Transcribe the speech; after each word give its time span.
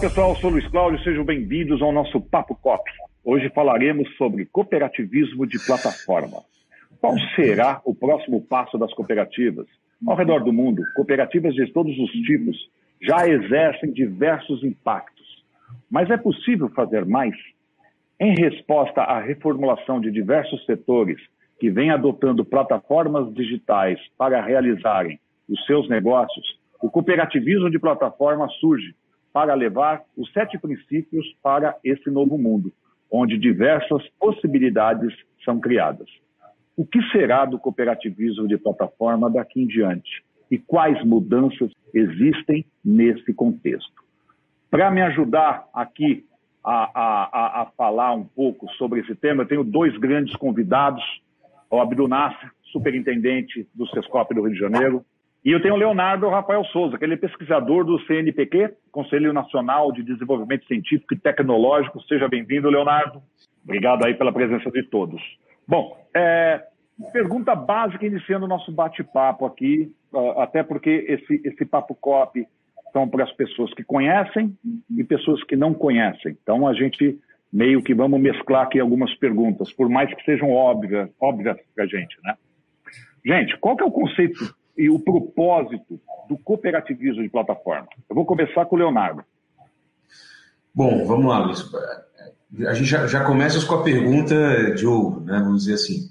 Pessoal, 0.00 0.34
sou 0.36 0.48
Luiz 0.48 0.66
Cláudio, 0.68 0.98
sejam 1.04 1.22
bem-vindos 1.22 1.82
ao 1.82 1.92
nosso 1.92 2.18
Papo 2.22 2.54
Cop. 2.54 2.82
Hoje 3.22 3.50
falaremos 3.50 4.08
sobre 4.16 4.46
cooperativismo 4.46 5.46
de 5.46 5.58
plataforma. 5.66 6.38
Qual 6.98 7.14
será 7.36 7.82
o 7.84 7.94
próximo 7.94 8.40
passo 8.40 8.78
das 8.78 8.94
cooperativas? 8.94 9.66
Ao 10.06 10.16
redor 10.16 10.42
do 10.42 10.54
mundo, 10.54 10.82
cooperativas 10.96 11.54
de 11.54 11.70
todos 11.70 11.98
os 11.98 12.10
tipos 12.12 12.56
já 13.02 13.28
exercem 13.28 13.92
diversos 13.92 14.64
impactos. 14.64 15.44
Mas 15.90 16.08
é 16.08 16.16
possível 16.16 16.70
fazer 16.70 17.04
mais? 17.04 17.34
Em 18.18 18.34
resposta 18.40 19.02
à 19.02 19.20
reformulação 19.20 20.00
de 20.00 20.10
diversos 20.10 20.64
setores 20.64 21.20
que 21.58 21.70
vêm 21.70 21.90
adotando 21.90 22.42
plataformas 22.42 23.30
digitais 23.34 24.00
para 24.16 24.42
realizarem 24.42 25.20
os 25.46 25.62
seus 25.66 25.90
negócios, 25.90 26.58
o 26.80 26.90
cooperativismo 26.90 27.70
de 27.70 27.78
plataforma 27.78 28.48
surge 28.60 28.94
para 29.32 29.54
levar 29.54 30.02
os 30.16 30.32
sete 30.32 30.58
princípios 30.58 31.26
para 31.42 31.76
esse 31.84 32.10
novo 32.10 32.36
mundo, 32.36 32.72
onde 33.10 33.38
diversas 33.38 34.06
possibilidades 34.18 35.12
são 35.44 35.60
criadas. 35.60 36.08
O 36.76 36.84
que 36.84 37.02
será 37.10 37.44
do 37.44 37.58
cooperativismo 37.58 38.48
de 38.48 38.56
plataforma 38.56 39.30
daqui 39.30 39.62
em 39.62 39.66
diante? 39.66 40.24
E 40.50 40.58
quais 40.58 41.04
mudanças 41.04 41.70
existem 41.94 42.64
nesse 42.84 43.32
contexto? 43.32 44.02
Para 44.70 44.90
me 44.90 45.02
ajudar 45.02 45.68
aqui 45.74 46.24
a, 46.64 46.90
a, 46.94 47.62
a, 47.62 47.66
falar 47.76 48.12
um 48.14 48.24
pouco 48.24 48.68
sobre 48.72 49.00
esse 49.00 49.14
tema, 49.14 49.42
eu 49.42 49.48
tenho 49.48 49.64
dois 49.64 49.96
grandes 49.98 50.34
convidados, 50.36 51.02
o 51.70 51.80
Abdul 51.80 52.08
Nasser, 52.08 52.50
superintendente 52.72 53.66
do 53.74 53.86
SESCOP 53.88 54.34
do 54.34 54.42
Rio 54.42 54.52
de 54.52 54.58
Janeiro, 54.58 55.04
e 55.44 55.52
eu 55.52 55.62
tenho 55.62 55.74
o 55.74 55.78
Leonardo 55.78 56.28
Rafael 56.28 56.62
Souza, 56.66 56.98
que 56.98 57.04
ele 57.04 57.14
é 57.14 57.16
pesquisador 57.16 57.84
do 57.84 57.98
CNPq, 58.00 58.74
Conselho 58.92 59.32
Nacional 59.32 59.90
de 59.90 60.02
Desenvolvimento 60.02 60.66
Científico 60.66 61.14
e 61.14 61.18
Tecnológico. 61.18 62.02
Seja 62.02 62.28
bem-vindo, 62.28 62.68
Leonardo. 62.68 63.22
Obrigado 63.64 64.04
aí 64.04 64.14
pela 64.14 64.32
presença 64.32 64.70
de 64.70 64.82
todos. 64.82 65.20
Bom, 65.66 65.96
é, 66.14 66.62
pergunta 67.12 67.54
básica 67.54 68.04
iniciando 68.04 68.44
o 68.44 68.48
nosso 68.48 68.70
bate-papo 68.70 69.46
aqui, 69.46 69.90
até 70.36 70.62
porque 70.62 71.06
esse, 71.08 71.40
esse 71.44 71.64
papo 71.64 71.94
cop 71.94 72.46
são 72.92 73.08
para 73.08 73.24
as 73.24 73.32
pessoas 73.32 73.72
que 73.72 73.82
conhecem 73.82 74.54
e 74.94 75.02
pessoas 75.04 75.42
que 75.44 75.56
não 75.56 75.72
conhecem. 75.72 76.36
Então 76.42 76.66
a 76.66 76.74
gente 76.74 77.18
meio 77.50 77.82
que 77.82 77.94
vamos 77.94 78.20
mesclar 78.20 78.64
aqui 78.64 78.78
algumas 78.78 79.14
perguntas, 79.14 79.72
por 79.72 79.88
mais 79.88 80.12
que 80.14 80.22
sejam 80.24 80.52
óbvias, 80.52 81.08
óbvias 81.18 81.56
para 81.74 81.84
a 81.84 81.86
gente, 81.86 82.16
né? 82.22 82.34
Gente, 83.24 83.56
qual 83.58 83.76
que 83.76 83.82
é 83.82 83.86
o 83.86 83.90
conceito 83.90 84.54
e 84.80 84.88
o 84.88 84.98
propósito 84.98 86.00
do 86.26 86.38
cooperativismo 86.38 87.22
de 87.22 87.28
plataforma? 87.28 87.86
Eu 88.08 88.16
vou 88.16 88.24
começar 88.24 88.64
com 88.64 88.76
o 88.76 88.78
Leonardo. 88.78 89.22
Bom, 90.74 91.04
vamos 91.04 91.26
lá, 91.26 91.38
Luiz. 91.40 91.70
A 92.66 92.72
gente 92.72 92.88
já, 92.88 93.06
já 93.06 93.22
começa 93.22 93.64
com 93.66 93.74
a 93.74 93.82
pergunta 93.82 94.74
de 94.74 94.86
ouro, 94.86 95.20
né? 95.20 95.38
vamos 95.38 95.64
dizer 95.64 95.74
assim. 95.74 96.08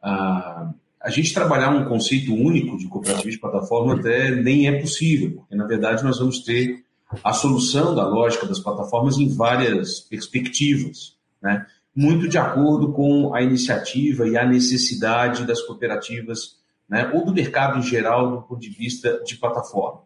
Ah, 0.00 0.70
a 1.02 1.10
gente 1.10 1.34
trabalhar 1.34 1.70
um 1.70 1.86
conceito 1.86 2.32
único 2.32 2.78
de 2.78 2.86
cooperativismo 2.86 3.32
de 3.32 3.40
plataforma 3.40 3.98
até 3.98 4.30
nem 4.30 4.68
é 4.68 4.80
possível, 4.80 5.38
porque 5.38 5.56
na 5.56 5.66
verdade 5.66 6.04
nós 6.04 6.20
vamos 6.20 6.44
ter 6.44 6.84
a 7.24 7.32
solução 7.32 7.94
da 7.96 8.06
lógica 8.06 8.46
das 8.46 8.60
plataformas 8.60 9.18
em 9.18 9.28
várias 9.28 10.00
perspectivas, 10.00 11.16
né? 11.42 11.66
muito 11.96 12.28
de 12.28 12.38
acordo 12.38 12.92
com 12.92 13.34
a 13.34 13.42
iniciativa 13.42 14.28
e 14.28 14.36
a 14.36 14.46
necessidade 14.46 15.44
das 15.44 15.60
cooperativas 15.62 16.57
né, 16.88 17.10
ou 17.12 17.24
do 17.24 17.34
mercado 17.34 17.78
em 17.78 17.82
geral 17.82 18.30
do 18.30 18.42
ponto 18.42 18.60
de 18.60 18.70
vista 18.70 19.22
de 19.24 19.36
plataforma. 19.36 20.02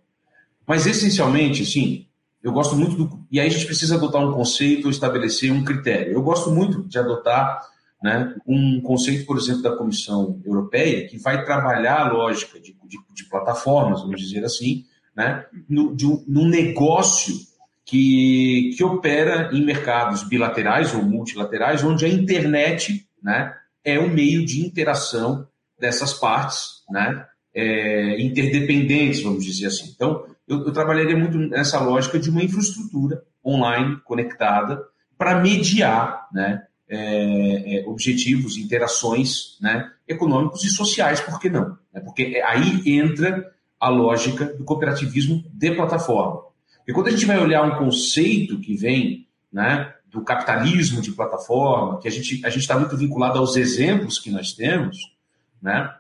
Mas 0.67 0.87
essencialmente, 0.87 1.65
sim, 1.65 2.07
eu 2.43 2.53
gosto 2.53 2.75
muito 2.75 2.97
do. 2.97 3.27
E 3.31 3.39
aí 3.39 3.47
a 3.47 3.51
gente 3.51 3.67
precisa 3.67 3.97
adotar 3.97 4.27
um 4.27 4.33
conceito 4.33 4.87
ou 4.87 4.91
estabelecer 4.91 5.53
um 5.53 5.65
critério. 5.65 6.13
Eu 6.13 6.23
gosto 6.23 6.51
muito 6.51 6.83
de 6.89 6.99
adotar 6.99 7.61
né, 8.03 8.35
um 8.47 8.81
conceito, 8.81 9.25
por 9.25 9.39
exemplo, 9.39 9.63
da 9.63 9.77
Comissão 9.77 10.41
Europeia, 10.45 11.07
que 11.07 11.19
vai 11.19 11.45
trabalhar 11.45 12.01
a 12.01 12.13
lógica 12.13 12.59
de, 12.59 12.77
de, 12.85 12.99
de 13.15 13.25
plataformas, 13.29 14.01
vamos 14.01 14.21
dizer 14.21 14.45
assim, 14.45 14.85
né, 15.15 15.47
no, 15.69 15.95
de 15.95 16.07
um, 16.07 16.25
num 16.27 16.49
negócio 16.49 17.35
que, 17.85 18.75
que 18.77 18.83
opera 18.83 19.51
em 19.53 19.65
mercados 19.65 20.25
bilaterais 20.25 20.95
ou 20.95 21.03
multilaterais, 21.03 21.85
onde 21.85 22.05
a 22.05 22.09
internet 22.09 23.07
né, 23.23 23.55
é 23.85 23.99
o 24.01 24.09
meio 24.09 24.45
de 24.45 24.67
interação 24.67 25.47
dessas 25.83 26.15
partes, 26.15 26.85
né? 26.89 27.27
É, 27.53 28.23
interdependentes, 28.23 29.21
vamos 29.21 29.45
dizer 29.45 29.67
assim. 29.67 29.93
Então, 29.95 30.25
eu, 30.47 30.65
eu, 30.65 30.73
trabalharia 30.73 31.17
muito 31.17 31.37
nessa 31.37 31.81
lógica 31.81 32.19
de 32.19 32.31
uma 32.31 32.43
infraestrutura 32.43 33.23
online 33.45 33.99
conectada 34.05 34.81
para 35.19 35.41
mediar, 35.41 36.29
né? 36.33 36.63
É, 36.89 37.79
é, 37.79 37.89
objetivos, 37.89 38.57
interações, 38.57 39.59
né? 39.61 39.91
Econômicos 40.07 40.65
e 40.65 40.71
sociais, 40.71 41.21
por 41.21 41.41
que 41.41 41.51
não? 41.51 41.77
É 41.93 42.01
porque 42.01 42.41
aí 42.47 42.81
entra 42.87 43.53
a 43.81 43.89
lógica 43.89 44.45
do 44.45 44.65
cooperativismo 44.65 45.45
de 45.53 45.73
plataforma. 45.73 46.43
E 46.87 46.93
quando 46.93 47.09
a 47.09 47.11
gente 47.11 47.27
vai 47.27 47.39
olhar 47.39 47.65
um 47.65 47.77
conceito 47.77 48.61
que 48.61 48.77
vem, 48.77 49.27
né? 49.53 49.93
Do 50.07 50.23
capitalismo 50.23 51.01
de 51.01 51.11
plataforma, 51.11 51.99
que 51.99 52.07
a 52.07 52.11
gente 52.11 52.45
a 52.45 52.51
gente 52.51 52.61
está 52.61 52.79
muito 52.79 52.97
vinculado 52.97 53.39
aos 53.39 53.57
exemplos 53.57 54.19
que 54.19 54.31
nós 54.31 54.53
temos, 54.53 55.13
né? 55.63 55.95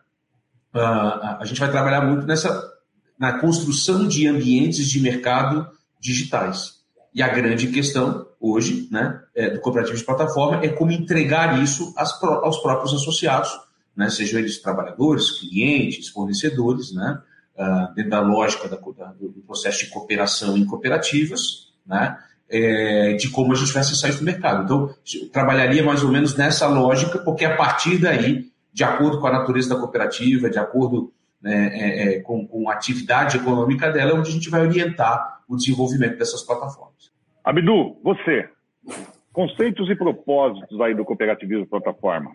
Uh, 0.74 1.38
a 1.38 1.44
gente 1.44 1.60
vai 1.60 1.70
trabalhar 1.70 2.00
muito 2.00 2.26
nessa 2.26 2.72
na 3.18 3.38
construção 3.38 4.08
de 4.08 4.26
ambientes 4.26 4.88
de 4.88 5.00
mercado 5.00 5.70
digitais. 6.00 6.82
E 7.14 7.22
a 7.22 7.28
grande 7.28 7.68
questão 7.68 8.26
hoje, 8.40 8.88
né, 8.90 9.20
é, 9.32 9.50
do 9.50 9.60
cooperativo 9.60 9.96
de 9.96 10.04
plataforma 10.04 10.64
é 10.64 10.68
como 10.68 10.90
entregar 10.90 11.62
isso 11.62 11.94
aos 11.96 12.58
próprios 12.58 12.92
associados, 12.92 13.50
né, 13.94 14.10
sejam 14.10 14.40
eles 14.40 14.60
trabalhadores, 14.60 15.38
clientes, 15.38 16.08
fornecedores, 16.08 16.92
né, 16.92 17.20
uh, 17.56 17.94
dentro 17.94 18.10
da 18.10 18.20
lógica 18.20 18.66
da, 18.68 18.76
da, 18.76 19.12
do 19.12 19.42
processo 19.46 19.84
de 19.84 19.90
cooperação 19.90 20.56
em 20.56 20.64
cooperativas, 20.64 21.72
né, 21.86 22.18
é, 22.50 23.12
de 23.12 23.28
como 23.28 23.52
a 23.52 23.54
gente 23.54 23.72
vai 23.72 23.82
acessar 23.82 24.10
isso 24.10 24.18
no 24.18 24.26
mercado. 24.26 24.64
Então, 24.64 24.94
trabalharia 25.32 25.84
mais 25.84 26.02
ou 26.02 26.10
menos 26.10 26.34
nessa 26.34 26.66
lógica, 26.66 27.18
porque 27.20 27.44
a 27.44 27.56
partir 27.56 27.98
daí 27.98 28.51
de 28.72 28.84
acordo 28.84 29.20
com 29.20 29.26
a 29.26 29.32
natureza 29.32 29.68
da 29.68 29.80
cooperativa, 29.80 30.48
de 30.48 30.58
acordo 30.58 31.12
né, 31.40 31.70
é, 31.72 32.16
é, 32.16 32.20
com, 32.20 32.46
com, 32.46 32.70
a 32.70 32.72
atividade 32.72 33.36
econômica 33.36 33.90
dela, 33.90 34.12
é 34.12 34.14
onde 34.14 34.30
a 34.30 34.32
gente 34.32 34.48
vai 34.48 34.60
orientar 34.60 35.42
o 35.48 35.56
desenvolvimento 35.56 36.16
dessas 36.16 36.42
plataformas. 36.42 37.12
Abdu, 37.44 37.96
você, 38.02 38.48
conceitos 39.32 39.90
e 39.90 39.96
propósitos 39.96 40.80
aí 40.80 40.94
do 40.94 41.04
cooperativismo 41.04 41.66
plataforma. 41.66 42.32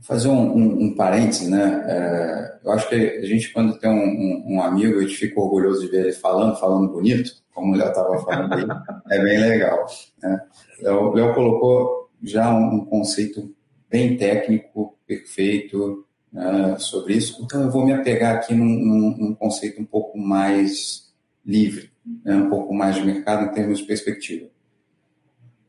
Fazer 0.00 0.28
um, 0.28 0.56
um, 0.56 0.84
um 0.84 0.94
parêntese, 0.94 1.50
né? 1.50 1.84
É, 1.86 2.58
eu 2.64 2.72
acho 2.72 2.88
que 2.88 2.94
a 2.94 3.24
gente, 3.24 3.52
quando 3.52 3.78
tem 3.78 3.90
um, 3.90 4.54
um, 4.54 4.62
amigo, 4.62 4.98
a 4.98 5.02
gente 5.02 5.16
fica 5.16 5.40
orgulhoso 5.40 5.80
de 5.80 5.88
ver 5.88 6.00
ele 6.00 6.12
falando, 6.12 6.56
falando 6.56 6.92
bonito, 6.92 7.30
como 7.54 7.72
o 7.72 7.76
Léo 7.76 7.88
estava 7.88 8.18
falando 8.18 8.52
aí, 8.52 8.66
é 9.18 9.22
bem 9.22 9.40
legal. 9.40 9.86
Né? 10.22 10.40
O 10.82 11.14
Léo 11.14 11.34
colocou 11.34 12.10
já 12.22 12.52
um 12.54 12.84
conceito 12.84 13.54
bem 13.94 14.16
técnico, 14.16 14.98
perfeito 15.06 16.04
né, 16.32 16.74
sobre 16.80 17.14
isso. 17.14 17.40
Então, 17.44 17.62
eu 17.62 17.70
vou 17.70 17.86
me 17.86 17.92
apegar 17.92 18.34
aqui 18.34 18.52
num, 18.52 18.64
num, 18.64 19.16
num 19.16 19.34
conceito 19.36 19.80
um 19.80 19.84
pouco 19.84 20.18
mais 20.18 21.12
livre, 21.46 21.92
né, 22.24 22.34
um 22.34 22.50
pouco 22.50 22.74
mais 22.74 22.96
de 22.96 23.04
mercado 23.04 23.44
em 23.44 23.52
termos 23.52 23.78
de 23.78 23.84
perspectiva. 23.84 24.48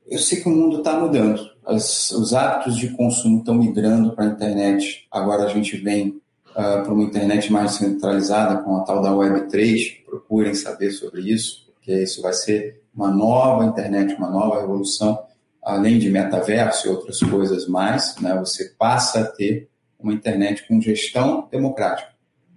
Eu 0.07 0.17
sei 0.17 0.41
que 0.41 0.49
o 0.49 0.51
mundo 0.51 0.79
está 0.79 0.99
mudando, 0.99 1.39
As, 1.63 2.09
os 2.13 2.33
hábitos 2.33 2.77
de 2.77 2.89
consumo 2.95 3.39
estão 3.39 3.53
migrando 3.53 4.15
para 4.15 4.25
a 4.25 4.29
internet. 4.29 5.05
Agora 5.11 5.43
a 5.43 5.49
gente 5.49 5.77
vem 5.77 6.19
uh, 6.49 6.83
para 6.83 6.93
uma 6.93 7.03
internet 7.03 7.53
mais 7.53 7.73
centralizada, 7.73 8.59
com 8.63 8.77
a 8.77 8.81
tal 8.81 9.03
da 9.03 9.11
Web3. 9.11 10.03
Procurem 10.03 10.55
saber 10.55 10.89
sobre 10.91 11.21
isso, 11.31 11.71
porque 11.75 12.01
isso 12.01 12.23
vai 12.23 12.33
ser 12.33 12.81
uma 12.95 13.11
nova 13.11 13.65
internet, 13.65 14.15
uma 14.15 14.31
nova 14.31 14.61
revolução 14.61 15.23
além 15.65 15.97
de 15.97 16.11
metaverso 16.11 16.87
e 16.87 16.91
outras 16.91 17.19
coisas 17.19 17.67
mais, 17.67 18.15
né, 18.21 18.37
você 18.37 18.65
passa 18.77 19.21
a 19.21 19.25
ter 19.25 19.67
uma 19.99 20.13
internet 20.13 20.67
com 20.67 20.79
gestão 20.79 21.47
democrática, 21.51 22.11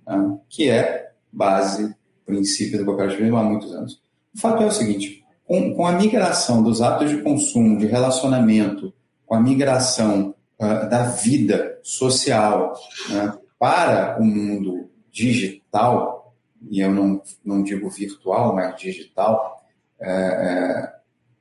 né, 0.07 0.39
que 0.47 0.69
é 0.69 1.13
base, 1.33 1.97
princípio 2.27 2.79
do 2.79 2.85
cooperativismo 2.85 3.39
há 3.39 3.43
muitos 3.43 3.73
anos. 3.73 4.03
O 4.35 4.39
fato 4.39 4.63
é 4.63 4.67
o 4.67 4.71
seguinte, 4.71 5.25
com, 5.47 5.75
com 5.75 5.87
a 5.87 5.93
migração 5.93 6.63
dos 6.63 6.83
hábitos 6.83 7.17
de 7.17 7.23
consumo, 7.23 7.79
de 7.79 7.87
relacionamento, 7.87 8.93
com 9.25 9.35
a 9.35 9.41
migração 9.41 10.35
uh, 10.61 10.89
da 10.91 11.05
vida 11.05 11.79
social 11.83 12.75
né, 13.09 13.33
para 13.59 14.19
o 14.21 14.25
mundo 14.25 14.91
digital, 15.11 16.37
e 16.71 16.81
eu 16.81 16.91
não, 16.91 17.23
não 17.43 17.63
digo 17.63 17.89
virtual, 17.89 18.55
mas 18.55 18.77
digital, 18.77 19.65
é, 19.99 20.11
é, 20.11 20.93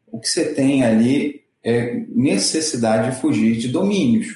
o 0.10 0.19
que 0.19 0.30
você 0.30 0.54
tem 0.54 0.86
ali 0.86 1.47
é 1.68 2.06
necessidade 2.16 3.12
de 3.12 3.18
fugir 3.19 3.58
de 3.58 3.68
domínios. 3.68 4.28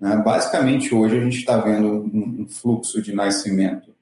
Né? 0.00 0.22
Basicamente, 0.24 0.94
hoje 0.94 1.18
a 1.18 1.20
gente 1.20 1.38
está 1.38 1.58
vendo 1.58 1.88
um, 1.88 2.46
fluxo 2.48 3.02
de 3.02 3.12
nascimento, 3.12 3.92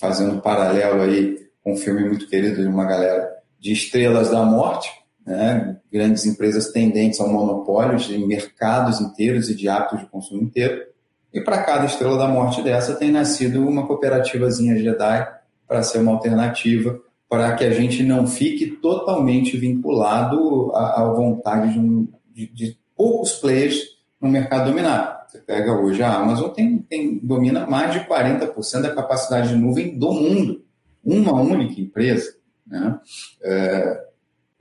fazendo 0.00 0.36
um 0.36 0.40
paralelo 0.40 1.02
aí 1.02 1.36
com 1.62 1.74
um 1.74 1.76
filme 1.76 2.08
muito 2.08 2.26
querido 2.26 2.62
de 2.62 2.66
uma 2.66 2.86
galera 2.86 3.30
de 3.60 3.72
estrelas 3.72 4.30
da 4.30 4.42
morte, 4.44 4.90
né? 5.26 5.76
grandes 5.92 6.24
empresas 6.24 6.72
tendentes 6.72 7.20
ao 7.20 7.28
monopólio 7.28 7.98
de 7.98 8.16
mercados 8.18 8.98
inteiros 8.98 9.50
e 9.50 9.54
de 9.54 9.68
hábitos 9.68 10.00
de 10.00 10.06
consumo 10.06 10.42
inteiro. 10.42 10.86
E 11.34 11.40
para 11.40 11.62
cada 11.62 11.84
estrela 11.84 12.16
da 12.16 12.28
morte 12.28 12.62
dessa 12.62 12.94
tem 12.94 13.10
nascido 13.10 13.66
uma 13.68 13.86
cooperativazinha 13.86 14.78
Jedi 14.78 15.28
para 15.68 15.82
ser 15.82 15.98
uma 15.98 16.12
alternativa 16.12 16.98
para 17.28 17.54
que 17.54 17.64
a 17.64 17.70
gente 17.70 18.02
não 18.02 18.26
fique 18.26 18.72
totalmente 18.72 19.56
vinculado 19.56 20.70
à 20.74 21.02
vontade 21.16 21.72
de, 21.72 21.78
um, 21.78 22.06
de, 22.32 22.46
de, 22.52 22.78
poucos 22.96 23.34
players 23.34 23.80
no 24.20 24.28
mercado 24.28 24.70
dominado. 24.70 25.22
Você 25.28 25.38
pega 25.38 25.72
hoje 25.72 26.02
a 26.02 26.14
Amazon, 26.14 26.50
tem, 26.50 26.78
tem, 26.78 27.18
domina 27.18 27.66
mais 27.66 27.92
de 27.92 28.00
40% 28.00 28.82
da 28.82 28.94
capacidade 28.94 29.48
de 29.48 29.56
nuvem 29.56 29.98
do 29.98 30.12
mundo. 30.12 30.64
Uma 31.04 31.32
única 31.32 31.80
empresa. 31.80 32.36
Né? 32.66 33.00
É, 33.42 34.06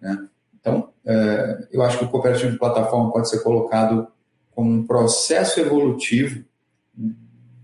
né? 0.01 0.27
Então, 0.59 0.89
é, 1.05 1.67
eu 1.71 1.81
acho 1.81 1.99
que 1.99 2.05
o 2.05 2.09
cooperativo 2.09 2.51
de 2.51 2.57
plataforma 2.57 3.11
pode 3.11 3.29
ser 3.29 3.43
colocado 3.43 4.07
como 4.51 4.71
um 4.71 4.85
processo 4.85 5.59
evolutivo 5.59 6.43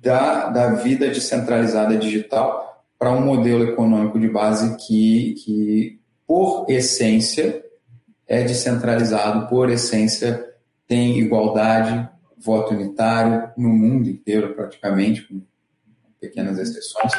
da, 0.01 0.50
da 0.50 0.74
vida 0.75 1.07
descentralizada 1.07 1.98
digital 1.98 2.83
para 2.98 3.12
um 3.12 3.21
modelo 3.21 3.63
econômico 3.63 4.19
de 4.19 4.27
base 4.27 4.75
que, 4.77 5.36
que, 5.36 6.00
por 6.25 6.65
essência, 6.69 7.63
é 8.27 8.44
descentralizado, 8.44 9.47
por 9.47 9.69
essência, 9.69 10.45
tem 10.88 11.19
igualdade, 11.19 12.07
voto 12.38 12.74
unitário 12.74 13.50
no 13.57 13.69
mundo 13.69 14.09
inteiro, 14.09 14.53
praticamente, 14.53 15.24
com 15.24 15.41
pequenas 16.19 16.57
exceções. 16.59 17.12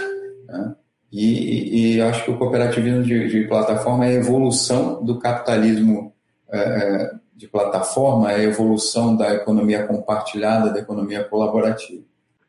Né? 0.46 0.74
E, 1.10 1.96
e, 1.96 2.00
acho 2.02 2.24
que 2.24 2.30
o 2.30 2.38
cooperativismo 2.38 3.02
de, 3.02 3.28
de, 3.28 3.48
plataforma 3.48 4.06
é 4.06 4.10
a 4.10 4.20
evolução 4.20 5.02
do 5.02 5.18
capitalismo 5.18 6.12
é, 6.50 6.58
é, 6.58 7.10
de 7.34 7.48
plataforma, 7.48 8.30
é 8.30 8.36
a 8.36 8.42
evolução 8.42 9.16
da 9.16 9.32
economia 9.34 9.86
compartilhada, 9.86 10.70
da 10.70 10.80
economia 10.80 11.24
colaborativa. 11.24 12.02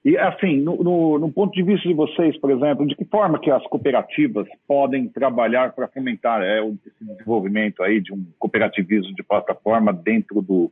E, 0.04 0.18
assim, 0.18 0.62
no, 0.62 0.82
no, 0.82 1.20
no, 1.20 1.32
ponto 1.32 1.54
de 1.54 1.62
vista 1.62 1.88
de 1.88 1.94
vocês, 1.94 2.40
por 2.40 2.52
exemplo, 2.52 2.88
de 2.88 2.96
que 2.96 3.04
forma 3.04 3.40
que 3.40 3.52
as 3.52 3.62
cooperativas 3.68 4.48
podem 4.66 5.10
trabalhar 5.10 5.74
para 5.74 5.90
fomentar 5.90 6.42
é, 6.42 6.66
esse 6.66 7.04
desenvolvimento 7.04 7.84
aí 7.84 8.00
de 8.00 8.14
um 8.14 8.26
cooperativismo 8.40 9.14
de 9.14 9.24
plataforma 9.24 9.92
dentro 9.92 10.42
do, 10.42 10.72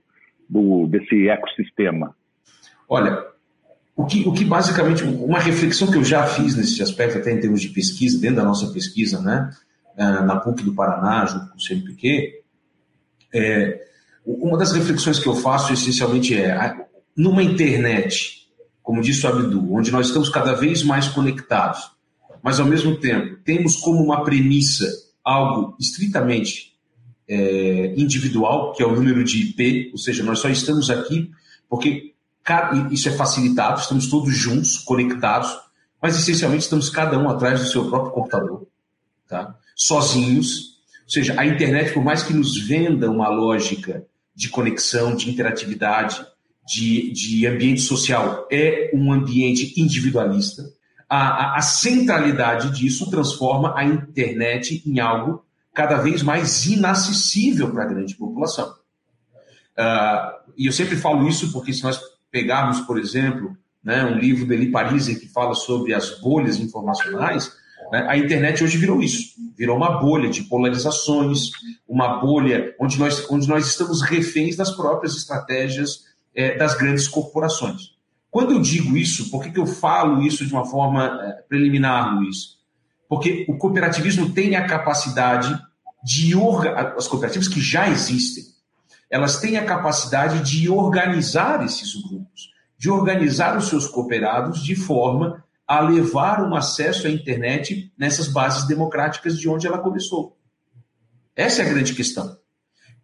do 0.49 0.87
desse 0.87 1.27
ecossistema? 1.27 2.15
Olha, 2.87 3.21
o 3.97 4.05
que, 4.05 4.25
o 4.25 4.31
que 4.31 4.45
basicamente, 4.45 5.03
uma 5.03 5.39
reflexão 5.39 5.91
que 5.91 5.97
eu 5.97 6.03
já 6.05 6.25
fiz 6.25 6.55
nesse 6.55 6.81
aspecto, 6.81 7.17
até 7.17 7.33
em 7.33 7.39
termos 7.39 7.61
de 7.61 7.69
pesquisa, 7.69 8.21
dentro 8.21 8.37
da 8.37 8.45
nossa 8.45 8.71
pesquisa, 8.71 9.19
né, 9.21 9.49
é, 9.97 10.03
na 10.21 10.39
PUC 10.39 10.63
do 10.63 10.73
Paraná, 10.73 11.25
junto 11.25 11.49
com 11.49 11.57
o 11.57 11.61
CNPq, 11.61 12.43
é, 13.33 13.87
uma 14.25 14.57
das 14.57 14.71
reflexões 14.71 15.19
que 15.19 15.27
eu 15.27 15.35
faço 15.35 15.73
essencialmente 15.73 16.39
é, 16.39 16.75
numa 17.15 17.43
internet, 17.43 18.46
como 18.87 19.01
disse 19.01 19.25
o 19.25 19.29
Abdu, 19.29 19.73
onde 19.73 19.91
nós 19.91 20.07
estamos 20.07 20.29
cada 20.29 20.53
vez 20.53 20.81
mais 20.81 21.09
conectados, 21.09 21.91
mas 22.41 22.57
ao 22.57 22.65
mesmo 22.65 22.95
tempo 22.95 23.35
temos 23.43 23.75
como 23.75 24.01
uma 24.01 24.23
premissa 24.23 24.89
algo 25.21 25.75
estritamente 25.77 26.73
é, 27.27 27.93
individual, 27.97 28.71
que 28.71 28.81
é 28.81 28.85
o 28.85 28.95
número 28.95 29.25
de 29.25 29.41
IP, 29.41 29.89
ou 29.91 29.97
seja, 29.97 30.23
nós 30.23 30.39
só 30.39 30.47
estamos 30.47 30.89
aqui 30.89 31.29
porque 31.69 32.13
isso 32.89 33.09
é 33.09 33.11
facilitado, 33.11 33.81
estamos 33.81 34.07
todos 34.07 34.33
juntos, 34.33 34.77
conectados, 34.77 35.53
mas 36.01 36.17
essencialmente 36.17 36.63
estamos 36.63 36.89
cada 36.89 37.19
um 37.19 37.29
atrás 37.29 37.59
do 37.59 37.67
seu 37.67 37.89
próprio 37.89 38.13
computador, 38.13 38.67
tá? 39.27 39.53
sozinhos. 39.75 40.77
Ou 41.03 41.09
seja, 41.09 41.35
a 41.37 41.45
internet, 41.45 41.91
por 41.93 42.05
mais 42.05 42.23
que 42.23 42.31
nos 42.31 42.57
venda 42.57 43.11
uma 43.11 43.27
lógica 43.27 44.05
de 44.33 44.47
conexão, 44.47 45.13
de 45.13 45.29
interatividade, 45.29 46.25
de, 46.67 47.11
de 47.13 47.47
ambiente 47.47 47.81
social, 47.81 48.45
é 48.51 48.91
um 48.93 49.13
ambiente 49.13 49.73
individualista. 49.79 50.63
A, 51.09 51.17
a, 51.17 51.57
a 51.57 51.61
centralidade 51.61 52.77
disso 52.77 53.09
transforma 53.09 53.73
a 53.77 53.85
internet 53.85 54.83
em 54.85 54.99
algo 54.99 55.45
cada 55.73 55.97
vez 55.97 56.21
mais 56.21 56.65
inacessível 56.65 57.71
para 57.71 57.83
a 57.83 57.87
grande 57.87 58.15
população. 58.15 58.69
Uh, 59.77 60.51
e 60.57 60.65
eu 60.65 60.73
sempre 60.73 60.97
falo 60.97 61.25
isso 61.27 61.53
porque 61.53 61.71
se 61.71 61.83
nós 61.83 62.01
pegarmos, 62.29 62.81
por 62.81 62.99
exemplo, 62.99 63.55
né, 63.81 64.03
um 64.03 64.17
livro 64.17 64.45
do 64.45 64.53
Eli 64.53 64.69
Parisi 64.69 65.17
que 65.17 65.29
fala 65.29 65.53
sobre 65.53 65.93
as 65.93 66.19
bolhas 66.19 66.59
informacionais, 66.59 67.49
né, 67.91 68.05
a 68.09 68.17
internet 68.17 68.61
hoje 68.61 68.77
virou 68.77 69.01
isso, 69.01 69.35
virou 69.57 69.77
uma 69.77 70.01
bolha 70.01 70.29
de 70.29 70.43
polarizações, 70.43 71.51
uma 71.87 72.19
bolha 72.19 72.75
onde 72.77 72.99
nós, 72.99 73.25
onde 73.29 73.47
nós 73.47 73.67
estamos 73.67 74.01
reféns 74.01 74.57
das 74.57 74.71
próprias 74.71 75.15
estratégias 75.15 76.07
é, 76.37 76.55
das 76.55 76.75
grandes 76.75 77.07
corporações. 77.07 77.97
Quando 78.29 78.51
eu 78.51 78.61
digo 78.61 78.95
isso, 78.95 79.31
por 79.31 79.41
que, 79.41 79.51
que 79.51 79.59
eu 79.59 79.65
falo 79.65 80.21
isso 80.21 80.45
de 80.45 80.53
uma 80.53 80.65
forma 80.65 81.05
é, 81.23 81.41
preliminar, 81.49 82.15
Luiz? 82.15 82.57
Porque 83.09 83.45
o 83.49 83.57
cooperativismo 83.57 84.31
tem 84.31 84.55
a 84.55 84.67
capacidade 84.67 85.59
de 86.03 86.33
as 86.95 87.07
cooperativas 87.07 87.47
que 87.47 87.59
já 87.59 87.89
existem, 87.89 88.43
elas 89.09 89.39
têm 89.39 89.57
a 89.57 89.65
capacidade 89.65 90.39
de 90.49 90.69
organizar 90.69 91.65
esses 91.65 91.93
grupos, 91.95 92.53
de 92.77 92.89
organizar 92.89 93.57
os 93.57 93.67
seus 93.67 93.87
cooperados 93.87 94.63
de 94.63 94.75
forma 94.75 95.43
a 95.65 95.81
levar 95.81 96.43
um 96.43 96.55
acesso 96.55 97.07
à 97.07 97.09
internet 97.09 97.91
nessas 97.97 98.27
bases 98.27 98.67
democráticas 98.67 99.39
de 99.39 99.49
onde 99.49 99.65
ela 99.65 99.79
começou. 99.79 100.37
Essa 101.35 101.63
é 101.63 101.65
a 101.65 101.69
grande 101.69 101.93
questão, 101.93 102.37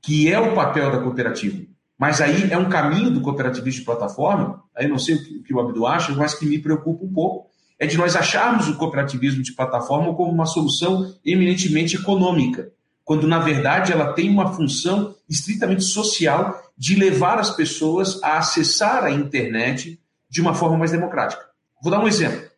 que 0.01 0.31
é 0.31 0.39
o 0.39 0.53
papel 0.53 0.91
da 0.91 1.00
cooperativa. 1.00 1.73
Mas 2.03 2.19
aí 2.19 2.51
é 2.51 2.57
um 2.57 2.67
caminho 2.67 3.09
do 3.09 3.21
cooperativismo 3.21 3.79
de 3.79 3.85
plataforma, 3.85 4.61
aí 4.75 4.89
não 4.89 5.00
sei 5.00 5.15
o 5.15 5.44
que, 5.44 5.53
o 5.53 5.59
Abdu 5.61 5.88
acha, 5.88 6.11
mas 6.11 6.33
que 6.33 6.45
me 6.45 6.59
preocupa 6.59 7.05
um 7.05 7.13
pouco, 7.13 7.50
é 7.79 7.88
de 7.88 7.97
nós 7.97 8.13
acharmos 8.13 8.67
o 8.67 8.75
cooperativismo 8.75 9.41
de 9.41 9.53
plataforma 9.53 10.13
como 10.13 10.29
uma 10.29 10.45
solução 10.45 11.15
eminentemente 11.25 11.95
econômica 11.95 12.73
quando 13.05 13.25
na 13.25 13.39
verdade 13.39 13.93
ela 13.93 14.12
tem 14.13 14.29
uma 14.29 14.53
função 14.53 15.15
estritamente 15.29 15.83
social 15.83 16.62
de 16.77 16.95
levar 16.95 17.38
as 17.38 17.50
pessoas 17.50 18.22
a 18.24 18.38
acessar 18.38 19.03
a 19.03 19.12
internet 19.12 20.00
de 20.29 20.41
uma 20.41 20.53
forma 20.53 20.77
mais 20.77 20.91
democrática. 20.91 21.43
Vou 21.81 21.91
dar 21.91 22.00
um 22.00 22.07
exemplo. 22.07 22.50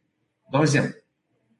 Vou 0.43 0.53
dar 0.53 0.59
um 0.59 0.63
exemplo. 0.63 0.93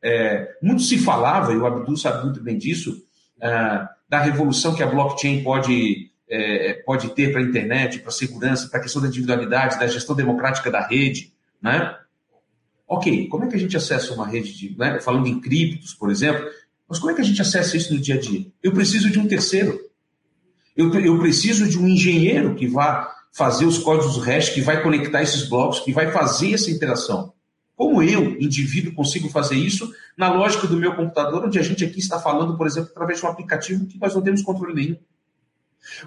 É, 0.04 0.56
muito 0.62 0.82
se 0.82 0.98
falava, 0.98 1.51
e 1.51 1.58
o 1.58 1.65
Abdul 1.65 1.98
sabe 1.98 2.24
muito 2.24 2.42
bem 2.42 2.58
disso, 2.58 2.96
é, 3.42 3.88
da 4.08 4.20
revolução 4.20 4.75
que 4.75 4.84
a 4.84 4.88
blockchain 4.88 5.44
pode, 5.44 6.12
é, 6.27 6.74
pode 6.86 7.10
ter 7.10 7.32
para 7.32 7.41
a 7.41 7.44
internet, 7.44 8.00
para 8.00 8.10
a 8.10 8.13
segurança, 8.13 8.67
para 8.67 8.79
a 8.79 8.84
questão 8.84 9.01
da 9.01 9.08
individualidade, 9.08 9.79
da 9.79 9.88
gestão 9.88 10.15
democrática 10.15 10.72
da 10.72 10.86
rede. 10.86 11.34
Né? 11.62 11.96
Ok, 12.88 13.27
como 13.27 13.46
é 13.46 13.48
que 13.48 13.55
a 13.55 13.60
gente 13.60 13.77
acessa 13.77 14.13
uma 14.13 14.27
rede 14.27 14.53
de. 14.53 14.77
Né? 14.77 15.00
Falando 15.00 15.27
em 15.27 15.39
criptos, 15.39 15.94
por 15.94 16.10
exemplo, 16.10 16.46
mas 16.88 17.00
como 17.00 17.12
é 17.12 17.15
que 17.15 17.22
a 17.22 17.25
gente 17.25 17.41
acessa 17.41 17.77
isso 17.77 17.94
no 17.94 18.00
dia 18.00 18.15
a 18.15 18.20
dia? 18.20 18.46
Eu 18.62 18.72
preciso 18.72 19.10
de 19.10 19.20
um 19.20 19.27
terceiro. 19.27 19.79
Eu, 20.75 20.94
eu 21.00 21.17
preciso 21.20 21.67
de 21.67 21.79
um 21.79 21.88
engenheiro 21.88 22.55
que 22.55 22.67
vá 22.67 23.12
fazer 23.32 23.65
os 23.65 23.77
códigos 23.77 24.17
REST, 24.24 24.53
que 24.53 24.62
vai 24.62 24.82
conectar 24.82 25.22
esses 25.22 25.50
blocos, 25.50 25.79
que 25.79 25.91
vai 25.91 26.12
fazer 26.12 26.53
essa 26.53 26.72
interação. 26.72 27.34
Como 27.75 28.01
eu, 28.01 28.39
indivíduo, 28.39 28.94
consigo 28.94 29.29
fazer 29.29 29.55
isso 29.55 29.91
na 30.17 30.34
lógica 30.34 30.67
do 30.67 30.77
meu 30.77 30.96
computador, 30.96 31.44
onde 31.44 31.60
a 31.60 31.62
gente 31.62 31.84
aqui 31.84 32.00
está 32.00 32.17
falando, 32.20 32.55
por 32.55 32.65
exemplo, 32.65 32.89
através 32.91 33.20
de 33.20 33.25
um 33.25 33.29
aplicativo 33.29 33.86
que 33.86 34.00
nós 34.00 34.15
não 34.15 34.22
temos 34.22 34.41
controle 34.41 34.74
nenhum. 34.74 34.98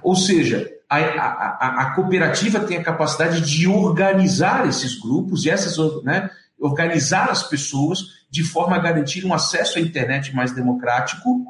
Ou 0.02 0.16
seja, 0.16 0.68
a, 0.88 0.96
a, 0.98 1.82
a 1.82 1.94
cooperativa 1.94 2.60
tem 2.60 2.78
a 2.78 2.82
capacidade 2.82 3.40
de 3.40 3.68
organizar 3.68 4.66
esses 4.66 4.98
grupos 4.98 5.44
e 5.44 5.50
essas, 5.50 5.76
né, 6.02 6.30
organizar 6.58 7.30
as 7.30 7.42
pessoas 7.42 8.18
de 8.30 8.42
forma 8.42 8.76
a 8.76 8.78
garantir 8.78 9.24
um 9.24 9.34
acesso 9.34 9.78
à 9.78 9.80
internet 9.80 10.34
mais 10.34 10.52
democrático, 10.52 11.44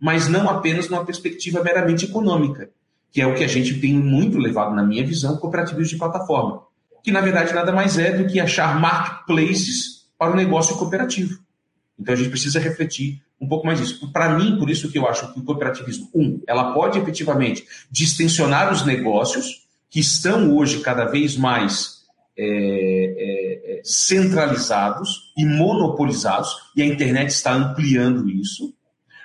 mas 0.00 0.28
não 0.28 0.48
apenas 0.48 0.88
numa 0.88 1.04
perspectiva 1.04 1.62
meramente 1.62 2.04
econômica, 2.04 2.70
que 3.10 3.20
é 3.20 3.26
o 3.26 3.34
que 3.34 3.44
a 3.44 3.48
gente 3.48 3.80
tem 3.80 3.94
muito 3.94 4.38
levado, 4.38 4.74
na 4.74 4.82
minha 4.82 5.04
visão, 5.04 5.36
cooperativismo 5.36 5.94
de 5.94 5.98
plataforma, 5.98 6.62
que 7.02 7.12
na 7.12 7.20
verdade 7.20 7.54
nada 7.54 7.72
mais 7.72 7.98
é 7.98 8.12
do 8.12 8.26
que 8.26 8.40
achar 8.40 8.78
marketplaces 8.80 10.06
para 10.18 10.32
o 10.32 10.36
negócio 10.36 10.76
cooperativo. 10.76 11.38
Então 11.98 12.14
a 12.14 12.16
gente 12.16 12.30
precisa 12.30 12.58
refletir 12.58 13.22
um 13.42 13.48
pouco 13.48 13.66
mais 13.66 13.80
disso. 13.80 14.10
Para 14.12 14.38
mim, 14.38 14.56
por 14.56 14.70
isso 14.70 14.88
que 14.90 14.96
eu 14.96 15.06
acho 15.08 15.32
que 15.32 15.40
o 15.40 15.42
cooperativismo, 15.42 16.08
um, 16.14 16.40
ela 16.46 16.72
pode 16.72 16.96
efetivamente 16.96 17.66
distensionar 17.90 18.72
os 18.72 18.86
negócios 18.86 19.66
que 19.90 19.98
estão 19.98 20.56
hoje 20.56 20.78
cada 20.80 21.06
vez 21.06 21.36
mais 21.36 22.02
é, 22.38 22.44
é, 22.44 23.78
é, 23.78 23.80
centralizados 23.84 25.32
e 25.36 25.44
monopolizados, 25.44 26.70
e 26.76 26.82
a 26.82 26.86
internet 26.86 27.30
está 27.30 27.52
ampliando 27.52 28.30
isso, 28.30 28.72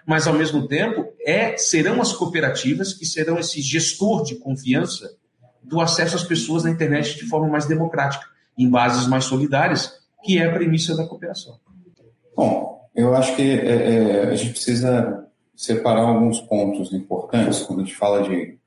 mas 0.05 0.25
ao 0.25 0.33
mesmo 0.33 0.67
tempo 0.67 1.13
é, 1.23 1.55
serão 1.55 2.01
as 2.01 2.11
cooperativas 2.11 2.93
que 2.93 3.05
serão 3.05 3.37
esse 3.37 3.61
gestor 3.61 4.23
de 4.23 4.35
confiança 4.35 5.15
do 5.61 5.79
acesso 5.79 6.15
às 6.15 6.23
pessoas 6.23 6.63
na 6.63 6.71
internet 6.71 7.17
de 7.17 7.25
forma 7.27 7.47
mais 7.47 7.65
democrática, 7.65 8.25
em 8.57 8.69
bases 8.69 9.05
mais 9.05 9.25
solidárias, 9.25 9.93
que 10.23 10.39
é 10.39 10.45
a 10.45 10.51
premissa 10.51 10.95
da 10.95 11.05
cooperação. 11.05 11.59
Bom, 12.35 12.76
eu 12.97 13.15
acho 13.15 13.35
que 13.35 13.43
é, 13.43 14.25
é 14.25 14.29
a 14.31 14.35
gente 14.35 14.51
precisa 14.51 15.25
separar 15.55 16.01
alguns 16.01 16.41
pontos 16.41 16.91
importantes 16.91 17.61
quando 17.61 17.81
a 17.81 17.83
gente 17.83 17.95
fala 17.95 18.23
de 18.23 18.57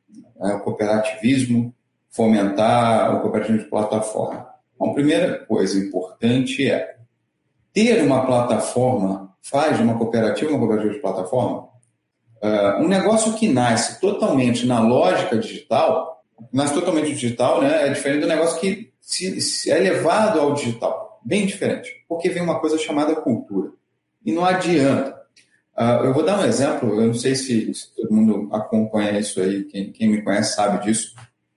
é, 0.41 0.59
cooperativismo, 0.61 1.75
fomentar 2.09 3.17
o 3.17 3.21
cooperativismo 3.21 3.65
de 3.65 3.71
plataforma. 3.71 4.49
Bom, 4.79 4.91
a 4.91 4.95
primeira 4.95 5.45
coisa 5.45 5.79
importante 5.79 6.67
é 6.69 6.97
ter 7.73 8.03
uma 8.03 8.25
plataforma, 8.25 9.35
faz 9.43 9.79
uma 9.81 9.99
cooperativa 9.99 10.51
uma 10.51 10.59
cooperativa 10.59 10.95
de 10.95 11.01
plataforma, 11.01 11.69
uh, 12.43 12.83
um 12.83 12.89
negócio 12.89 13.35
que 13.35 13.49
nasce 13.49 14.01
totalmente 14.01 14.67
na 14.67 14.81
lógica 14.81 15.37
digital, 15.37 16.23
nasce 16.53 16.75
totalmente 16.75 17.13
digital, 17.13 17.61
né, 17.61 17.89
é 17.89 17.93
diferente 17.93 18.23
do 18.23 18.27
negócio 18.27 18.59
que 18.61 18.93
se, 19.01 19.41
se 19.41 19.71
é 19.71 19.79
levado 19.79 20.41
ao 20.41 20.55
digital, 20.55 21.21
bem 21.23 21.47
diferente, 21.47 22.05
porque 22.09 22.29
vem 22.29 22.43
uma 22.43 22.59
coisa 22.59 22.79
chamada 22.79 23.15
cultura. 23.15 23.71
E 24.25 24.33
não 24.33 24.45
adianta 24.45 25.21
Uh, 25.81 26.05
eu 26.05 26.13
vou 26.13 26.23
dar 26.23 26.39
um 26.39 26.45
exemplo, 26.45 27.01
eu 27.01 27.07
não 27.07 27.15
sei 27.15 27.35
se, 27.35 27.73
se, 27.73 27.95
todo 27.95 28.13
mundo 28.13 28.55
acompanha 28.55 29.19
isso 29.19 29.41
aí, 29.41 29.65
quem, 29.65 29.91
quem, 29.91 30.11
me 30.11 30.23
conhece 30.23 30.55
sabe 30.55 30.85
disso. 30.85 31.15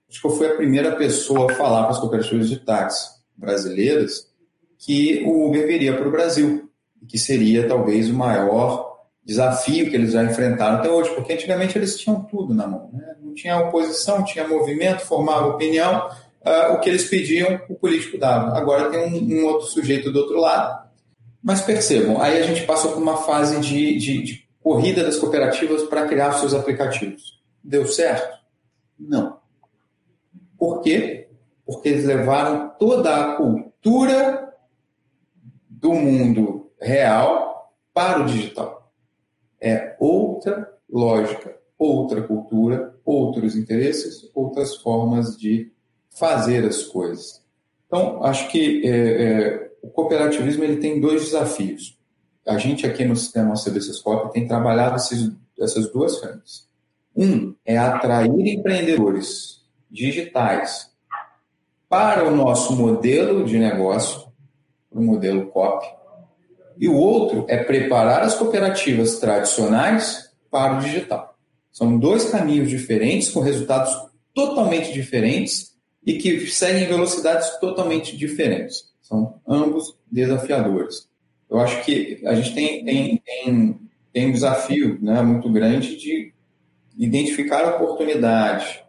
Acho 0.09 0.21
que 0.21 0.27
eu 0.27 0.31
fui 0.31 0.47
a 0.47 0.55
primeira 0.55 0.95
pessoa 0.95 1.51
a 1.51 1.55
falar 1.55 1.81
para 1.81 1.91
as 1.91 1.99
cooperativas 1.99 2.47
de 2.47 2.57
táxi 2.57 3.09
brasileiras 3.35 4.31
que 4.77 5.23
o 5.25 5.49
Uber 5.49 5.67
viria 5.67 5.93
para 5.97 6.07
o 6.07 6.11
Brasil, 6.11 6.69
que 7.05 7.17
seria 7.17 7.67
talvez 7.67 8.09
o 8.09 8.13
maior 8.13 8.93
desafio 9.25 9.89
que 9.89 9.95
eles 9.95 10.13
já 10.13 10.23
enfrentaram 10.23 10.77
até 10.77 10.89
hoje, 10.89 11.13
porque 11.15 11.33
antigamente 11.33 11.77
eles 11.77 11.99
tinham 11.99 12.23
tudo 12.23 12.53
na 12.53 12.65
mão. 12.65 12.91
Né? 12.93 13.15
Não 13.21 13.33
tinha 13.33 13.59
oposição, 13.59 14.23
tinha 14.23 14.47
movimento, 14.47 15.01
formava 15.01 15.47
opinião, 15.47 16.07
uh, 16.45 16.73
o 16.73 16.79
que 16.79 16.89
eles 16.89 17.09
pediam, 17.09 17.59
o 17.67 17.75
político 17.75 18.17
dava. 18.17 18.57
Agora 18.57 18.89
tem 18.89 19.01
um, 19.01 19.41
um 19.41 19.45
outro 19.47 19.67
sujeito 19.67 20.13
do 20.13 20.19
outro 20.19 20.39
lado 20.39 20.82
mas 21.43 21.61
percebam, 21.61 22.21
aí 22.21 22.41
a 22.41 22.45
gente 22.47 22.65
passou 22.65 22.93
por 22.93 23.01
uma 23.01 23.17
fase 23.17 23.59
de, 23.59 23.97
de, 23.97 24.23
de 24.23 24.49
corrida 24.61 25.03
das 25.03 25.17
cooperativas 25.17 25.83
para 25.83 26.07
criar 26.07 26.31
seus 26.33 26.53
aplicativos. 26.53 27.43
Deu 27.61 27.85
certo? 27.85 28.39
Não. 28.97 29.39
Por 30.57 30.81
quê? 30.81 31.27
Porque 31.65 31.89
eles 31.89 32.05
levaram 32.05 32.69
toda 32.79 33.15
a 33.15 33.35
cultura 33.35 34.53
do 35.67 35.93
mundo 35.93 36.71
real 36.79 37.73
para 37.93 38.21
o 38.21 38.25
digital. 38.25 38.89
É 39.59 39.95
outra 39.99 40.73
lógica, 40.89 41.57
outra 41.77 42.21
cultura, 42.21 42.95
outros 43.03 43.55
interesses, 43.57 44.29
outras 44.33 44.77
formas 44.77 45.37
de 45.37 45.73
fazer 46.09 46.63
as 46.65 46.83
coisas. 46.83 47.43
Então, 47.87 48.23
acho 48.23 48.49
que 48.49 48.87
é, 48.87 49.23
é, 49.23 49.71
o 49.83 49.89
cooperativismo 49.89 50.63
ele 50.63 50.77
tem 50.77 51.01
dois 51.01 51.25
desafios. 51.25 51.99
A 52.47 52.57
gente 52.57 52.87
aqui 52.87 53.03
no 53.03 53.15
sistema 53.15 53.53
CBCSCOP 53.55 54.33
tem 54.33 54.47
trabalhado 54.47 54.95
esses, 54.95 55.31
essas 55.59 55.91
duas 55.91 56.19
frentes. 56.19 56.67
Um 57.15 57.53
é 57.65 57.77
atrair 57.77 58.47
empreendedores 58.47 59.61
digitais 59.91 60.89
para 61.89 62.27
o 62.27 62.35
nosso 62.35 62.75
modelo 62.75 63.45
de 63.45 63.59
negócio, 63.59 64.27
o 64.89 65.01
modelo 65.01 65.47
COP, 65.47 65.85
e 66.77 66.87
o 66.87 66.95
outro 66.95 67.45
é 67.47 67.63
preparar 67.63 68.23
as 68.23 68.35
cooperativas 68.35 69.19
tradicionais 69.19 70.31
para 70.49 70.77
o 70.77 70.79
digital. 70.79 71.37
São 71.71 71.99
dois 71.99 72.29
caminhos 72.29 72.69
diferentes, 72.69 73.29
com 73.29 73.41
resultados 73.41 73.95
totalmente 74.33 74.91
diferentes 74.91 75.75
e 76.05 76.13
que 76.13 76.47
seguem 76.47 76.87
velocidades 76.87 77.59
totalmente 77.59 78.17
diferentes. 78.17 78.92
São 79.13 79.35
ambos 79.47 79.95
desafiadores. 80.11 81.07
Eu 81.47 81.59
acho 81.59 81.85
que 81.85 82.19
a 82.25 82.33
gente 82.33 82.55
tem, 82.55 82.83
tem, 82.83 83.21
tem, 83.23 83.79
tem 84.11 84.27
um 84.27 84.31
desafio 84.31 84.97
né, 84.99 85.21
muito 85.21 85.47
grande 85.51 85.97
de 85.97 86.33
identificar 86.97 87.75
oportunidades 87.75 88.79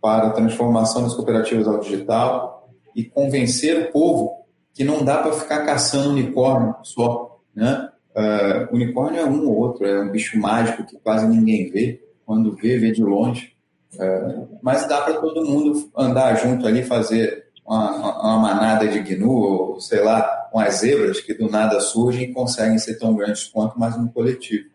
para 0.00 0.28
a 0.28 0.30
transformação 0.30 1.02
das 1.02 1.14
cooperativas 1.14 1.66
ao 1.66 1.80
digital 1.80 2.70
e 2.94 3.02
convencer 3.02 3.88
o 3.88 3.90
povo 3.90 4.44
que 4.72 4.84
não 4.84 5.04
dá 5.04 5.18
para 5.18 5.32
ficar 5.32 5.66
caçando 5.66 6.10
unicórnio 6.10 6.76
só. 6.84 7.40
Né? 7.52 7.90
Uh, 8.14 8.72
unicórnio 8.76 9.20
é 9.20 9.24
um 9.24 9.48
ou 9.48 9.56
outro, 9.56 9.84
é 9.84 10.02
um 10.02 10.10
bicho 10.10 10.38
mágico 10.38 10.86
que 10.86 10.96
quase 11.00 11.26
ninguém 11.26 11.68
vê. 11.68 12.00
Quando 12.24 12.54
vê, 12.54 12.78
vê 12.78 12.92
de 12.92 13.02
longe. 13.02 13.54
Uh, 13.94 14.56
mas 14.62 14.86
dá 14.86 15.00
para 15.00 15.14
todo 15.14 15.44
mundo 15.44 15.90
andar 15.96 16.36
junto 16.36 16.64
ali, 16.64 16.84
fazer 16.84 17.41
uma, 17.64 18.20
uma 18.20 18.38
manada 18.38 18.86
de 18.88 18.98
gnu, 19.00 19.30
ou 19.30 19.80
sei 19.80 20.02
lá, 20.02 20.48
umas 20.52 20.74
zebras 20.74 21.20
que 21.20 21.34
do 21.34 21.48
nada 21.48 21.80
surgem 21.80 22.24
e 22.24 22.32
conseguem 22.32 22.78
ser 22.78 22.98
tão 22.98 23.14
grandes 23.14 23.44
quanto, 23.44 23.78
mas 23.78 23.96
no 23.96 24.10
coletivo. 24.10 24.68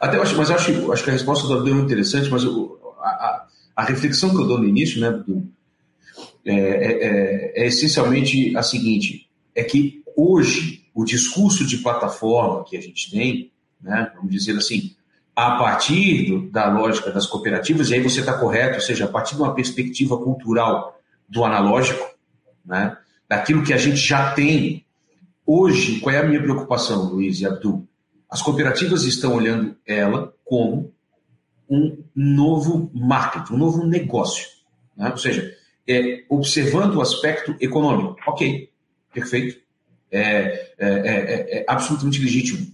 Até 0.00 0.16
eu 0.16 0.22
acho, 0.22 0.36
mas 0.36 0.50
eu 0.50 0.56
acho, 0.56 0.92
acho 0.92 1.04
que 1.04 1.10
a 1.10 1.12
resposta 1.12 1.46
do 1.46 1.54
Abdul 1.54 1.70
é 1.70 1.74
muito 1.74 1.86
interessante, 1.86 2.30
mas 2.30 2.42
eu, 2.44 2.80
a, 3.00 3.46
a, 3.76 3.84
reflexão 3.84 4.30
que 4.30 4.36
eu 4.36 4.46
dou 4.46 4.58
no 4.58 4.66
início, 4.66 5.00
né, 5.00 5.08
Abdul, 5.08 5.46
é, 6.44 6.54
é, 6.54 6.92
é, 6.92 7.62
é 7.62 7.66
essencialmente 7.66 8.56
a 8.56 8.62
seguinte: 8.62 9.28
é 9.54 9.62
que 9.62 10.02
hoje 10.16 10.84
o 10.94 11.04
discurso 11.04 11.64
de 11.64 11.78
plataforma 11.78 12.64
que 12.64 12.76
a 12.76 12.80
gente 12.80 13.10
tem, 13.10 13.52
né, 13.80 14.10
vamos 14.16 14.32
dizer 14.32 14.56
assim, 14.56 14.96
a 15.34 15.56
partir 15.56 16.26
do, 16.26 16.50
da 16.50 16.68
lógica 16.68 17.12
das 17.12 17.26
cooperativas, 17.26 17.90
e 17.90 17.94
aí 17.94 18.00
você 18.00 18.20
está 18.20 18.32
correto, 18.32 18.76
ou 18.76 18.80
seja, 18.80 19.04
a 19.04 19.08
partir 19.08 19.36
de 19.36 19.42
uma 19.42 19.54
perspectiva 19.54 20.18
cultural 20.18 20.98
do 21.28 21.44
analógico, 21.44 22.04
né? 22.64 22.96
daquilo 23.28 23.64
que 23.64 23.72
a 23.72 23.76
gente 23.76 23.96
já 23.96 24.32
tem. 24.32 24.84
Hoje, 25.44 26.00
qual 26.00 26.14
é 26.14 26.18
a 26.18 26.26
minha 26.26 26.42
preocupação, 26.42 27.04
Luiz 27.04 27.40
e 27.40 27.46
Abdul? 27.46 27.86
As 28.28 28.42
cooperativas 28.42 29.04
estão 29.04 29.34
olhando 29.34 29.76
ela 29.86 30.34
como 30.44 30.92
um 31.68 32.02
novo 32.14 32.90
marketing, 32.94 33.54
um 33.54 33.58
novo 33.58 33.86
negócio. 33.86 34.46
Né? 34.96 35.10
Ou 35.10 35.16
seja, 35.16 35.54
é, 35.86 36.24
observando 36.28 36.96
o 36.96 37.00
aspecto 37.00 37.54
econômico. 37.60 38.16
Ok, 38.26 38.70
perfeito. 39.12 39.58
É, 40.10 40.72
é, 40.78 40.88
é, 40.88 41.58
é, 41.58 41.64
absolutamente 41.68 42.20
legítimo. 42.20 42.66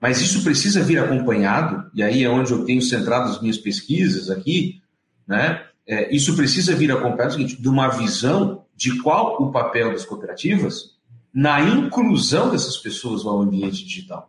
Mas 0.00 0.20
isso 0.20 0.42
precisa 0.42 0.82
vir 0.82 0.98
acompanhado, 0.98 1.90
e 1.94 2.02
aí 2.02 2.24
é 2.24 2.28
onde 2.28 2.50
eu 2.50 2.64
tenho 2.64 2.82
centrado 2.82 3.30
as 3.30 3.40
minhas 3.40 3.56
pesquisas 3.56 4.30
aqui, 4.30 4.82
né? 5.26 5.64
É, 5.86 6.14
isso 6.14 6.34
precisa 6.34 6.74
vir 6.74 6.90
acompanhado 6.90 7.34
seguinte, 7.34 7.60
de 7.60 7.68
uma 7.68 7.88
visão 7.88 8.61
de 8.82 9.00
qual 9.00 9.40
o 9.40 9.52
papel 9.52 9.92
das 9.92 10.04
cooperativas 10.04 10.96
na 11.32 11.60
inclusão 11.60 12.50
dessas 12.50 12.76
pessoas 12.76 13.24
ao 13.24 13.40
ambiente 13.40 13.84
digital. 13.84 14.28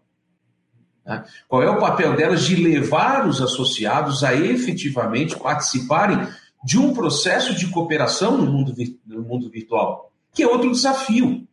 Né? 1.03 1.25
Qual 1.47 1.63
é 1.63 1.69
o 1.71 1.79
papel 1.79 2.15
delas 2.15 2.43
de 2.43 2.55
levar 2.55 3.27
os 3.27 3.41
associados 3.41 4.23
a 4.23 4.35
efetivamente 4.35 5.35
participarem 5.39 6.27
de 6.63 6.77
um 6.77 6.93
processo 6.93 7.55
de 7.55 7.67
cooperação 7.71 8.37
no 8.37 8.45
mundo, 8.45 8.75
no 9.07 9.23
mundo 9.23 9.49
virtual, 9.49 10.13
que 10.31 10.43
é 10.43 10.47
outro 10.47 10.71
desafio. 10.71 11.47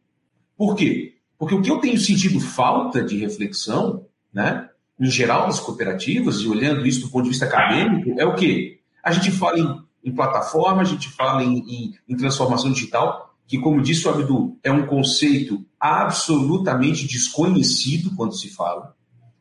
Por 0.54 0.76
quê? 0.76 1.14
Porque 1.38 1.54
o 1.54 1.62
que 1.62 1.71
eu 1.71 1.78
tenho 1.78 1.99
sentido 1.99 2.38
falta 2.38 3.02
de 3.02 3.16
reflexão, 3.16 4.04
né, 4.30 4.69
em 5.00 5.11
geral 5.11 5.47
das 5.47 5.59
cooperativas, 5.59 6.40
e 6.40 6.49
olhando 6.49 6.87
isso 6.87 7.00
do 7.00 7.09
ponto 7.09 7.25
de 7.25 7.30
vista 7.30 7.47
acadêmico, 7.47 8.21
é 8.21 8.26
o 8.26 8.35
quê? 8.35 8.78
A 9.02 9.11
gente 9.11 9.30
fala 9.30 9.59
em 9.59 9.89
em 10.04 10.14
plataforma, 10.14 10.83
a 10.83 10.85
gente 10.85 11.09
fala 11.09 11.42
em, 11.42 11.59
em, 11.59 11.95
em 12.09 12.16
transformação 12.16 12.73
digital, 12.73 13.35
que, 13.47 13.59
como 13.59 13.83
disse 13.83 14.07
o 14.07 14.11
Abdu, 14.11 14.59
é 14.62 14.71
um 14.71 14.87
conceito 14.87 15.64
absolutamente 15.78 17.07
desconhecido 17.07 18.14
quando 18.14 18.35
se 18.35 18.49
fala. 18.49 18.95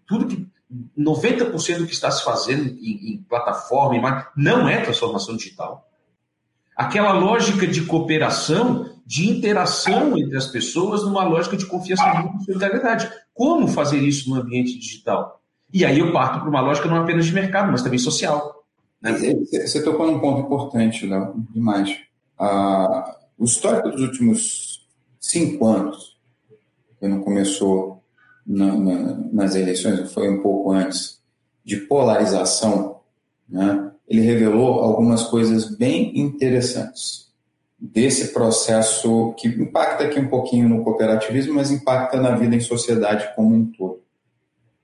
Tudo 0.05 0.27
que 0.27 0.47
90% 0.97 1.77
do 1.79 1.85
que 1.85 1.93
está 1.93 2.11
se 2.11 2.23
fazendo 2.23 2.69
em, 2.79 3.13
em 3.13 3.25
plataforma 3.27 3.95
em 3.95 4.41
não 4.41 4.67
é 4.67 4.81
transformação 4.81 5.35
digital. 5.35 5.87
Aquela 6.75 7.11
lógica 7.11 7.67
de 7.67 7.83
cooperação, 7.83 9.01
de 9.05 9.29
interação 9.29 10.17
entre 10.17 10.37
as 10.37 10.47
pessoas, 10.47 11.03
numa 11.03 11.23
lógica 11.23 11.57
de 11.57 11.65
confiança 11.65 12.03
e 12.03 12.45
solidariedade. 12.45 13.11
Como 13.33 13.67
fazer 13.67 13.99
isso 13.99 14.29
no 14.29 14.39
ambiente 14.39 14.77
digital? 14.77 15.41
E 15.73 15.83
aí 15.83 15.99
eu 15.99 16.11
parto 16.11 16.39
para 16.39 16.49
uma 16.49 16.61
lógica 16.61 16.87
não 16.87 16.97
apenas 16.97 17.25
de 17.25 17.33
mercado, 17.33 17.71
mas 17.71 17.81
também 17.81 17.99
social. 17.99 18.58
Né? 19.01 19.13
Você 19.65 19.83
tocou 19.83 20.11
num 20.11 20.19
ponto 20.19 20.41
importante, 20.41 21.05
Léo, 21.05 21.35
demais. 21.51 21.97
Ah, 22.37 23.17
o 23.37 23.45
histórico 23.45 23.89
dos 23.89 24.01
últimos 24.01 24.87
cinco 25.19 25.65
anos, 25.65 26.17
que 26.99 27.07
não 27.07 27.21
começou 27.21 28.03
na, 28.45 28.75
na, 28.75 29.13
nas 29.31 29.55
eleições, 29.55 30.11
foi 30.11 30.29
um 30.29 30.41
pouco 30.41 30.71
antes, 30.71 31.19
de 31.63 31.77
polarização, 31.77 33.01
né? 33.47 33.91
ele 34.07 34.21
revelou 34.21 34.79
algumas 34.79 35.23
coisas 35.23 35.75
bem 35.77 36.19
interessantes 36.19 37.29
desse 37.79 38.33
processo 38.33 39.33
que 39.37 39.47
impacta 39.47 40.03
aqui 40.03 40.19
um 40.19 40.27
pouquinho 40.27 40.67
no 40.67 40.83
cooperativismo, 40.83 41.53
mas 41.53 41.71
impacta 41.71 42.19
na 42.19 42.35
vida 42.35 42.55
em 42.55 42.59
sociedade 42.59 43.31
como 43.35 43.55
um 43.55 43.65
todo. 43.65 44.01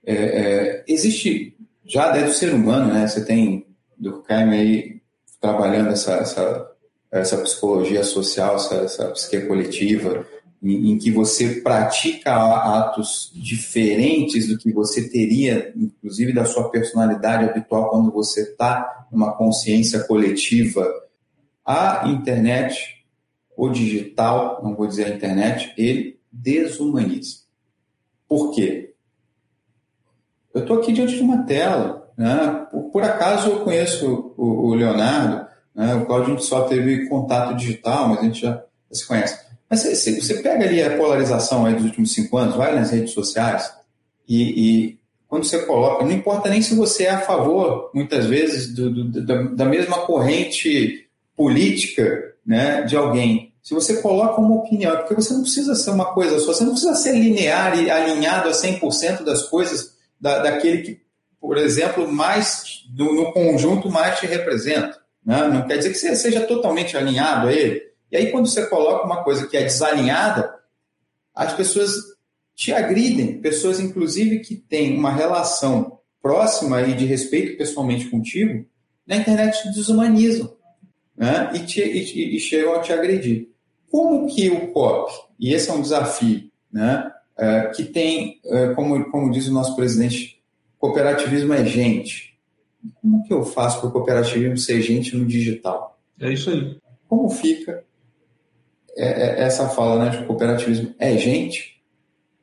É, 0.06 0.14
é, 0.14 0.84
existe, 0.88 1.58
já 1.84 2.12
desde 2.12 2.32
o 2.32 2.34
ser 2.34 2.54
humano, 2.54 2.94
né? 2.94 3.08
Você 3.08 3.26
tem 3.26 3.65
Durkheim 3.98 4.50
aí 4.50 5.02
trabalhando 5.40 5.90
essa, 5.90 6.14
essa, 6.16 6.72
essa 7.12 7.38
psicologia 7.38 8.04
social, 8.04 8.56
essa, 8.56 8.76
essa 8.76 9.12
psique 9.12 9.42
coletiva, 9.42 10.26
em, 10.62 10.92
em, 10.92 10.98
que 10.98 11.12
você 11.12 11.62
pratica 11.62 12.34
atos 12.34 13.32
diferentes 13.36 14.48
do 14.48 14.58
que 14.58 14.72
você 14.72 15.08
teria, 15.10 15.72
inclusive 15.76 16.34
da 16.34 16.46
sua 16.46 16.70
personalidade 16.70 17.50
habitual 17.50 17.90
quando 17.90 18.12
você 18.12 18.42
está 18.42 19.08
numa 19.12 19.34
consciência 19.34 20.04
coletiva, 20.06 20.88
a 21.64 22.08
internet, 22.08 23.06
o 23.56 23.70
digital, 23.70 24.62
não 24.64 24.76
vou 24.76 24.88
dizer 24.88 25.06
a 25.06 25.16
internet, 25.16 25.74
ele 25.78 26.20
desumaniza. 26.32 27.46
Por 28.28 28.52
quê? 28.54 28.94
Eu 30.54 30.62
estou 30.62 30.80
aqui 30.80 30.92
diante 30.92 31.16
de 31.16 31.22
uma 31.22 31.44
tela. 31.44 32.05
Né? 32.18 32.68
Por, 32.92 33.04
acaso 33.04 33.50
eu 33.50 33.60
conheço 33.62 34.34
o, 34.38 34.70
o 34.70 34.74
Leonardo, 34.74 35.48
né? 35.74 35.96
o 35.96 36.06
Claudio 36.06 36.34
a 36.34 36.38
gente 36.38 36.46
só 36.46 36.62
teve 36.64 37.08
contato 37.08 37.56
digital, 37.56 38.10
mas 38.10 38.20
a 38.20 38.24
gente 38.24 38.42
já, 38.42 38.64
se 38.92 39.06
conhece. 39.06 39.46
Mas 39.70 39.84
você, 39.84 40.22
você, 40.22 40.36
pega 40.36 40.66
ali 40.66 40.82
a 40.82 40.96
polarização 40.96 41.66
aí 41.66 41.74
dos 41.74 41.86
últimos 41.86 42.14
cinco 42.14 42.38
anos, 42.38 42.56
vai 42.56 42.74
nas 42.76 42.92
redes 42.92 43.12
sociais 43.12 43.74
e, 44.28 44.42
e 44.42 45.00
quando 45.28 45.44
você 45.44 45.60
coloca, 45.66 46.06
não 46.06 46.12
importa 46.12 46.50
nem 46.50 46.62
se 46.62 46.76
você 46.76 47.06
é 47.06 47.10
a 47.10 47.22
favor, 47.22 47.92
muitas 47.94 48.26
vezes, 48.26 48.74
do, 48.74 48.90
do, 48.90 49.26
da, 49.26 49.42
da, 49.44 49.66
mesma 49.66 50.06
corrente 50.06 51.10
política 51.36 52.34
né, 52.46 52.84
de 52.84 52.96
alguém. 52.96 53.54
Se 53.62 53.74
você 53.74 54.02
coloca 54.02 54.40
uma 54.40 54.56
opinião, 54.56 54.96
porque 54.98 55.16
você 55.16 55.34
não 55.34 55.42
precisa 55.42 55.76
ser 55.76 55.90
uma 55.90 56.14
coisa 56.14 56.40
só, 56.40 56.54
você 56.54 56.64
não 56.64 56.72
precisa 56.72 56.96
ser 56.96 57.14
linear 57.14 57.78
e 57.78 57.90
alinhado 57.90 58.50
a 58.50 58.52
100% 58.52 59.24
das 59.24 59.44
coisas 59.50 59.96
da, 60.22 60.40
daquele 60.40 60.84
que, 60.84 61.02
por 61.46 61.58
exemplo, 61.58 62.12
mais 62.12 62.84
do, 62.90 63.14
no 63.14 63.32
conjunto 63.32 63.90
mais 63.90 64.20
te 64.20 64.26
representa. 64.26 65.00
Né? 65.24 65.48
Não 65.48 65.68
quer 65.68 65.78
dizer 65.78 65.92
que 65.92 65.98
você 65.98 66.16
seja 66.16 66.42
totalmente 66.42 66.98
alinhado 66.98 67.48
a 67.48 67.54
ele. 67.54 67.84
E 68.12 68.18
aí, 68.18 68.32
quando 68.32 68.48
você 68.48 68.66
coloca 68.66 69.06
uma 69.06 69.24
coisa 69.24 69.48
que 69.48 69.56
é 69.56 69.64
desalinhada, 69.64 70.54
as 71.34 71.54
pessoas 71.54 71.92
te 72.56 72.74
agridem, 72.74 73.40
pessoas, 73.42 73.80
inclusive, 73.80 74.40
que 74.40 74.56
têm 74.56 74.98
uma 74.98 75.12
relação 75.12 76.00
próxima 76.22 76.82
e 76.82 76.94
de 76.94 77.06
respeito 77.06 77.58
pessoalmente 77.58 78.10
contigo, 78.10 78.66
na 79.06 79.18
internet 79.18 79.62
te 79.62 79.74
desumanizam 79.74 80.56
né? 81.16 81.52
e, 81.54 81.60
te, 81.60 81.82
e, 81.82 82.38
e 82.38 82.40
chegam 82.40 82.74
a 82.74 82.80
te 82.80 82.92
agredir. 82.92 83.50
Como 83.92 84.28
que 84.28 84.50
o 84.50 84.72
COP, 84.72 85.12
e 85.40 85.54
esse 85.54 85.70
é 85.70 85.74
um 85.74 85.82
desafio, 85.82 86.50
né? 86.72 87.12
É, 87.38 87.68
que 87.76 87.84
tem, 87.84 88.40
é, 88.46 88.74
como, 88.74 89.12
como 89.12 89.30
diz 89.30 89.48
o 89.48 89.54
nosso 89.54 89.76
presidente, 89.76 90.35
cooperativismo 90.80 91.54
é 91.54 91.66
gente. 91.66 92.38
Como 93.02 93.24
que 93.24 93.34
eu 93.34 93.44
faço 93.44 93.80
para 93.80 93.90
o 93.90 93.92
cooperativismo 93.92 94.58
ser 94.58 94.82
gente 94.82 95.16
no 95.16 95.26
digital? 95.26 96.00
É 96.20 96.32
isso 96.32 96.50
aí. 96.50 96.78
Como 97.08 97.30
fica 97.30 97.84
é, 98.96 99.06
é, 99.06 99.44
essa 99.44 99.70
fala 99.70 100.06
né, 100.06 100.10
de 100.12 100.26
cooperativismo? 100.26 100.94
É 101.00 101.18
gente, 101.18 101.82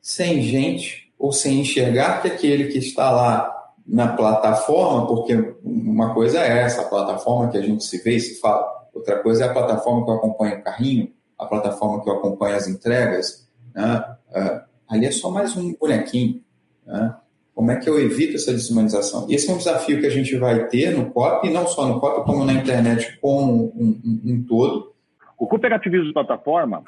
sem 0.01 0.41
gente, 0.41 1.11
ou 1.17 1.31
sem 1.31 1.61
enxergar 1.61 2.21
que 2.21 2.27
aquele 2.27 2.65
que 2.65 2.77
está 2.77 3.09
lá 3.09 3.49
na 3.85 4.15
plataforma, 4.15 5.07
porque 5.07 5.55
uma 5.63 6.13
coisa 6.13 6.39
é 6.39 6.59
essa, 6.59 6.81
a 6.81 6.85
plataforma 6.85 7.49
que 7.49 7.57
a 7.57 7.61
gente 7.61 7.83
se 7.83 8.01
vê 8.01 8.15
e 8.15 8.19
se 8.19 8.39
fala, 8.39 8.87
outra 8.93 9.19
coisa 9.21 9.45
é 9.45 9.47
a 9.49 9.53
plataforma 9.53 10.05
que 10.05 10.11
eu 10.11 10.15
acompanho 10.15 10.59
o 10.59 10.63
carrinho, 10.63 11.13
a 11.37 11.45
plataforma 11.45 12.01
que 12.01 12.09
eu 12.09 12.13
acompanho 12.13 12.55
as 12.55 12.67
entregas, 12.67 13.47
né? 13.73 14.15
Uh, 14.29 14.61
ali 14.87 15.05
é 15.05 15.11
só 15.11 15.29
mais 15.29 15.55
um 15.57 15.73
bonequinho. 15.73 16.41
Né? 16.85 17.15
Como 17.53 17.71
é 17.71 17.79
que 17.79 17.87
eu 17.87 17.99
evito 17.99 18.35
essa 18.35 18.51
desumanização? 18.51 19.27
Esse 19.29 19.49
é 19.49 19.53
um 19.53 19.57
desafio 19.57 19.99
que 19.99 20.07
a 20.07 20.09
gente 20.09 20.35
vai 20.37 20.67
ter 20.67 20.91
no 20.91 21.11
COP, 21.11 21.47
e 21.47 21.53
não 21.53 21.67
só 21.67 21.87
no 21.87 21.99
COP, 21.99 22.25
como 22.25 22.45
na 22.45 22.53
internet 22.53 23.17
como 23.19 23.71
um, 23.75 24.01
um, 24.03 24.21
um 24.25 24.43
todo. 24.43 24.93
O 25.37 25.45
cooperativismo 25.45 26.07
de 26.07 26.13
plataforma 26.13 26.83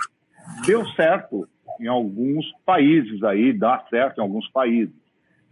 deu 0.65 0.85
certo 0.89 1.47
em 1.79 1.87
alguns 1.87 2.45
países 2.65 3.23
aí, 3.23 3.53
dá 3.53 3.83
certo 3.89 4.19
em 4.19 4.21
alguns 4.21 4.49
países. 4.49 4.95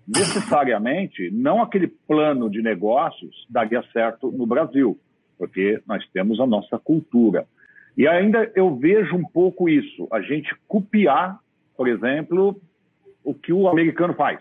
Necessariamente, 0.08 1.30
não 1.32 1.62
aquele 1.62 1.88
plano 1.88 2.50
de 2.50 2.62
negócios 2.62 3.46
daria 3.50 3.84
certo 3.94 4.32
no 4.32 4.46
Brasil, 4.46 5.00
porque 5.38 5.82
nós 5.88 6.04
temos 6.12 6.40
a 6.40 6.46
nossa 6.46 6.78
cultura. 6.80 7.46
E 7.98 8.08
ainda 8.08 8.52
eu 8.56 8.76
vejo 8.76 9.16
um 9.16 9.24
pouco 9.24 9.70
isso, 9.70 10.08
a 10.12 10.20
gente 10.22 10.54
copiar, 10.68 11.40
por 11.78 11.88
exemplo, 11.88 12.60
o 13.24 13.34
que 13.34 13.54
o 13.54 13.68
americano 13.68 14.14
faz, 14.14 14.40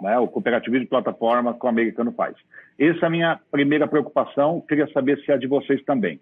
né? 0.00 0.18
o 0.18 0.28
cooperativismo 0.28 0.84
de 0.84 0.90
plataforma 0.90 1.54
que 1.54 1.64
o 1.64 1.68
americano 1.68 2.12
faz. 2.12 2.36
Essa 2.78 3.04
é 3.04 3.06
a 3.06 3.10
minha 3.10 3.40
primeira 3.50 3.86
preocupação, 3.86 4.60
queria 4.60 4.90
saber 4.92 5.18
se 5.20 5.30
é 5.30 5.38
de 5.38 5.46
vocês 5.46 5.82
também. 5.84 6.20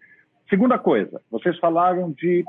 Segunda 0.49 0.79
coisa, 0.79 1.21
vocês 1.31 1.59
falaram 1.59 2.11
de. 2.13 2.45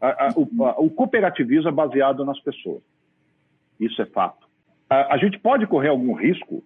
A, 0.00 0.26
a, 0.26 0.32
o, 0.36 0.64
a, 0.64 0.80
o, 0.80 0.90
cooperativismo 0.90 1.68
é 1.68 1.72
baseado 1.72 2.24
nas 2.24 2.38
pessoas. 2.40 2.82
Isso 3.80 4.00
é 4.00 4.06
fato. 4.06 4.46
A, 4.88 5.16
gente 5.18 5.38
pode 5.38 5.66
correr 5.66 5.88
algum 5.88 6.14
risco 6.14 6.62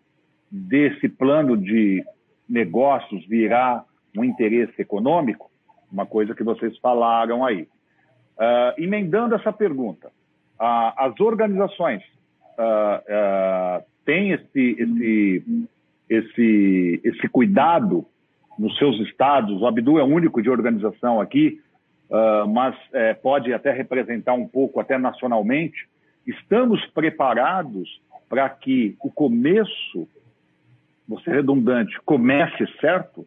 desse 0.51 1.09
plano 1.09 1.57
de 1.57 2.05
negócios 2.48 3.27
virar 3.27 3.85
um 4.16 4.22
interesse 4.22 4.81
econômico? 4.81 5.51
Uma 5.90 6.07
coisa 6.07 6.35
que 6.35 6.44
vocês 6.44 6.77
falaram 6.79 7.44
aí. 7.44 7.62
Uh, 8.38 8.83
emendando 8.83 9.35
essa 9.35 9.53
pergunta, 9.53 10.09
uh, 10.09 10.92
as 10.96 11.18
organizações 11.20 12.03
uh, 12.58 13.84
têm 14.04 14.32
esse, 14.32 14.76
esse, 14.78 15.44
esse, 16.08 17.00
esse 17.04 17.28
cuidado 17.28 18.06
nos 18.58 18.76
seus 18.78 18.98
estados. 19.00 19.60
O 19.60 19.66
Abdu 19.66 19.98
é 19.98 20.04
único 20.04 20.42
de 20.42 20.50
organização 20.50 21.20
aqui, 21.20 21.60
mas 22.50 22.76
é, 22.92 23.14
pode 23.14 23.54
até 23.54 23.72
representar 23.72 24.34
um 24.34 24.46
pouco, 24.46 24.78
até 24.78 24.98
nacionalmente. 24.98 25.88
Estamos 26.26 26.84
preparados 26.88 27.88
para 28.28 28.46
que 28.50 28.94
o 29.00 29.10
começo, 29.10 30.06
ser 31.24 31.36
redundante, 31.36 31.98
comece 32.04 32.66
certo? 32.80 33.26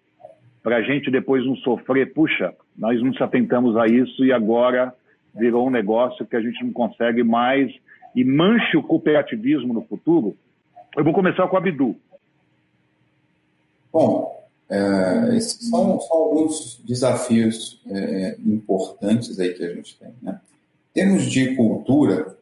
para 0.65 0.77
a 0.77 0.81
gente 0.81 1.11
depois 1.11 1.45
não 1.45 1.55
sofrer, 1.57 2.11
puxa, 2.11 2.51
nós 2.75 2.99
não 2.99 3.13
se 3.13 3.21
atentamos 3.21 3.77
a 3.77 3.85
isso 3.85 4.25
e 4.25 4.33
agora 4.33 4.91
virou 5.35 5.67
um 5.67 5.69
negócio 5.69 6.25
que 6.25 6.35
a 6.35 6.41
gente 6.41 6.63
não 6.63 6.73
consegue 6.73 7.21
mais 7.21 7.71
e 8.15 8.23
manche 8.23 8.77
o 8.77 8.83
cooperativismo 8.83 9.73
no 9.73 9.83
futuro? 9.83 10.35
Eu 10.95 11.03
vou 11.03 11.13
começar 11.13 11.47
com 11.47 11.55
o 11.55 11.59
Abdu. 11.59 11.95
Bom, 13.91 14.45
é, 14.69 15.35
esses 15.35 15.69
são, 15.69 15.99
são, 15.99 16.17
alguns 16.17 16.81
desafios 16.83 17.81
é, 17.87 18.37
importantes 18.45 19.39
aí 19.39 19.53
que 19.53 19.63
a 19.63 19.73
gente 19.73 19.97
tem. 19.97 20.09
Né? 20.21 20.39
Em 20.91 20.93
termos 20.93 21.25
de 21.25 21.55
cultura, 21.55 22.37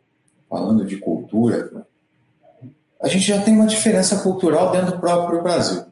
falando 0.49 0.85
de 0.85 0.97
cultura, 0.97 1.85
a 3.01 3.07
gente 3.07 3.25
já 3.25 3.41
tem 3.41 3.55
uma 3.55 3.67
diferença 3.67 4.21
cultural 4.23 4.71
dentro 4.71 4.93
do 4.93 4.99
próprio 4.99 5.41
Brasil. 5.41 5.83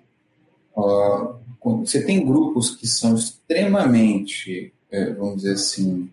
Você 1.82 2.06
tem 2.06 2.26
grupos 2.26 2.76
que 2.76 2.88
são 2.88 3.16
extremamente, 3.16 4.74
é, 4.90 5.12
vamos 5.12 5.38
dizer 5.38 5.54
assim, 5.54 6.10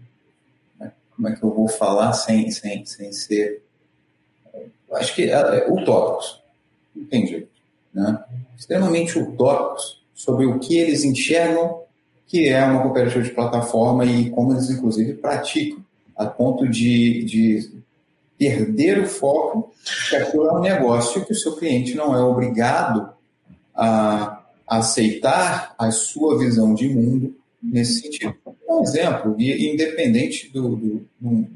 como 1.19 1.29
é 1.29 1.35
que 1.35 1.43
eu 1.43 1.53
vou 1.53 1.67
falar 1.67 2.13
sem, 2.13 2.49
sem, 2.53 2.87
sem 2.87 3.13
ser, 3.13 3.61
acho 4.93 5.17
que 5.17 5.25
é, 5.25 5.33
é, 5.33 5.69
utópicos, 5.69 6.41
não 6.95 7.05
tem 7.07 7.27
jeito, 7.27 7.49
né? 7.93 8.23
extremamente 8.57 9.19
utópicos 9.19 10.01
sobre 10.15 10.47
o 10.47 10.61
que 10.61 10.79
eles 10.79 11.03
enxergam 11.03 11.83
que 12.29 12.47
é 12.47 12.63
uma 12.65 12.83
cooperativa 12.83 13.23
de 13.23 13.31
plataforma 13.31 14.05
e 14.05 14.31
como 14.31 14.53
eles, 14.53 14.71
inclusive, 14.71 15.15
praticam, 15.15 15.83
a 16.15 16.27
ponto 16.27 16.69
de, 16.69 17.25
de 17.25 17.73
perder 18.39 19.01
o 19.01 19.07
foco 19.07 19.73
que 20.09 20.15
aquilo 20.15 20.47
é 20.47 20.53
um 20.53 20.61
negócio 20.61 21.25
que 21.25 21.33
o 21.33 21.37
seu 21.37 21.57
cliente 21.57 21.95
não 21.95 22.15
é 22.15 22.23
obrigado 22.23 23.11
a 23.75 24.45
aceitar 24.67 25.75
a 25.79 25.91
sua 25.91 26.39
visão 26.39 26.75
de 26.75 26.89
mundo 26.89 27.35
nesse 27.63 28.01
sentido. 28.01 28.35
Um 28.69 28.83
exemplo, 28.83 29.35
e 29.39 29.73
independente 29.73 30.51
do, 30.51 30.77
do, 30.77 31.07
do, 31.21 31.47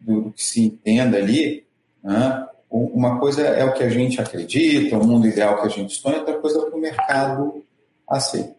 do 0.00 0.32
que 0.32 0.44
se 0.44 0.62
entenda 0.62 1.16
ali, 1.16 1.64
né, 2.02 2.46
uma 2.70 3.18
coisa 3.18 3.42
é 3.42 3.64
o 3.64 3.72
que 3.72 3.82
a 3.82 3.88
gente 3.88 4.20
acredita, 4.20 4.96
o 4.96 5.06
mundo 5.06 5.26
ideal 5.26 5.60
que 5.60 5.66
a 5.66 5.70
gente 5.70 5.94
sonha, 5.94 6.18
outra 6.18 6.38
coisa 6.38 6.58
é 6.58 6.60
o 6.60 6.70
que 6.70 6.76
o 6.76 6.80
mercado 6.80 7.64
aceita. 8.08 8.54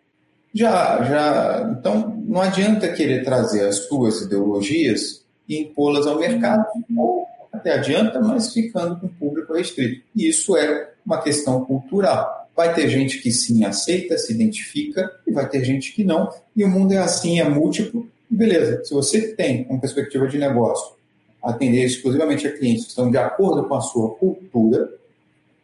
Já, 0.54 1.02
já, 1.04 1.76
então, 1.80 2.22
não 2.28 2.42
adianta 2.42 2.92
querer 2.92 3.24
trazer 3.24 3.66
as 3.66 3.88
suas 3.88 4.22
ideologias 4.22 5.24
e 5.48 5.62
impô-las 5.62 6.06
ao 6.06 6.20
mercado, 6.20 6.66
ou 6.98 7.26
até 7.54 7.74
adianta, 7.74 8.20
mas 8.20 8.52
ficando 8.54 9.00
com 9.00 9.08
o 9.08 9.10
público 9.10 9.54
restrito. 9.54 10.04
E 10.14 10.28
isso 10.28 10.58
é 10.58 10.90
uma 11.06 11.22
questão 11.22 11.64
cultural. 11.64 12.40
Vai 12.56 12.74
ter 12.74 12.90
gente 12.90 13.20
que 13.20 13.32
sim 13.32 13.64
aceita, 13.64 14.18
se 14.18 14.34
identifica, 14.34 15.12
e 15.26 15.32
vai 15.32 15.48
ter 15.48 15.64
gente 15.64 15.94
que 15.94 16.04
não. 16.04 16.30
E 16.56 16.64
o 16.64 16.70
mundo 16.70 16.94
é 16.94 16.98
assim, 16.98 17.40
é 17.40 17.48
múltiplo. 17.48 18.10
Beleza, 18.30 18.84
se 18.84 18.94
você 18.94 19.34
tem 19.34 19.66
uma 19.70 19.80
perspectiva 19.80 20.28
de 20.28 20.38
negócio, 20.38 20.96
atender 21.44 21.84
exclusivamente 21.84 22.48
a 22.48 22.56
clientes 22.56 22.84
que 22.84 22.90
estão 22.90 23.10
de 23.10 23.18
acordo 23.18 23.68
com 23.68 23.76
a 23.76 23.82
sua 23.82 24.12
cultura, 24.16 24.90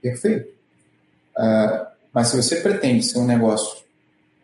perfeito. 0.02 0.50
Uh, 1.38 1.86
mas 2.12 2.30
se 2.30 2.42
você 2.42 2.58
pretende 2.58 3.04
ser 3.04 3.20
um 3.20 3.26
negócio 3.26 3.84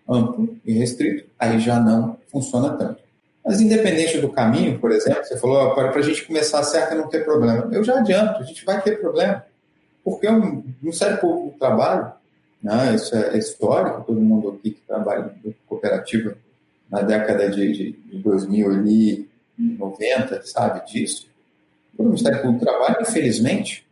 amplo 0.07 0.55
e 0.65 0.73
restrito, 0.73 1.25
aí 1.39 1.59
já 1.59 1.79
não 1.79 2.17
funciona 2.31 2.77
tanto. 2.77 3.01
Mas 3.43 3.59
independente 3.59 4.19
do 4.19 4.29
caminho, 4.29 4.79
por 4.79 4.91
exemplo, 4.91 5.23
você 5.23 5.37
falou, 5.37 5.73
para 5.73 5.89
a 5.89 6.01
gente 6.01 6.25
começar 6.25 6.63
certo 6.63 6.95
não 6.95 7.09
ter 7.09 7.25
problema. 7.25 7.67
Eu 7.73 7.83
já 7.83 7.99
adianto, 7.99 8.41
a 8.41 8.43
gente 8.43 8.63
vai 8.63 8.81
ter 8.81 9.01
problema. 9.01 9.43
Porque 10.03 10.27
o 10.27 10.63
Ministério 10.81 11.17
Público 11.17 11.51
do 11.51 11.59
Trabalho, 11.59 12.11
né, 12.63 12.95
isso 12.95 13.13
é 13.15 13.37
histórico, 13.37 14.05
todo 14.07 14.19
mundo 14.21 14.49
aqui 14.49 14.71
que 14.71 14.81
trabalha 14.87 15.35
em 15.43 15.53
cooperativa 15.67 16.35
na 16.89 17.01
década 17.01 17.49
de, 17.49 17.73
de, 17.73 17.91
de 17.91 18.17
2090 18.19 20.41
sabe 20.43 20.89
disso. 20.89 21.27
O 21.97 22.03
Ministério 22.03 22.49
do 22.51 22.59
Trabalho, 22.59 22.97
infelizmente, 23.01 23.85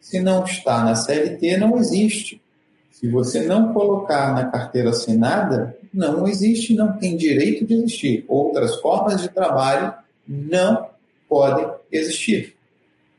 se 0.00 0.18
não 0.18 0.44
está 0.44 0.82
na 0.84 0.96
CLT, 0.96 1.58
não 1.58 1.78
existe. 1.78 2.42
Se 2.90 3.08
você 3.08 3.42
não 3.42 3.72
colocar 3.72 4.34
na 4.34 4.46
carteira 4.46 4.90
assinada, 4.90 5.76
não 5.92 6.26
existe, 6.26 6.74
não 6.74 6.98
tem 6.98 7.16
direito 7.16 7.64
de 7.64 7.74
existir. 7.74 8.24
Outras 8.26 8.80
formas 8.80 9.20
de 9.20 9.28
trabalho 9.28 9.94
não 10.26 10.88
podem 11.28 11.70
existir. 11.90 12.56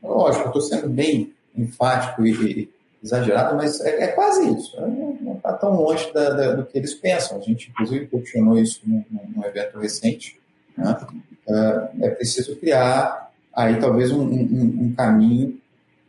Lógico, 0.02 0.48
estou 0.48 0.60
sendo 0.60 0.88
bem 0.88 1.32
enfático 1.56 2.26
e, 2.26 2.68
exagerado, 3.04 3.54
mas 3.54 3.80
é, 3.82 4.04
é 4.04 4.06
quase 4.08 4.48
isso. 4.48 4.80
Não 4.80 5.34
está 5.36 5.52
tão 5.52 5.74
longe 5.74 6.10
da, 6.12 6.30
da, 6.30 6.52
do 6.54 6.64
que 6.64 6.78
eles 6.78 6.94
pensam. 6.94 7.36
A 7.36 7.40
gente, 7.40 7.70
inclusive, 7.70 8.06
questionou 8.06 8.58
isso 8.58 8.80
num, 8.86 9.04
num 9.10 9.44
evento 9.44 9.78
recente. 9.78 10.40
Né? 10.76 10.96
É, 11.46 12.06
é 12.06 12.10
preciso 12.10 12.56
criar 12.56 13.30
aí 13.54 13.78
talvez 13.78 14.10
um, 14.10 14.22
um, 14.22 14.86
um 14.86 14.94
caminho 14.96 15.60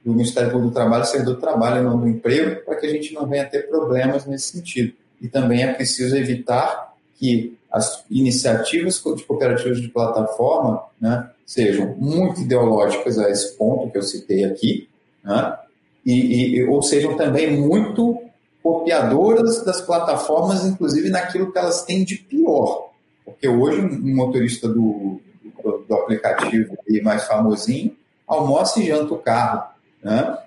do 0.05 0.13
Ministério 0.13 0.51
Público 0.51 0.71
do 0.71 0.73
Trabalho 0.73 1.05
ser 1.05 1.23
do 1.23 1.35
trabalho 1.35 1.81
e 1.81 1.83
não 1.83 1.99
do 1.99 2.07
emprego, 2.07 2.63
para 2.63 2.75
que 2.75 2.85
a 2.85 2.89
gente 2.89 3.13
não 3.13 3.27
venha 3.27 3.45
ter 3.45 3.67
problemas 3.67 4.25
nesse 4.25 4.57
sentido. 4.57 4.93
E 5.21 5.27
também 5.27 5.63
é 5.63 5.73
preciso 5.73 6.15
evitar 6.15 6.93
que 7.17 7.57
as 7.71 8.05
iniciativas 8.09 9.01
de 9.03 9.23
cooperativas 9.23 9.81
de 9.81 9.89
plataforma 9.89 10.83
né, 11.01 11.29
sejam 11.45 11.95
muito 11.97 12.41
ideológicas 12.41 13.19
a 13.19 13.29
esse 13.29 13.57
ponto 13.57 13.91
que 13.91 13.97
eu 13.97 14.03
citei 14.03 14.45
aqui, 14.45 14.87
né, 15.23 15.57
e, 16.05 16.57
e, 16.57 16.63
ou 16.65 16.81
sejam 16.81 17.15
também 17.15 17.59
muito 17.59 18.21
copiadoras 18.61 19.63
das 19.63 19.81
plataformas, 19.81 20.65
inclusive 20.65 21.09
naquilo 21.09 21.51
que 21.51 21.57
elas 21.57 21.83
têm 21.83 22.03
de 22.03 22.17
pior. 22.17 22.91
Porque 23.23 23.47
hoje 23.47 23.81
um 23.81 24.15
motorista 24.15 24.67
do, 24.67 25.19
do, 25.63 25.85
do 25.87 25.95
aplicativo 25.95 26.77
mais 27.03 27.23
famosinho 27.25 27.95
almoça 28.27 28.79
e 28.79 28.87
janta 28.87 29.13
o 29.13 29.19
carro. 29.19 29.63
Né? 30.03 30.37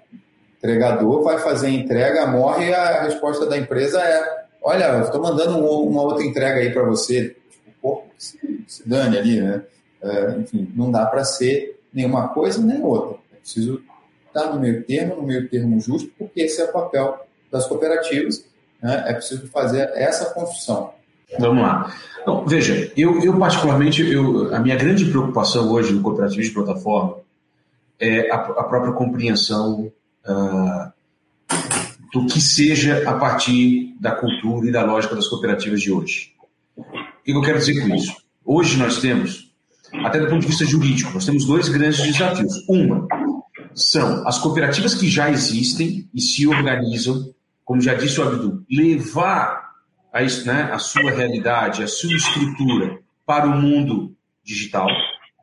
Entregador 0.59 1.23
vai 1.23 1.39
fazer 1.39 1.71
entrega, 1.71 2.27
morre, 2.27 2.73
a 2.75 3.03
resposta 3.03 3.47
da 3.47 3.57
empresa 3.57 4.01
é: 4.01 4.47
Olha, 4.63 5.01
estou 5.01 5.23
mandando 5.23 5.59
uma 5.59 6.03
outra 6.03 6.25
entrega 6.25 6.61
aí 6.61 6.73
para 6.73 6.83
você. 6.83 7.37
Tipo, 7.51 7.71
pô, 7.81 8.03
se, 8.17 8.65
se 8.67 8.89
dane 8.89 9.19
ali, 9.19 9.41
né? 9.41 9.63
É, 10.03 10.37
enfim, 10.39 10.73
não 10.75 10.91
dá 10.91 11.07
para 11.07 11.25
ser 11.25 11.81
nenhuma 11.93 12.29
coisa 12.29 12.61
nem 12.61 12.83
outra. 12.83 13.19
É 13.33 13.37
preciso 13.37 13.81
estar 14.29 14.53
no 14.53 14.61
meio 14.61 14.85
termo, 14.85 15.17
no 15.17 15.23
meio 15.23 15.49
termo 15.49 15.81
justo, 15.81 16.11
porque 16.19 16.43
esse 16.43 16.61
é 16.61 16.65
o 16.65 16.73
papel 16.73 17.27
das 17.51 17.67
cooperativas. 17.67 18.45
Né? 18.83 19.05
É 19.09 19.13
preciso 19.15 19.47
fazer 19.49 19.91
essa 19.95 20.33
construção. 20.33 20.93
Vamos 21.39 21.63
lá. 21.63 21.93
Então, 22.23 22.47
veja, 22.47 22.91
eu, 22.97 23.23
eu 23.23 23.39
particularmente, 23.39 24.03
eu, 24.11 24.55
a 24.55 24.59
minha 24.59 24.77
grande 24.77 25.05
preocupação 25.07 25.71
hoje 25.71 25.93
no 25.93 26.03
cooperativismo 26.03 26.51
de 26.51 26.65
plataforma 26.65 27.19
é 27.99 28.31
a, 28.31 28.37
a 28.37 28.65
própria 28.65 28.93
compreensão 28.93 29.93
uh, 30.27 30.93
do 32.13 32.27
que 32.27 32.41
seja 32.41 33.09
a 33.09 33.15
partir 33.15 33.95
da 34.01 34.13
cultura 34.13 34.69
e 34.69 34.73
da 34.73 34.85
lógica 34.85 35.15
das 35.15 35.29
cooperativas 35.29 35.81
de 35.81 35.93
hoje. 35.93 36.33
O 36.77 36.83
que 37.25 37.33
eu 37.33 37.43
quero 37.43 37.59
dizer 37.59 37.81
com 37.81 37.95
isso? 37.95 38.17
Hoje 38.45 38.79
nós 38.79 38.99
temos, 38.99 39.53
até 40.05 40.19
do 40.19 40.29
ponto 40.29 40.41
de 40.41 40.47
vista 40.47 40.65
jurídico, 40.65 41.13
nós 41.13 41.27
temos 41.27 41.45
dois 41.45 41.69
grandes 41.69 42.01
desafios. 42.01 42.65
Uma 42.69 43.07
são 43.75 44.27
as 44.27 44.39
cooperativas 44.39 44.95
que 44.95 45.09
já 45.09 45.31
existem 45.31 46.09
e 46.15 46.21
se 46.21 46.47
organizam, 46.47 47.33
como 47.65 47.81
já 47.81 47.95
disse 47.95 48.21
o 48.21 48.23
Abdu, 48.23 48.65
levar 48.71 49.73
a, 50.13 50.23
né, 50.23 50.71
a 50.73 50.79
sua 50.79 51.11
realidade, 51.11 51.83
a 51.83 51.89
sua 51.89 52.13
estrutura 52.15 52.99
para 53.27 53.47
o 53.47 53.51
mundo 53.51 54.15
digital. 54.43 54.89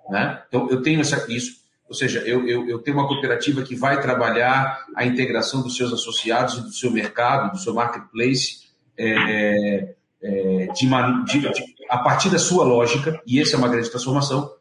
Né? 0.10 0.42
Então, 0.48 0.68
eu 0.70 0.82
tenho 0.82 1.02
essa, 1.02 1.32
isso. 1.32 1.64
Ou 1.88 1.94
seja, 1.94 2.20
eu, 2.20 2.48
eu, 2.48 2.68
eu, 2.68 2.80
tenho 2.80 2.98
uma 2.98 3.08
cooperativa 3.08 3.62
que 3.62 3.76
vai 3.76 4.02
trabalhar 4.02 4.86
a 4.96 5.06
integração 5.06 5.62
dos 5.62 5.78
seus 5.78 5.94
associados 5.94 6.58
e 6.58 6.62
do 6.62 6.72
seu 6.72 6.90
mercado, 6.92 7.52
do 7.52 7.60
seu 7.60 7.76
marketplace, 7.76 8.66
é, 8.98 9.94
é, 10.22 10.68
de, 10.74 10.88
de, 11.26 11.40
de, 11.40 11.76
a 11.90 12.00
partir 12.00 12.30
da 12.30 12.40
sua 12.40 12.64
lógica, 12.64 13.22
e 13.28 13.40
essa 13.40 13.56
é 13.56 13.60
uma 13.60 13.70
grande 13.70 13.90
transformação. 13.90 14.52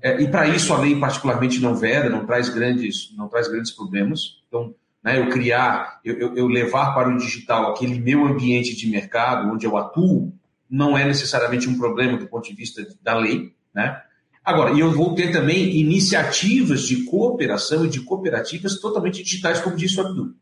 É, 0.00 0.20
e 0.22 0.28
para 0.28 0.48
isso 0.48 0.72
a 0.72 0.78
lei 0.78 0.98
particularmente 0.98 1.60
não 1.60 1.74
veda, 1.74 2.08
não 2.08 2.24
traz 2.24 2.48
grandes, 2.48 3.12
não 3.16 3.28
traz 3.28 3.48
grandes 3.48 3.72
problemas. 3.72 4.40
Então, 4.46 4.74
né, 5.02 5.18
eu 5.18 5.28
criar, 5.28 6.00
eu, 6.04 6.36
eu 6.36 6.46
levar 6.46 6.94
para 6.94 7.08
o 7.08 7.18
digital 7.18 7.70
aquele 7.70 7.98
meu 7.98 8.24
ambiente 8.26 8.76
de 8.76 8.88
mercado 8.88 9.50
onde 9.52 9.66
eu 9.66 9.76
atuo, 9.76 10.32
não 10.70 10.96
é 10.96 11.04
necessariamente 11.04 11.68
um 11.68 11.78
problema 11.78 12.18
do 12.18 12.26
ponto 12.26 12.48
de 12.48 12.54
vista 12.54 12.86
da 13.02 13.16
lei, 13.16 13.52
né? 13.74 14.02
Agora, 14.44 14.70
eu 14.72 14.90
vou 14.90 15.14
ter 15.14 15.30
também 15.30 15.76
iniciativas 15.76 16.82
de 16.82 17.04
cooperação 17.04 17.84
e 17.84 17.88
de 17.88 18.00
cooperativas 18.00 18.80
totalmente 18.80 19.22
digitais, 19.22 19.60
como 19.60 19.76
disse 19.76 20.00
o 20.00 20.06
Abdu. 20.06 20.34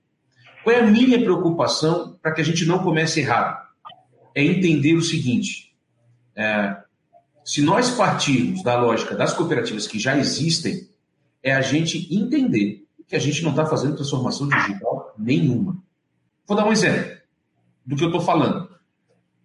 Qual 0.63 0.77
é 0.77 0.81
a 0.81 0.87
minha 0.87 1.21
preocupação 1.21 2.17
para 2.23 2.33
que 2.33 2.41
a 2.41 2.45
gente 2.45 2.65
não 2.65 2.81
comece 2.81 3.21
errado? 3.21 3.67
É 4.35 4.45
entender 4.45 4.95
o 4.95 5.03
seguinte: 5.03 5.75
é, 6.37 6.77
se 7.47 7.63
nós 7.63 7.91
partirmos 7.91 8.61
da 8.65 8.77
lógica 8.77 9.15
das 9.15 9.33
cooperativas 9.33 9.87
que 9.87 10.01
já 10.01 10.19
existem, 10.19 10.89
é 11.41 11.55
a 11.55 11.61
gente 11.61 12.13
entender 12.13 12.85
que 13.07 13.15
a 13.15 13.21
gente 13.21 13.41
não 13.45 13.51
está 13.51 13.65
fazendo 13.65 13.95
transformação 13.95 14.49
digital 14.49 15.15
nenhuma. 15.17 15.77
Vou 16.45 16.57
dar 16.57 16.67
um 16.67 16.73
exemplo 16.73 17.17
do 17.87 17.95
que 17.95 18.03
eu 18.03 18.09
estou 18.09 18.21
falando. 18.21 18.69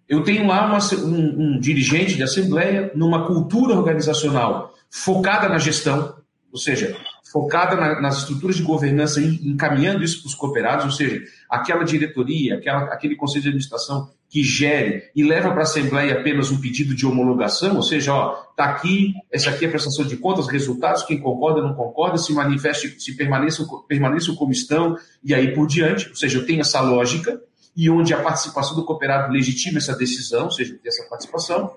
Eu 0.10 0.24
tenho 0.24 0.48
lá 0.48 0.66
uma, 0.66 0.80
um, 1.06 1.44
um 1.44 1.60
dirigente 1.60 2.16
de 2.16 2.24
assembleia 2.24 2.92
numa 2.96 3.28
cultura 3.28 3.76
organizacional 3.76 4.74
focada 4.90 5.48
na 5.48 5.60
gestão, 5.60 6.16
ou 6.52 6.58
seja, 6.58 6.98
focada 7.32 7.76
na, 7.76 8.02
nas 8.02 8.18
estruturas 8.18 8.56
de 8.56 8.64
governança, 8.64 9.22
encaminhando 9.22 10.04
isso 10.04 10.22
para 10.22 10.28
os 10.28 10.36
cooperados, 10.36 10.86
ou 10.86 10.92
seja, 10.92 11.24
aquela 11.48 11.84
diretoria, 11.84 12.56
aquela, 12.56 12.86
aquele 12.86 13.16
conselho 13.16 13.44
de 13.44 13.50
administração 13.50 14.10
que 14.32 14.42
gere 14.44 15.12
e 15.14 15.26
leva 15.26 15.50
para 15.50 15.60
a 15.60 15.64
Assembleia 15.64 16.14
apenas 16.14 16.50
um 16.52 16.62
pedido 16.62 16.96
de 16.96 17.06
homologação, 17.06 17.76
ou 17.76 17.84
seja, 17.84 18.14
está 18.50 18.64
aqui, 18.64 19.14
essa 19.30 19.50
aqui 19.50 19.66
é 19.66 19.68
a 19.68 19.72
prestação 19.72 20.06
de 20.06 20.16
contas, 20.16 20.48
resultados, 20.48 21.04
quem 21.04 21.20
concorda, 21.20 21.62
não 21.62 21.74
concorda, 21.74 22.18
se 22.18 22.32
manifeste, 22.32 22.96
se 22.98 23.18
permaneçam, 23.18 23.68
permaneçam 23.90 24.34
como 24.34 24.54
estão, 24.54 24.96
e 25.22 25.36
aí 25.36 25.54
por 25.54 25.68
diante, 25.68 26.08
ou 26.08 26.16
seja, 26.16 26.38
eu 26.38 26.46
tenho 26.46 26.62
essa 26.62 26.80
lógica, 26.80 27.42
e 27.76 27.90
onde 27.90 28.14
a 28.14 28.22
participação 28.22 28.74
do 28.74 28.86
cooperado 28.86 29.34
legitima 29.34 29.80
essa 29.80 29.94
decisão, 29.98 30.46
ou 30.46 30.52
seja, 30.52 30.80
essa 30.86 31.04
participação. 31.10 31.76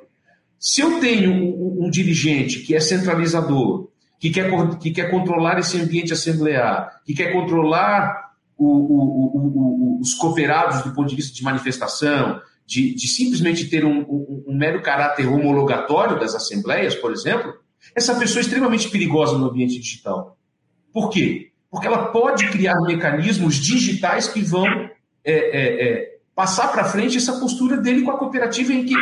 Se 0.56 0.80
eu 0.80 1.00
tenho 1.00 1.32
um, 1.32 1.86
um, 1.86 1.90
dirigente 1.90 2.60
que 2.60 2.76
é 2.76 2.78
centralizador, 2.78 3.88
que 4.20 4.30
quer, 4.30 4.48
que 4.78 4.92
quer 4.92 5.10
controlar 5.10 5.58
esse 5.58 5.76
ambiente 5.80 6.12
assemblear, 6.12 7.00
que 7.04 7.14
quer 7.14 7.32
controlar 7.32 8.23
o, 8.56 9.98
o, 9.98 10.00
os 10.00 10.14
cooperados 10.14 10.82
do 10.82 10.94
ponto 10.94 11.08
de 11.08 11.16
vista 11.16 11.34
de 11.34 11.42
manifestação, 11.42 12.40
de, 12.66 12.94
de 12.94 13.08
simplesmente 13.08 13.68
ter 13.68 13.84
um, 13.84 14.00
um, 14.48 14.56
mero 14.56 14.82
caráter 14.82 15.26
homologatório 15.26 16.18
das 16.18 16.34
assembleias, 16.34 16.94
por 16.94 17.12
exemplo, 17.12 17.54
essa 17.94 18.14
pessoa 18.14 18.40
é 18.40 18.42
extremamente 18.42 18.88
perigosa 18.88 19.36
no 19.36 19.48
ambiente 19.48 19.78
digital. 19.78 20.38
Por 20.92 21.10
quê? 21.10 21.50
Porque 21.70 21.86
ela 21.86 22.06
pode 22.06 22.48
criar 22.50 22.80
mecanismos 22.82 23.56
digitais 23.56 24.28
que 24.28 24.40
vão 24.40 24.66
é, 24.66 24.90
é, 25.24 25.88
é, 25.88 26.16
passar 26.34 26.68
para 26.72 26.84
frente 26.84 27.16
essa 27.16 27.38
postura 27.38 27.76
dele 27.76 28.02
com 28.02 28.12
a 28.12 28.18
cooperativa 28.18 28.72
em 28.72 28.84
que, 28.84 28.94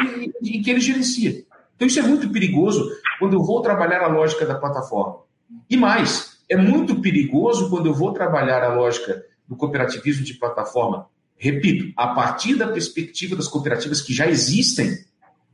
em 0.43 0.63
que 0.63 0.71
ele 0.71 0.81
gerencia. 0.81 1.45
Então 1.77 1.87
isso 1.87 1.99
é 1.99 2.03
muito 2.03 2.31
perigoso 2.31 2.91
quando 3.19 3.35
eu 3.35 3.43
vou 3.43 3.61
trabalhar 3.61 4.03
a 4.03 4.09
lógica 4.09 4.47
da 4.47 4.55
plataforma. 4.55 5.21
E 5.69 5.77
mais, 5.77 6.39
é 6.49 6.57
muito 6.57 7.01
perigoso 7.01 7.71
quando 7.71 7.87
eu 7.87 7.95
vou 7.95 8.13
trabalhar 8.13 8.63
a 8.63 8.75
lógica 8.75 9.23
do 9.49 9.57
cooperativismo 9.57 10.25
de 10.25 10.35
plataforma, 10.35 11.07
repito, 11.37 11.93
a 11.97 12.09
partir 12.09 12.55
da 12.55 12.69
perspectiva 12.69 13.35
das 13.35 13.49
cooperativas 13.49 14.01
que 14.01 14.15
já 14.15 14.27
existem, 14.27 14.97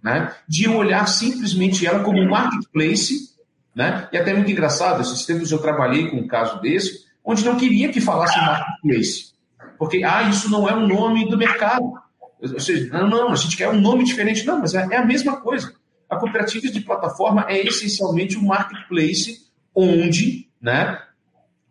né, 0.03 0.35
de 0.47 0.69
olhar 0.69 1.07
simplesmente 1.07 1.87
ela 1.87 2.05
como 2.05 2.19
um 2.19 2.29
marketplace, 2.29 3.35
né, 3.75 4.09
e 4.13 4.17
até 4.17 4.35
muito 4.35 4.51
engraçado, 4.51 5.01
esses 5.01 5.25
tempos 5.25 5.51
eu 5.51 5.59
trabalhei 5.59 6.11
com 6.11 6.19
um 6.19 6.27
caso 6.27 6.61
desse, 6.61 7.07
onde 7.25 7.45
não 7.45 7.57
queria 7.57 7.91
que 7.91 8.01
falasse 8.01 8.37
marketplace. 8.39 9.33
Porque, 9.79 10.03
ah, 10.03 10.25
isso 10.25 10.51
não 10.51 10.69
é 10.69 10.75
um 10.75 10.87
nome 10.87 11.29
do 11.29 11.39
mercado. 11.39 11.93
Ou 12.41 12.61
seja, 12.61 12.93
não, 12.93 13.09
não, 13.09 13.29
a 13.29 13.37
gente 13.37 13.57
quer 13.57 13.69
um 13.69 13.81
nome 13.81 14.05
diferente. 14.05 14.45
Não, 14.45 14.59
mas 14.59 14.75
é, 14.75 14.87
é 14.91 14.97
a 14.97 15.07
mesma 15.07 15.41
coisa. 15.41 15.73
A 16.11 16.17
cooperativa 16.17 16.69
de 16.69 16.81
plataforma 16.81 17.45
é 17.49 17.65
essencialmente 17.65 18.37
um 18.37 18.47
marketplace 18.47 19.47
onde 19.75 20.49
né, 20.61 21.01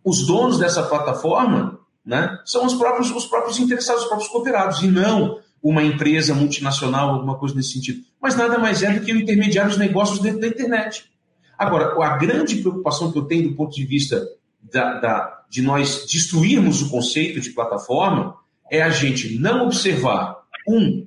os 0.03 0.25
donos 0.25 0.57
dessa 0.57 0.83
plataforma 0.83 1.76
né, 2.07 2.39
são 2.45 2.65
os 2.65 2.73
próprios, 2.73 3.11
os 3.11 3.25
próprios 3.25 3.59
interessados, 3.59 4.03
os 4.03 4.07
próprios 4.07 4.31
cooperados, 4.31 4.81
e 4.81 4.87
não 4.87 5.41
uma 5.61 5.83
empresa 5.83 6.33
multinacional, 6.33 7.09
alguma 7.09 7.37
coisa 7.37 7.53
nesse 7.53 7.73
sentido. 7.73 8.01
Mas 8.21 8.37
nada 8.37 8.57
mais 8.57 8.81
é 8.81 8.93
do 8.93 9.03
que 9.03 9.11
o 9.11 9.19
intermediário 9.19 9.69
dos 9.69 9.77
negócios 9.77 10.19
dentro 10.19 10.39
da 10.39 10.47
internet. 10.47 11.11
Agora, 11.57 12.01
a 12.01 12.15
grande 12.15 12.55
preocupação 12.57 13.11
que 13.11 13.17
eu 13.17 13.25
tenho 13.25 13.49
do 13.49 13.55
ponto 13.55 13.75
de 13.75 13.83
vista 13.83 14.25
da, 14.61 14.99
da, 14.99 15.43
de 15.49 15.61
nós 15.61 16.05
destruirmos 16.09 16.81
o 16.81 16.89
conceito 16.89 17.41
de 17.41 17.49
plataforma 17.49 18.35
é 18.71 18.81
a 18.81 18.89
gente 18.89 19.37
não 19.37 19.65
observar, 19.65 20.37
um, 20.67 21.05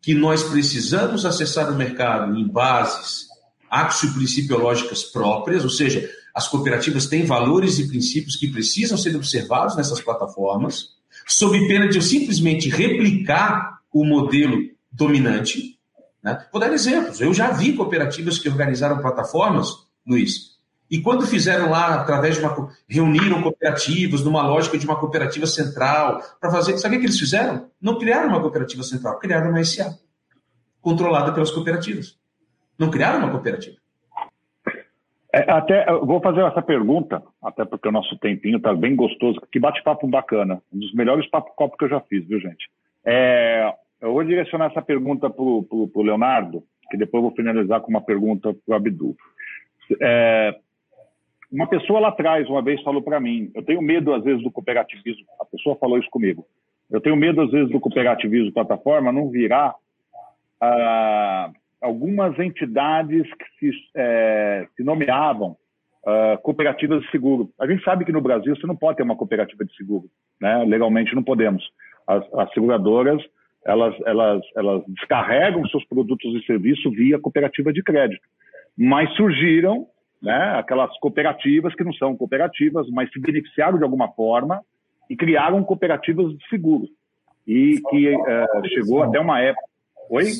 que 0.00 0.14
nós 0.14 0.42
precisamos 0.44 1.26
acessar 1.26 1.70
o 1.70 1.76
mercado 1.76 2.38
em 2.38 2.46
bases 2.46 3.25
axio-principiológicas 3.80 5.04
próprias, 5.04 5.64
ou 5.64 5.70
seja, 5.70 6.08
as 6.34 6.48
cooperativas 6.48 7.06
têm 7.06 7.24
valores 7.24 7.78
e 7.78 7.88
princípios 7.88 8.36
que 8.36 8.50
precisam 8.50 8.98
ser 8.98 9.16
observados 9.16 9.76
nessas 9.76 10.00
plataformas, 10.00 10.96
sob 11.26 11.66
pena 11.66 11.88
de 11.88 11.96
eu 11.96 12.02
simplesmente 12.02 12.68
replicar 12.68 13.78
o 13.92 14.04
modelo 14.04 14.58
dominante. 14.90 15.78
Né? 16.22 16.46
Vou 16.52 16.60
dar 16.60 16.72
exemplos. 16.72 17.20
Eu 17.20 17.32
já 17.32 17.50
vi 17.50 17.72
cooperativas 17.72 18.38
que 18.38 18.48
organizaram 18.48 19.00
plataformas, 19.00 19.68
Luiz, 20.06 20.56
e 20.90 21.00
quando 21.00 21.26
fizeram 21.26 21.70
lá, 21.70 21.94
através 21.94 22.36
de 22.36 22.40
uma. 22.40 22.70
reuniram 22.88 23.42
cooperativas, 23.42 24.22
numa 24.22 24.46
lógica 24.46 24.78
de 24.78 24.86
uma 24.86 24.98
cooperativa 24.98 25.46
central, 25.46 26.22
para 26.40 26.50
fazer. 26.50 26.78
Sabe 26.78 26.96
o 26.96 27.00
que 27.00 27.06
eles 27.06 27.18
fizeram? 27.18 27.68
Não 27.80 27.98
criaram 27.98 28.28
uma 28.28 28.40
cooperativa 28.40 28.82
central, 28.84 29.18
criaram 29.18 29.50
uma 29.50 29.64
SA, 29.64 29.98
controlada 30.80 31.32
pelas 31.32 31.50
cooperativas. 31.50 32.16
Não 32.78 32.90
criaram 32.90 33.20
uma 33.20 33.30
cooperativa. 33.30 33.76
É, 35.32 35.50
até 35.50 35.84
vou 35.92 36.20
fazer 36.20 36.40
essa 36.42 36.62
pergunta, 36.62 37.22
até 37.42 37.64
porque 37.64 37.88
o 37.88 37.92
nosso 37.92 38.16
tempinho 38.18 38.56
está 38.56 38.74
bem 38.74 38.96
gostoso. 38.96 39.40
Que 39.52 39.58
bate-papo 39.58 40.06
bacana. 40.06 40.62
Um 40.72 40.78
dos 40.78 40.94
melhores 40.94 41.28
papo-copo 41.28 41.76
que 41.76 41.84
eu 41.84 41.90
já 41.90 42.00
fiz, 42.00 42.26
viu, 42.26 42.40
gente? 42.40 42.70
É, 43.04 43.72
eu 44.00 44.12
vou 44.12 44.24
direcionar 44.24 44.70
essa 44.70 44.80
pergunta 44.80 45.28
para 45.28 45.42
o 45.42 46.02
Leonardo, 46.02 46.62
que 46.90 46.96
depois 46.96 47.22
eu 47.22 47.28
vou 47.28 47.36
finalizar 47.36 47.80
com 47.80 47.90
uma 47.90 48.00
pergunta 48.00 48.54
para 48.54 48.72
o 48.72 48.74
Abdu. 48.74 49.14
É, 50.00 50.56
uma 51.52 51.66
pessoa 51.66 52.00
lá 52.00 52.08
atrás, 52.08 52.48
uma 52.48 52.62
vez, 52.62 52.82
falou 52.82 53.02
para 53.02 53.20
mim: 53.20 53.50
eu 53.54 53.62
tenho 53.62 53.82
medo, 53.82 54.14
às 54.14 54.24
vezes, 54.24 54.42
do 54.42 54.50
cooperativismo. 54.50 55.26
A 55.40 55.44
pessoa 55.44 55.76
falou 55.76 55.98
isso 55.98 56.10
comigo. 56.10 56.46
Eu 56.90 57.00
tenho 57.00 57.16
medo, 57.16 57.42
às 57.42 57.50
vezes, 57.50 57.70
do 57.70 57.80
cooperativismo 57.80 58.52
plataforma 58.52 59.12
não 59.12 59.28
virar 59.28 59.74
ah, 60.60 61.50
algumas 61.82 62.38
entidades 62.38 63.26
que 63.58 63.72
se, 63.72 63.78
é, 63.94 64.66
se 64.76 64.82
nomeavam 64.82 65.56
ah, 66.06 66.38
cooperativas 66.40 67.02
de 67.02 67.10
seguro. 67.10 67.50
A 67.60 67.66
gente 67.66 67.82
sabe 67.82 68.04
que 68.04 68.12
no 68.12 68.20
Brasil 68.20 68.54
você 68.54 68.64
não 68.64 68.76
pode 68.76 68.96
ter 68.96 69.02
uma 69.02 69.16
cooperativa 69.16 69.64
de 69.64 69.74
seguro. 69.74 70.04
Né? 70.40 70.64
Legalmente 70.64 71.14
não 71.16 71.22
podemos. 71.22 71.64
As, 72.06 72.22
as 72.34 72.52
seguradoras 72.52 73.20
elas, 73.64 73.96
elas, 74.06 74.40
elas 74.54 74.84
descarregam 74.86 75.66
seus 75.66 75.84
produtos 75.86 76.32
e 76.36 76.46
serviços 76.46 76.94
via 76.94 77.18
cooperativa 77.18 77.72
de 77.72 77.82
crédito. 77.82 78.22
Mas 78.78 79.12
surgiram 79.16 79.88
né? 80.22 80.54
aquelas 80.56 80.96
cooperativas 81.00 81.74
que 81.74 81.82
não 81.82 81.92
são 81.94 82.16
cooperativas, 82.16 82.88
mas 82.90 83.10
se 83.10 83.20
beneficiaram 83.20 83.76
de 83.76 83.82
alguma 83.82 84.08
forma 84.12 84.60
e 85.10 85.16
criaram 85.16 85.64
cooperativas 85.64 86.32
de 86.38 86.48
seguro. 86.48 86.86
E 87.44 87.80
que 87.90 88.14
uh, 88.14 88.68
chegou 88.68 89.02
até 89.02 89.18
uma 89.18 89.40
época. 89.40 89.66
Oi? 90.10 90.32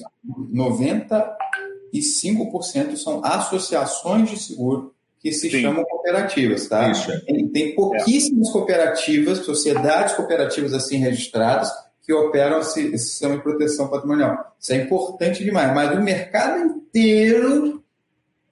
95% 0.52 2.96
são 2.96 3.24
associações 3.24 4.30
de 4.30 4.38
seguro 4.38 4.94
que 5.20 5.32
se 5.32 5.50
Sim. 5.50 5.62
chamam 5.62 5.84
cooperativas, 5.84 6.68
tá? 6.68 6.90
Isso. 6.90 7.24
Tem, 7.24 7.48
tem 7.48 7.74
pouquíssimas 7.74 8.48
é. 8.48 8.52
cooperativas, 8.52 9.38
sociedades 9.38 10.14
cooperativas 10.14 10.72
assim 10.72 10.98
registradas, 10.98 11.68
que 12.02 12.12
operam 12.12 12.60
esse, 12.60 12.96
sistema 12.98 13.36
de 13.36 13.42
proteção 13.42 13.88
patrimonial. 13.88 14.54
Isso 14.60 14.72
é 14.72 14.76
importante 14.76 15.42
demais, 15.42 15.74
mas 15.74 15.98
o 15.98 16.02
mercado 16.02 16.64
inteiro 16.64 17.82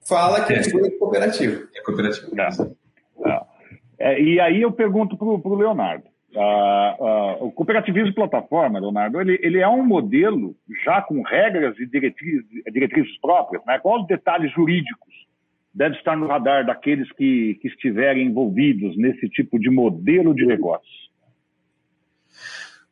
fala 0.01 0.43
que 0.43 0.53
é, 0.53 0.57
é 0.57 0.89
cooperativo. 0.91 1.67
É 1.73 1.81
cooperativo. 1.81 2.31
É. 2.37 2.49
É, 3.97 4.21
e 4.21 4.39
aí 4.39 4.61
eu 4.61 4.71
pergunto 4.71 5.17
para 5.17 5.27
o 5.27 5.55
Leonardo. 5.55 6.05
Uh, 6.35 7.39
uh, 7.39 7.45
o 7.45 7.51
cooperativismo 7.53 8.13
plataforma, 8.13 8.77
Leonardo, 8.77 9.21
ele, 9.21 9.39
ele, 9.41 9.59
é 9.59 9.67
um 9.69 9.85
modelo 9.85 10.53
já 10.83 11.01
com 11.01 11.21
regras 11.21 11.79
e 11.79 11.85
diretrizes, 11.85 12.45
diretrizes 12.73 13.17
próprias. 13.21 13.63
Né? 13.65 13.79
Quais 13.79 14.01
os 14.01 14.07
detalhes 14.07 14.51
jurídicos 14.53 15.13
devem 15.73 15.97
estar 15.97 16.17
no 16.17 16.27
radar 16.27 16.65
daqueles 16.65 17.09
que, 17.13 17.57
que 17.61 17.69
estiverem 17.69 18.27
envolvidos 18.27 18.97
nesse 18.97 19.29
tipo 19.29 19.57
de 19.57 19.69
modelo 19.69 20.35
de 20.35 20.45
negócio? 20.45 21.05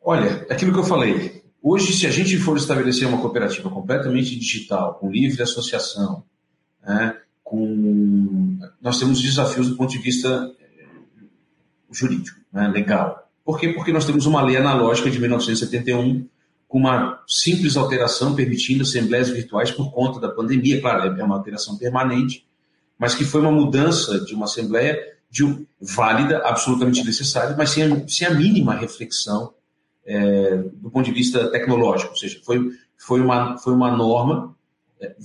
Olha, 0.01 0.45
aquilo 0.49 0.71
que 0.71 0.79
eu 0.79 0.83
falei. 0.85 1.43
Hoje, 1.61 1.93
se 1.93 2.05
a 2.05 2.11
gente 2.11 2.37
for 2.37 2.57
estabelecer 2.57 3.07
uma 3.07 3.21
cooperativa 3.21 3.69
completamente 3.69 4.37
digital, 4.37 4.95
com 4.95 5.09
livre 5.09 5.41
associação, 5.41 6.23
né, 6.85 7.17
com... 7.41 8.57
nós 8.81 8.99
temos 8.99 9.21
desafios 9.21 9.69
do 9.69 9.77
ponto 9.77 9.91
de 9.91 9.99
vista 9.99 10.53
eh, 10.59 10.85
jurídico, 11.89 12.37
né, 12.51 12.67
legal. 12.67 13.22
Por 13.43 13.59
quê? 13.59 13.69
Porque 13.69 13.91
nós 13.91 14.05
temos 14.05 14.25
uma 14.25 14.41
lei 14.41 14.57
analógica 14.57 15.09
de 15.09 15.19
1971 15.19 16.27
com 16.67 16.77
uma 16.79 17.21
simples 17.27 17.77
alteração 17.77 18.35
permitindo 18.35 18.83
assembleias 18.83 19.29
virtuais 19.29 19.69
por 19.69 19.91
conta 19.91 20.19
da 20.19 20.29
pandemia. 20.29 20.81
Claro, 20.81 21.19
é 21.19 21.23
uma 21.23 21.35
alteração 21.35 21.77
permanente, 21.77 22.47
mas 22.97 23.13
que 23.13 23.23
foi 23.23 23.41
uma 23.41 23.51
mudança 23.51 24.19
de 24.25 24.33
uma 24.33 24.45
assembleia 24.45 24.97
de, 25.29 25.67
válida, 25.79 26.39
absolutamente 26.39 27.03
necessária, 27.03 27.55
mas 27.57 27.71
sem 27.71 27.83
a, 27.83 28.07
sem 28.07 28.27
a 28.27 28.33
mínima 28.33 28.75
reflexão 28.75 29.53
é, 30.05 30.57
do 30.57 30.89
ponto 30.89 31.05
de 31.05 31.11
vista 31.11 31.49
tecnológico. 31.49 32.11
Ou 32.11 32.17
seja, 32.17 32.39
foi, 32.43 32.71
foi, 32.97 33.19
uma, 33.19 33.57
foi 33.57 33.73
uma 33.73 33.95
norma 33.95 34.55
é, 35.01 35.15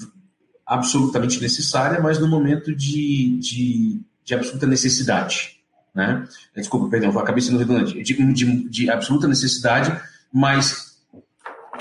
absolutamente 0.66 1.40
necessária, 1.40 2.00
mas 2.00 2.18
no 2.18 2.28
momento 2.28 2.74
de, 2.74 3.38
de, 3.38 4.00
de 4.24 4.34
absoluta 4.34 4.66
necessidade. 4.66 5.57
Né? 5.98 6.28
Desculpa, 6.54 6.88
perdão, 6.88 7.10
acabei 7.18 7.42
sendo 7.42 7.58
redundante. 7.58 8.00
De, 8.00 8.32
de, 8.32 8.68
de 8.68 8.88
absoluta 8.88 9.26
necessidade, 9.26 10.00
mas 10.32 10.96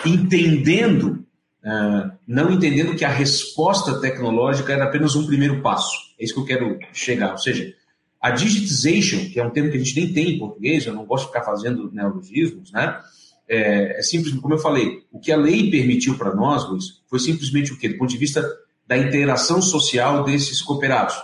entendendo, 0.03 1.23
uh, 1.63 2.11
não 2.27 2.51
entendendo 2.51 2.95
que 2.95 3.05
a 3.05 3.11
resposta 3.11 4.01
tecnológica 4.01 4.73
era 4.73 4.85
apenas 4.85 5.15
um 5.15 5.27
primeiro 5.27 5.61
passo. 5.61 5.95
É 6.19 6.23
isso 6.23 6.33
que 6.33 6.39
eu 6.39 6.45
quero 6.45 6.79
chegar. 6.91 7.33
Ou 7.33 7.37
seja, 7.37 7.71
a 8.19 8.31
digitization, 8.31 9.29
que 9.31 9.39
é 9.39 9.45
um 9.45 9.51
termo 9.51 9.69
que 9.69 9.77
a 9.77 9.79
gente 9.79 9.95
nem 9.95 10.11
tem 10.11 10.31
em 10.31 10.39
português, 10.39 10.87
eu 10.87 10.95
não 10.95 11.05
gosto 11.05 11.25
de 11.25 11.33
ficar 11.33 11.45
fazendo 11.45 11.91
neologismos, 11.93 12.71
né? 12.71 12.99
É, 13.47 13.99
é 13.99 14.01
simples, 14.01 14.33
como 14.33 14.55
eu 14.55 14.57
falei, 14.57 15.03
o 15.11 15.19
que 15.19 15.31
a 15.31 15.37
lei 15.37 15.69
permitiu 15.69 16.17
para 16.17 16.33
nós, 16.33 16.67
Luiz, 16.67 17.03
foi 17.07 17.19
simplesmente 17.19 17.71
o 17.71 17.77
quê? 17.77 17.87
Do 17.87 17.99
ponto 17.99 18.09
de 18.09 18.17
vista 18.17 18.43
da 18.87 18.97
interação 18.97 19.61
social 19.61 20.23
desses 20.23 20.59
cooperados. 20.59 21.15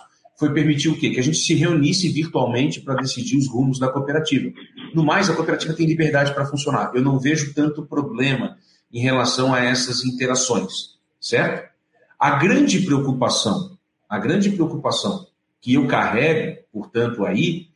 Foi 0.44 0.54
permitir 0.54 0.90
o 0.90 1.00
quê? 1.00 1.10
Que 1.10 1.22
a 1.22 1.24
gente 1.24 1.38
se 1.38 1.54
reunisse 1.54 2.10
virtualmente 2.10 2.82
para 2.82 2.96
decidir 2.96 3.38
os 3.38 3.48
rumos 3.48 3.80
da 3.80 3.88
cooperativa. 3.88 4.52
No 4.94 5.02
mais, 5.02 5.30
a 5.30 5.34
cooperativa 5.34 5.74
tem 5.74 5.88
liberdade 5.88 6.34
para 6.34 6.46
funcionar. 6.46 6.92
Eu 6.94 7.02
não 7.02 7.18
vejo 7.18 7.54
tanto 7.54 7.86
problema 7.86 8.58
em 8.92 9.00
relação 9.00 9.54
a 9.54 9.62
essas 9.62 10.04
interações, 10.04 10.98
certo? 11.18 11.72
A 12.20 12.32
grande 12.32 12.82
preocupação, 12.82 13.78
a 14.10 14.20
grande 14.20 14.50
preocupação 14.50 15.28
que 15.62 15.76
eu 15.76 15.88
carrego, 15.88 16.62
portanto, 16.74 17.24
aí, 17.24 17.70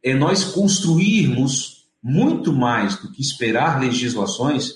é 0.00 0.14
nós 0.14 0.44
construirmos 0.44 1.88
muito 2.00 2.52
mais 2.52 2.94
do 2.94 3.10
que 3.10 3.20
esperar 3.20 3.80
legislações 3.80 4.74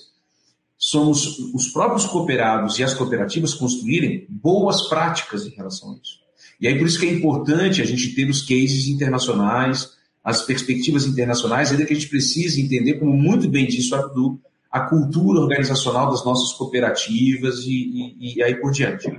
somos 0.76 1.38
os 1.54 1.68
próprios 1.68 2.06
cooperados 2.06 2.80
e 2.80 2.82
as 2.82 2.92
cooperativas 2.92 3.54
construírem 3.54 4.26
boas 4.28 4.88
práticas 4.88 5.46
em 5.46 5.50
relação 5.50 5.92
a 5.92 5.94
isso. 6.02 6.25
E 6.60 6.66
aí 6.66 6.78
por 6.78 6.86
isso 6.86 6.98
que 6.98 7.06
é 7.06 7.12
importante 7.12 7.82
a 7.82 7.84
gente 7.84 8.14
ter 8.14 8.28
os 8.28 8.42
cases 8.42 8.88
internacionais, 8.88 9.96
as 10.24 10.42
perspectivas 10.42 11.06
internacionais, 11.06 11.70
ainda 11.70 11.84
que 11.86 11.92
a 11.92 11.96
gente 11.96 12.08
precise 12.08 12.60
entender, 12.60 12.94
como 12.94 13.12
muito 13.12 13.48
bem 13.48 13.66
disse 13.66 13.92
o 13.94 13.96
Abdu, 13.96 14.40
a 14.70 14.80
cultura 14.80 15.40
organizacional 15.40 16.10
das 16.10 16.24
nossas 16.24 16.52
cooperativas 16.52 17.60
e, 17.60 18.16
e, 18.18 18.36
e 18.36 18.42
aí 18.42 18.56
por 18.56 18.72
diante. 18.72 19.10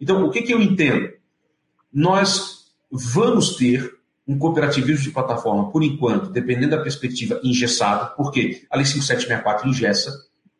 Então, 0.00 0.24
o 0.24 0.30
que, 0.30 0.42
que 0.42 0.52
eu 0.52 0.60
entendo? 0.60 1.12
Nós 1.92 2.66
vamos 2.90 3.56
ter 3.56 3.94
um 4.26 4.38
cooperativismo 4.38 5.04
de 5.04 5.10
plataforma, 5.10 5.70
por 5.70 5.82
enquanto, 5.82 6.30
dependendo 6.30 6.76
da 6.76 6.82
perspectiva, 6.82 7.40
engessado, 7.44 8.14
porque 8.16 8.64
a 8.70 8.76
Lei 8.76 8.86
5764 8.86 9.68
engessa, 9.68 10.12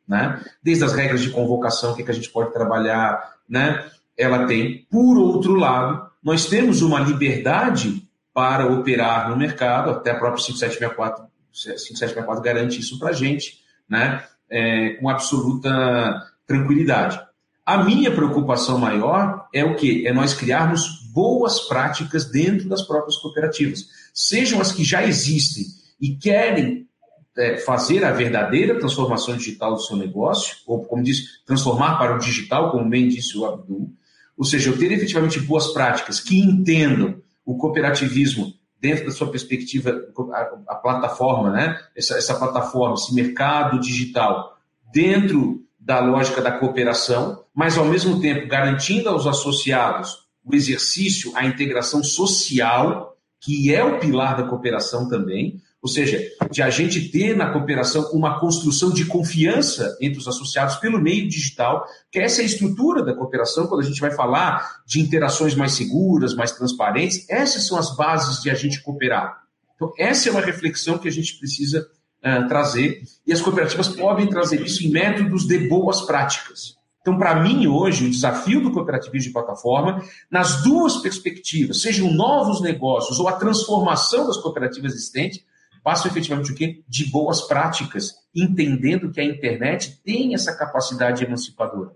né? 0.06 0.44
Desde 0.62 0.84
as 0.84 0.92
regras 0.92 1.22
de 1.22 1.30
convocação, 1.30 1.92
o 1.92 1.96
que, 1.96 2.02
que 2.02 2.10
a 2.10 2.14
gente 2.14 2.30
pode 2.30 2.52
trabalhar, 2.52 3.36
né? 3.48 3.90
Ela 4.16 4.46
tem. 4.46 4.86
Por 4.90 5.16
outro 5.16 5.54
lado, 5.54 6.10
nós 6.24 6.46
temos 6.46 6.80
uma 6.80 7.00
liberdade 7.00 8.02
para 8.32 8.66
operar 8.66 9.28
no 9.28 9.36
mercado, 9.36 9.90
até 9.90 10.10
a 10.10 10.18
própria 10.18 10.42
5764, 10.42 11.26
5764 11.52 12.42
garante 12.42 12.80
isso 12.80 12.98
para 12.98 13.10
a 13.10 13.12
gente, 13.12 13.60
né? 13.88 14.24
É, 14.50 14.94
com 14.94 15.08
absoluta 15.08 16.22
tranquilidade. 16.46 17.20
A 17.64 17.82
minha 17.84 18.10
preocupação 18.10 18.78
maior 18.78 19.46
é 19.54 19.64
o 19.64 19.76
que? 19.76 20.06
É 20.06 20.12
nós 20.12 20.34
criarmos 20.34 21.04
boas 21.12 21.60
práticas 21.60 22.24
dentro 22.24 22.68
das 22.68 22.82
próprias 22.82 23.16
cooperativas, 23.16 23.86
sejam 24.12 24.60
as 24.60 24.72
que 24.72 24.82
já 24.82 25.04
existem 25.04 25.64
e 26.00 26.16
querem 26.16 26.88
é, 27.36 27.56
fazer 27.58 28.04
a 28.04 28.12
verdadeira 28.12 28.78
transformação 28.78 29.36
digital 29.36 29.74
do 29.74 29.82
seu 29.82 29.96
negócio, 29.96 30.56
ou 30.66 30.84
como 30.84 31.02
diz, 31.02 31.42
transformar 31.46 31.96
para 31.98 32.16
o 32.16 32.18
digital, 32.18 32.70
como 32.70 32.88
bem 32.88 33.08
disse 33.08 33.36
o 33.38 33.46
Abdul, 33.46 33.92
ou 34.36 34.44
seja, 34.44 34.70
eu 34.70 34.78
ter 34.78 34.90
efetivamente 34.92 35.40
boas 35.40 35.68
práticas 35.68 36.20
que 36.20 36.40
entendam 36.40 37.16
o 37.44 37.56
cooperativismo 37.56 38.52
dentro 38.80 39.06
da 39.06 39.12
sua 39.12 39.30
perspectiva, 39.30 39.90
a, 40.32 40.72
a 40.72 40.74
plataforma, 40.74 41.50
né? 41.50 41.78
Essa, 41.96 42.18
essa 42.18 42.34
plataforma, 42.34 42.94
esse 42.94 43.14
mercado 43.14 43.80
digital, 43.80 44.58
dentro 44.92 45.62
da 45.78 46.00
lógica 46.00 46.42
da 46.42 46.52
cooperação, 46.52 47.44
mas 47.54 47.78
ao 47.78 47.84
mesmo 47.84 48.20
tempo 48.20 48.48
garantindo 48.48 49.08
aos 49.08 49.26
associados 49.26 50.24
o 50.44 50.54
exercício, 50.54 51.32
a 51.34 51.46
integração 51.46 52.04
social, 52.04 53.16
que 53.40 53.74
é 53.74 53.82
o 53.82 53.98
pilar 53.98 54.36
da 54.36 54.48
cooperação 54.48 55.08
também, 55.08 55.60
ou 55.84 55.88
seja, 55.88 56.18
de 56.50 56.62
a 56.62 56.70
gente 56.70 57.10
ter 57.10 57.36
na 57.36 57.50
cooperação 57.50 58.10
uma 58.14 58.40
construção 58.40 58.90
de 58.90 59.04
confiança 59.04 59.94
entre 60.00 60.18
os 60.18 60.26
associados 60.26 60.76
pelo 60.76 60.98
meio 60.98 61.28
digital, 61.28 61.84
que 62.10 62.18
essa 62.18 62.40
é 62.40 62.42
a 62.42 62.46
estrutura 62.46 63.04
da 63.04 63.12
cooperação, 63.12 63.66
quando 63.66 63.82
a 63.82 63.84
gente 63.84 64.00
vai 64.00 64.10
falar 64.10 64.80
de 64.86 64.98
interações 64.98 65.54
mais 65.54 65.72
seguras, 65.72 66.34
mais 66.34 66.52
transparentes, 66.52 67.28
essas 67.28 67.66
são 67.66 67.76
as 67.76 67.94
bases 67.94 68.40
de 68.40 68.48
a 68.48 68.54
gente 68.54 68.82
cooperar. 68.82 69.42
Então, 69.76 69.92
essa 69.98 70.30
é 70.30 70.32
uma 70.32 70.40
reflexão 70.40 70.96
que 70.96 71.06
a 71.06 71.12
gente 71.12 71.38
precisa 71.38 71.86
uh, 72.24 72.48
trazer, 72.48 73.02
e 73.26 73.32
as 73.34 73.42
cooperativas 73.42 73.88
podem 73.88 74.26
trazer 74.26 74.62
isso 74.62 74.86
em 74.86 74.90
métodos 74.90 75.46
de 75.46 75.68
boas 75.68 76.00
práticas. 76.00 76.78
Então, 77.02 77.18
para 77.18 77.34
mim, 77.42 77.66
hoje, 77.66 78.06
o 78.06 78.10
desafio 78.10 78.62
do 78.62 78.72
cooperativismo 78.72 79.28
de 79.28 79.34
plataforma, 79.34 80.02
nas 80.30 80.62
duas 80.62 80.96
perspectivas, 81.02 81.82
sejam 81.82 82.10
novos 82.10 82.62
negócios 82.62 83.20
ou 83.20 83.28
a 83.28 83.32
transformação 83.32 84.26
das 84.26 84.38
cooperativas 84.38 84.94
existentes, 84.94 85.44
passam 85.84 86.10
efetivamente 86.10 86.50
o 86.50 86.54
quê? 86.56 86.82
De 86.88 87.10
boas 87.10 87.46
práticas, 87.46 88.14
entendendo 88.34 89.12
que 89.12 89.20
a 89.20 89.24
internet 89.24 90.02
tem 90.02 90.34
essa 90.34 90.56
capacidade 90.56 91.22
emancipadora. 91.22 91.92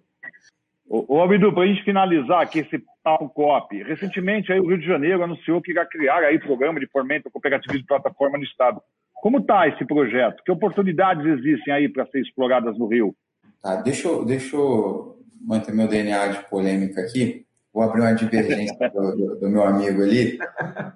Ô, 0.86 1.20
Abdu, 1.20 1.52
para 1.52 1.64
a 1.64 1.66
gente 1.66 1.84
finalizar 1.84 2.40
aqui 2.40 2.60
esse 2.60 2.82
papo 3.02 3.28
COP, 3.30 3.82
recentemente 3.82 4.52
aí 4.52 4.60
o 4.60 4.68
Rio 4.68 4.78
de 4.78 4.86
Janeiro 4.86 5.22
anunciou 5.22 5.60
que 5.60 5.70
irá 5.70 5.84
criar 5.84 6.18
aí 6.20 6.38
programa 6.38 6.80
de 6.80 6.86
fomento 6.86 7.30
cooperativismo 7.30 7.80
de 7.80 7.86
plataforma 7.86 8.38
no 8.38 8.44
Estado. 8.44 8.80
Como 9.14 9.38
está 9.38 9.68
esse 9.68 9.84
projeto? 9.84 10.42
Que 10.44 10.52
oportunidades 10.52 11.26
existem 11.26 11.74
aí 11.74 11.88
para 11.88 12.06
ser 12.06 12.20
exploradas 12.20 12.78
no 12.78 12.86
Rio? 12.86 13.14
Tá, 13.62 13.76
deixa 13.76 14.08
eu, 14.08 14.24
deixa 14.24 14.56
eu 14.56 15.18
manter 15.40 15.74
meu 15.74 15.88
DNA 15.88 16.28
de 16.28 16.48
polêmica 16.48 17.02
aqui. 17.02 17.44
Vou 17.72 17.82
abrir 17.82 18.00
uma 18.00 18.14
divergência 18.14 18.90
do, 18.90 19.16
do, 19.16 19.40
do 19.40 19.48
meu 19.50 19.64
amigo 19.64 20.02
ali. 20.02 20.38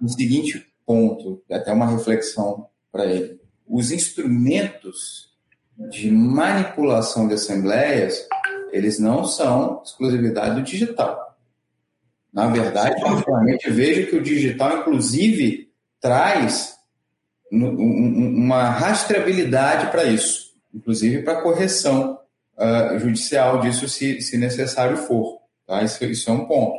No 0.00 0.08
seguinte 0.08 0.66
ponto, 0.86 1.42
até 1.50 1.72
uma 1.72 1.86
reflexão 1.86 2.66
para 2.92 3.06
ele. 3.06 3.40
Os 3.66 3.90
instrumentos 3.90 5.32
de 5.90 6.10
manipulação 6.10 7.26
de 7.26 7.34
assembleias, 7.34 8.28
eles 8.70 8.98
não 8.98 9.24
são 9.24 9.82
exclusividade 9.82 10.54
do 10.54 10.62
digital. 10.62 11.36
Na 12.32 12.46
verdade, 12.46 13.00
particularmente, 13.00 13.70
vejo 13.70 14.08
que 14.08 14.16
o 14.16 14.22
digital, 14.22 14.78
inclusive, 14.78 15.70
traz 16.00 16.76
uma 17.50 18.70
rastreabilidade 18.70 19.90
para 19.90 20.04
isso, 20.04 20.54
inclusive 20.72 21.22
para 21.22 21.42
correção 21.42 22.18
uh, 22.56 22.98
judicial 22.98 23.60
disso, 23.60 23.86
se, 23.88 24.22
se 24.22 24.38
necessário 24.38 24.96
for. 24.96 25.40
Tá? 25.66 25.82
Isso, 25.82 26.02
isso, 26.04 26.30
é 26.30 26.32
um 26.32 26.46
ponto. 26.46 26.78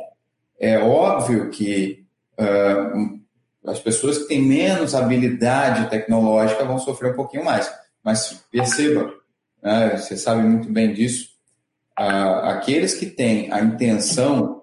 É 0.58 0.78
óbvio 0.78 1.50
que 1.50 2.04
uh, 2.38 3.20
as 3.66 3.80
pessoas 3.80 4.18
que 4.18 4.28
têm 4.28 4.42
menos 4.42 4.94
habilidade 4.94 5.88
tecnológica 5.88 6.64
vão 6.64 6.78
sofrer 6.78 7.12
um 7.12 7.16
pouquinho 7.16 7.44
mais. 7.44 7.72
Mas 8.02 8.44
perceba, 8.50 9.12
né, 9.62 9.96
você 9.96 10.16
sabe 10.16 10.42
muito 10.42 10.70
bem 10.70 10.92
disso, 10.92 11.30
aqueles 11.96 12.94
que 12.94 13.06
têm 13.06 13.52
a 13.52 13.60
intenção 13.60 14.62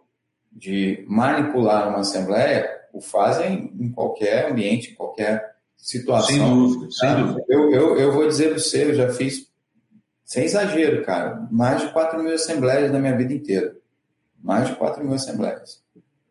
de 0.51 1.03
manipular 1.07 1.89
uma 1.89 1.99
assembleia 1.99 2.81
o 2.93 2.99
fazem 2.99 3.73
em 3.79 3.89
qualquer 3.89 4.51
ambiente, 4.51 4.91
em 4.91 4.95
qualquer 4.95 5.55
situação. 5.77 6.35
Sem 6.35 6.49
dúvida, 6.49 6.91
sem 6.91 7.15
dúvida. 7.15 7.45
Eu, 7.47 7.71
eu, 7.71 7.97
eu 7.97 8.11
vou 8.11 8.27
dizer 8.27 8.49
para 8.49 8.59
você, 8.59 8.83
eu 8.83 8.95
já 8.95 9.09
fiz 9.13 9.47
sem 10.25 10.43
exagero, 10.43 11.03
cara. 11.03 11.47
Mais 11.49 11.81
de 11.81 11.91
4 11.91 12.21
mil 12.21 12.33
assembleias 12.33 12.91
na 12.91 12.99
minha 12.99 13.15
vida 13.15 13.33
inteira. 13.33 13.75
Mais 14.43 14.67
de 14.67 14.75
4 14.75 15.03
mil 15.03 15.13
assembleias. 15.13 15.81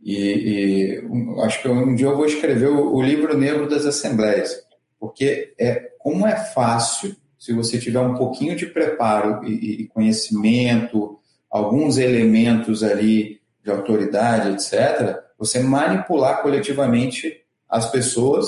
E, 0.02 0.16
e 0.16 1.42
acho 1.42 1.60
que 1.60 1.68
um 1.68 1.94
dia 1.94 2.06
eu 2.06 2.16
vou 2.16 2.24
escrever 2.24 2.68
o, 2.68 2.94
o, 2.94 3.02
livro 3.02 3.36
negro 3.36 3.68
das 3.68 3.84
assembleias, 3.84 4.62
porque 4.98 5.54
é 5.58 5.90
como 5.98 6.26
é 6.26 6.36
fácil, 6.36 7.14
se 7.38 7.52
você 7.52 7.78
tiver 7.78 8.00
um 8.00 8.14
pouquinho 8.14 8.56
de 8.56 8.66
preparo 8.66 9.44
e, 9.44 9.82
e 9.82 9.88
conhecimento, 9.88 11.18
alguns 11.50 11.98
elementos 11.98 12.82
ali 12.82 13.40
de 13.62 13.70
autoridade, 13.70 14.50
etc., 14.50 15.18
você 15.38 15.60
manipular 15.60 16.42
coletivamente 16.42 17.42
as 17.68 17.90
pessoas 17.90 18.46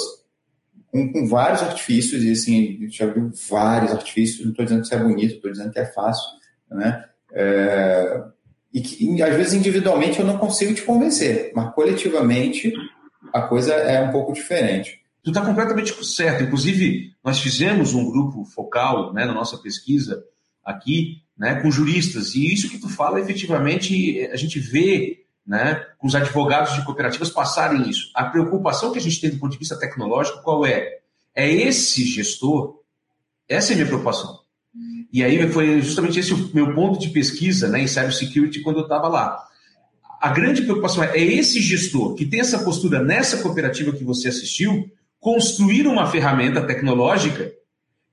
com, 0.91 1.11
com, 1.11 1.27
vários 1.27 1.63
artifícios, 1.63 2.23
e 2.23 2.33
assim, 2.33 2.87
já 2.91 3.07
viu 3.07 3.31
vários 3.49 3.93
artifícios, 3.93 4.45
não 4.45 4.51
estou 4.51 4.65
dizendo 4.65 4.81
que 4.83 4.87
isso 4.87 4.95
é 4.95 5.03
bonito, 5.03 5.35
estou 5.35 5.51
dizendo 5.51 5.73
que 5.73 5.79
é 5.79 5.87
fácil, 5.87 6.29
né? 6.71 7.05
É, 7.33 8.25
e 8.73 8.81
que, 8.81 9.23
às 9.23 9.37
vezes, 9.37 9.53
individualmente, 9.53 10.19
eu 10.19 10.27
não 10.27 10.39
consigo 10.39 10.75
te 10.75 10.83
convencer, 10.83 11.53
mas 11.55 11.75
coletivamente 11.75 12.73
a 13.33 13.43
coisa 13.43 13.75
é 13.75 14.03
um 14.03 14.11
pouco 14.11 14.33
diferente. 14.33 15.01
Tu 15.23 15.31
está 15.31 15.45
completamente 15.45 15.93
certo. 16.05 16.43
Inclusive, 16.43 17.13
nós 17.23 17.39
fizemos 17.39 17.95
um 17.95 18.11
grupo 18.11 18.45
focal 18.45 19.13
né, 19.13 19.25
na 19.25 19.33
nossa 19.33 19.59
pesquisa 19.59 20.25
aqui, 20.65 21.23
né, 21.37 21.61
com 21.61 21.71
juristas, 21.71 22.35
e 22.35 22.53
isso 22.53 22.69
que 22.69 22.79
tu 22.79 22.89
fala, 22.89 23.21
efetivamente, 23.21 24.29
a 24.33 24.37
gente 24.37 24.59
vê 24.59 25.25
né, 25.47 25.87
com 25.99 26.07
os 26.07 26.15
advogados 26.15 26.75
de 26.75 26.85
cooperativas 26.85 27.31
passarem 27.31 27.89
isso. 27.89 28.11
A 28.15 28.25
preocupação 28.25 28.93
que 28.93 28.99
a 28.99 29.03
gente 29.03 29.21
tem 29.21 29.31
do 29.31 29.39
ponto 29.39 29.53
de 29.53 29.59
vista 29.59 29.79
tecnológico, 29.79 30.43
qual 30.43 30.65
é? 30.65 30.99
É 31.35 31.51
esse 31.51 32.05
gestor, 32.05 32.81
essa 33.49 33.73
é 33.73 33.75
a 33.75 33.77
minha 33.77 33.89
preocupação. 33.89 34.42
E 35.13 35.23
aí 35.23 35.47
foi 35.51 35.83
justamente 35.83 36.19
esse 36.19 36.33
o 36.33 36.51
meu 36.55 36.75
ponto 36.75 36.99
de 36.99 37.11
pesquisa 37.11 37.69
né, 37.69 37.83
em 37.83 37.87
cybersecurity 37.87 38.61
quando 38.61 38.79
eu 38.79 38.85
estava 38.85 39.09
lá. 39.09 39.47
A 40.21 40.31
grande 40.31 40.63
preocupação 40.63 41.05
é, 41.05 41.19
é 41.19 41.23
esse 41.23 41.61
gestor 41.61 42.15
que 42.15 42.25
tem 42.25 42.41
essa 42.41 42.61
postura 42.61 43.03
nessa 43.03 43.43
cooperativa 43.43 43.93
que 43.93 44.05
você 44.05 44.29
assistiu, 44.29 44.91
construir 45.21 45.87
uma 45.87 46.07
ferramenta 46.07 46.63
tecnológica 46.63 47.53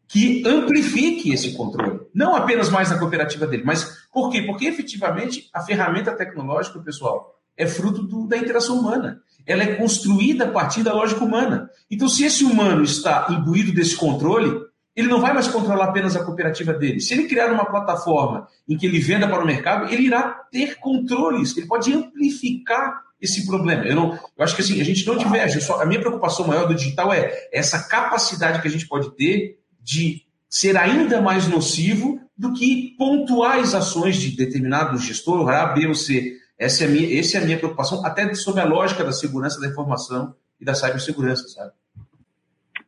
que 0.08 0.44
amplifique 0.46 1.32
esse 1.32 1.54
controle. 1.54 2.00
Não 2.14 2.36
apenas 2.36 2.70
mais 2.70 2.90
na 2.90 2.98
cooperativa 2.98 3.48
dele, 3.48 3.64
mas 3.64 4.00
por 4.12 4.30
quê? 4.30 4.42
Porque 4.42 4.66
efetivamente 4.66 5.48
a 5.54 5.62
ferramenta 5.62 6.12
tecnológica, 6.12 6.80
pessoal, 6.80 7.40
é 7.56 7.68
fruto 7.68 8.02
do, 8.02 8.28
da 8.28 8.38
interação 8.38 8.80
humana. 8.80 9.22
Ela 9.46 9.64
é 9.64 9.76
construída 9.76 10.46
a 10.46 10.52
partir 10.52 10.82
da 10.82 10.94
lógica 10.94 11.24
humana. 11.24 11.70
Então, 11.90 12.10
se 12.10 12.24
esse 12.24 12.44
humano 12.44 12.84
está 12.84 13.28
imbuído 13.30 13.72
desse 13.72 13.96
controle, 13.96 14.52
ele 14.96 15.08
não 15.08 15.22
vai 15.22 15.34
mais 15.34 15.48
controlar 15.48 15.86
apenas 15.86 16.16
a 16.16 16.24
cooperativa 16.24 16.74
dele. 16.74 17.00
Se 17.00 17.14
ele 17.14 17.28
criar 17.28 17.52
uma 17.52 17.66
plataforma 17.66 18.48
em 18.68 18.78
que 18.78 18.86
ele 18.86 19.00
venda 19.00 19.28
para 19.28 19.44
o 19.44 19.48
mercado, 19.48 19.92
ele 19.94 20.08
irá 20.08 20.24
ter 20.52 20.76
controles, 20.80 21.56
ele 21.56 21.68
pode 21.68 21.94
amplificar 21.94 23.02
esse 23.22 23.46
problema. 23.46 23.86
Eu, 23.86 23.96
não, 23.96 24.14
eu 24.14 24.44
acho 24.44 24.56
que 24.56 24.62
assim, 24.62 24.80
a 24.80 24.84
gente 24.84 25.06
não 25.06 25.18
diverge. 25.18 25.62
Só, 25.62 25.82
a 25.82 25.86
minha 25.86 26.00
preocupação 26.00 26.48
maior 26.48 26.68
do 26.68 26.76
digital 26.76 27.14
é 27.14 27.50
essa 27.52 27.84
capacidade 27.88 28.62
que 28.62 28.68
a 28.68 28.72
gente 28.72 28.88
pode 28.88 29.16
ter 29.16 29.60
de 29.82 30.24
ser 30.50 30.78
ainda 30.78 31.22
mais 31.22 31.48
nocivo 31.48 32.20
do 32.38 32.54
que 32.54 32.96
pontuais 32.98 33.76
ações 33.76 34.16
de 34.16 34.36
determinado 34.36 34.98
gestor, 34.98 35.50
A, 35.50 35.68
B 35.68 35.88
ou 35.88 35.96
C. 35.96 36.38
Essa 36.58 36.84
é 36.84 36.88
a 36.88 36.90
minha, 36.90 37.20
essa 37.20 37.38
é 37.38 37.42
a 37.42 37.46
minha 37.46 37.58
preocupação, 37.58 38.06
até 38.06 38.34
sobre 38.34 38.62
a 38.62 38.66
lógica 38.66 39.04
da 39.04 39.12
segurança 39.12 39.60
da 39.60 39.68
informação 39.68 40.34
e 40.60 40.66
da 40.66 40.74
cibersegurança, 40.74 41.48
sabe? 41.48 41.72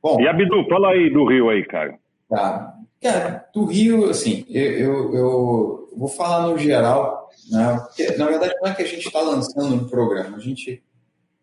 Bom, 0.02 0.20
e 0.20 0.28
Abdu, 0.28 0.66
fala 0.68 0.92
aí 0.92 1.12
do 1.12 1.26
Rio 1.26 1.50
aí, 1.50 1.66
cara. 1.66 1.98
Tá. 2.30 2.74
Cara, 3.02 3.46
do 3.54 3.66
Rio, 3.66 4.10
assim, 4.10 4.46
eu, 4.50 4.72
eu, 4.74 5.16
eu 5.16 5.90
vou 5.98 6.08
falar 6.08 6.48
no 6.48 6.58
geral, 6.58 7.30
né? 7.50 7.80
Porque, 7.88 8.16
na 8.16 8.28
verdade, 8.28 8.56
não 8.62 8.70
é 8.70 8.76
que 8.76 8.84
a 8.84 8.88
gente 8.88 9.08
está 9.08 9.22
lançando 9.22 9.74
um 9.74 9.88
programa, 9.88 10.38
a 10.38 10.40
gente 10.40 10.84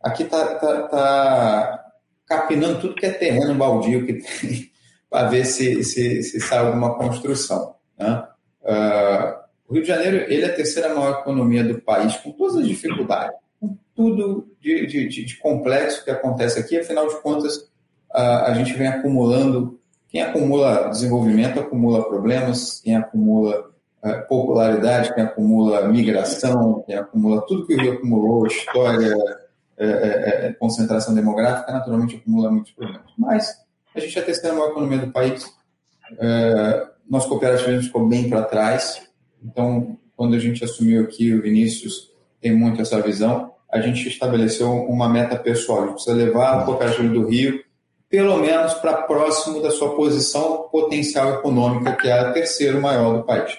aqui 0.01 0.23
está 0.23 0.55
tá, 0.55 0.83
tá 0.83 1.85
capinando 2.27 2.81
tudo 2.81 2.95
que 2.95 3.07
é 3.07 3.11
terreno 3.11 3.55
baldio 3.55 4.07
que 4.07 4.15
tem 4.15 4.71
para 5.11 5.29
ver 5.29 5.45
se, 5.45 5.83
se, 5.83 6.23
se 6.23 6.41
sai 6.41 6.59
alguma 6.59 6.97
construção. 6.97 7.75
Né? 7.99 8.25
Uh, 8.63 9.39
o 9.69 9.75
Rio 9.75 9.83
de 9.83 9.89
Janeiro 9.89 10.17
ele 10.33 10.45
é 10.45 10.49
a 10.49 10.55
terceira 10.55 10.95
maior 10.95 11.21
economia 11.21 11.65
do 11.65 11.81
país, 11.81 12.17
com 12.17 12.31
todas 12.33 12.57
as 12.57 12.69
dificuldades, 12.69 13.37
com 13.59 13.77
tudo 13.95 14.49
de, 14.61 14.87
de, 14.87 15.09
de 15.09 15.37
complexo 15.39 16.05
que 16.05 16.11
acontece 16.11 16.59
aqui. 16.59 16.79
Afinal 16.79 17.09
de 17.09 17.21
contas, 17.21 17.69
a 18.13 18.55
gente 18.55 18.73
vem 18.75 18.87
acumulando. 18.87 19.79
Quem 20.09 20.23
acumula 20.23 20.89
desenvolvimento 20.89 21.61
acumula 21.61 22.09
problemas, 22.09 22.81
quem 22.81 22.97
acumula 22.97 23.71
uh, 24.03 24.29
popularidade, 24.29 25.15
quem 25.15 25.23
acumula 25.23 25.87
migração, 25.89 26.83
quem 26.87 26.97
acumula 26.97 27.45
tudo 27.47 27.67
que 27.67 27.75
o 27.75 27.79
Rio 27.79 27.93
acumulou, 27.93 28.47
história, 28.47 29.15
é, 29.77 29.87
é, 29.87 30.47
é, 30.47 30.53
concentração 30.55 31.15
demográfica, 31.15 31.73
naturalmente 31.73 32.17
acumula 32.17 32.51
muitos 32.51 32.73
problemas. 32.73 33.13
Mas 33.17 33.55
a 33.95 34.01
gente 34.01 34.19
é 34.19 34.23
a 34.23 34.25
terceira 34.25 34.57
maior 34.57 34.71
economia 34.71 34.99
do 34.99 35.13
país, 35.13 35.47
é, 36.19 36.89
nosso 37.09 37.29
cooperativismo 37.29 37.83
ficou 37.83 38.07
bem 38.07 38.29
para 38.29 38.43
trás. 38.43 39.03
Então, 39.43 39.99
quando 40.17 40.35
a 40.35 40.39
gente 40.39 40.65
assumiu 40.65 41.03
aqui, 41.03 41.33
o 41.33 41.43
Vinícius 41.43 42.11
tem 42.41 42.55
muito 42.55 42.81
essa 42.81 43.01
visão, 43.01 43.53
a 43.71 43.81
gente 43.81 44.09
estabeleceu 44.09 44.73
uma 44.73 45.09
meta 45.09 45.37
pessoal. 45.37 45.79
A 45.79 45.83
gente 45.83 45.95
precisa 45.95 46.17
levar 46.17 46.63
o 46.63 46.65
cooperativismo 46.65 47.15
do 47.15 47.29
Rio 47.29 47.63
pelo 48.09 48.39
menos 48.39 48.75
para 48.75 49.03
próximo 49.03 49.61
da 49.61 49.71
sua 49.71 49.95
posição 49.95 50.69
potencial 50.71 51.35
econômica, 51.35 51.95
que 51.97 52.09
é 52.09 52.19
a 52.19 52.33
terceiro 52.33 52.81
maior 52.81 53.19
do 53.19 53.25
país. 53.25 53.59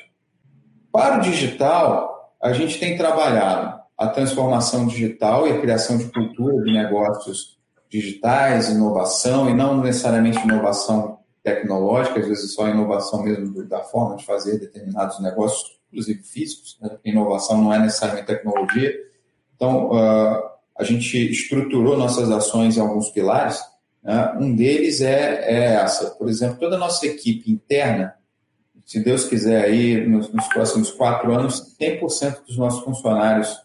Para 0.91 1.18
o 1.18 1.22
digital, 1.22 2.34
a 2.41 2.52
gente 2.52 2.80
tem 2.80 2.97
trabalhado 2.97 3.80
a 3.97 4.08
transformação 4.08 4.88
digital 4.88 5.47
e 5.47 5.52
a 5.52 5.60
criação 5.60 5.97
de 5.97 6.06
cultura 6.06 6.64
de 6.64 6.72
negócios 6.72 7.60
digitais, 7.89 8.70
inovação, 8.70 9.50
e 9.50 9.54
não 9.54 9.82
necessariamente 9.82 10.39
inovação 10.39 11.20
tecnológica, 11.43 12.20
às 12.20 12.28
vezes 12.28 12.54
só 12.54 12.68
inovação 12.68 13.24
mesmo 13.24 13.64
da 13.66 13.80
forma 13.80 14.16
de 14.16 14.26
fazer 14.26 14.60
determinados 14.60 15.20
negócios, 15.20 15.80
inclusive 15.91 16.24
físicos, 16.24 16.78
né? 16.82 16.97
inovação 17.04 17.62
não 17.62 17.74
é 17.74 17.80
necessariamente 17.80 18.28
tecnologia. 18.28 18.93
Então, 19.56 19.89
uh, 19.89 20.50
a 20.78 20.84
gente 20.84 21.18
estruturou 21.30 21.97
nossas 21.97 22.32
ações 22.32 22.78
em 22.78 22.82
alguns 22.82 23.10
pilares? 23.10 23.60
Um 24.39 24.56
deles 24.56 25.02
é, 25.02 25.43
é 25.43 25.64
essa, 25.76 26.12
por 26.12 26.30
exemplo, 26.30 26.58
toda 26.58 26.76
a 26.76 26.80
nossa 26.80 27.06
equipe 27.06 27.52
interna, 27.52 28.16
se 28.86 29.04
Deus 29.04 29.26
quiser 29.26 29.66
aí, 29.66 30.08
nos, 30.08 30.34
nos 30.34 30.47
próximos 30.47 30.91
quatro 30.91 31.32
anos, 31.32 31.76
100% 31.80 32.45
dos 32.47 32.58
nossos 32.58 32.84
funcionários 32.84 33.56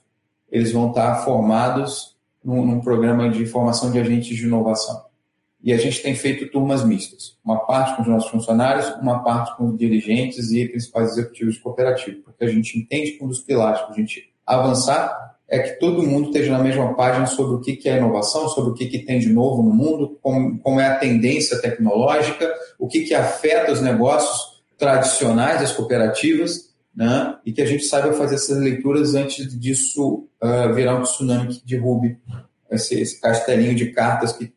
eles 0.54 0.70
vão 0.70 0.90
estar 0.90 1.24
formados 1.24 2.16
num, 2.44 2.64
num, 2.64 2.80
programa 2.80 3.28
de 3.28 3.44
formação 3.44 3.90
de 3.90 3.98
agentes 3.98 4.36
de 4.36 4.44
inovação. 4.44 5.04
E 5.60 5.72
a 5.72 5.78
gente 5.78 6.00
tem 6.00 6.14
feito 6.14 6.48
turmas 6.52 6.84
mistas. 6.84 7.36
Uma 7.44 7.66
parte 7.66 7.96
com 7.96 8.02
os 8.02 8.08
nossos 8.08 8.30
funcionários, 8.30 8.86
uma 9.00 9.24
parte 9.24 9.56
com 9.56 9.70
os 9.70 9.78
dirigentes 9.78 10.52
e 10.52 10.68
principais 10.68 11.12
executivos 11.12 11.54
de 11.54 11.60
cooperativa. 11.60 12.20
Porque 12.22 12.44
a 12.44 12.48
gente 12.48 12.78
entende 12.78 13.12
que 13.12 13.24
um 13.24 13.28
dos 13.28 13.40
pilares 13.40 13.80
para 13.80 13.92
a 13.92 13.96
gente 13.96 14.32
avançar 14.46 15.33
é 15.54 15.58
que 15.60 15.78
todo 15.78 16.02
mundo 16.02 16.26
esteja 16.26 16.50
na 16.50 16.58
mesma 16.58 16.94
página 16.94 17.26
sobre 17.26 17.54
o 17.54 17.60
que 17.60 17.88
é 17.88 17.96
inovação, 17.96 18.48
sobre 18.48 18.70
o 18.70 18.74
que 18.74 18.98
tem 18.98 19.20
de 19.20 19.28
novo 19.28 19.62
no 19.62 19.72
mundo, 19.72 20.18
como, 20.20 20.80
é 20.80 20.86
a 20.88 20.98
tendência 20.98 21.60
tecnológica, 21.62 22.52
o 22.76 22.88
que, 22.88 23.14
afeta 23.14 23.70
os 23.70 23.80
negócios 23.80 24.64
tradicionais 24.76 25.60
das 25.60 25.70
cooperativas 25.70 26.74
né? 26.94 27.36
e 27.46 27.52
que 27.52 27.62
a 27.62 27.66
gente 27.66 27.84
saiba 27.84 28.12
fazer 28.14 28.34
essas 28.34 28.58
leituras 28.58 29.14
antes 29.14 29.56
disso 29.58 30.26
uh, 30.42 30.74
virar 30.74 30.96
um 30.96 31.02
tsunami 31.02 31.54
que 31.54 31.64
derrube 31.64 32.18
esse, 32.68 33.00
esse, 33.00 33.20
castelinho 33.20 33.76
de 33.76 33.92
cartas 33.92 34.32
que 34.32 34.52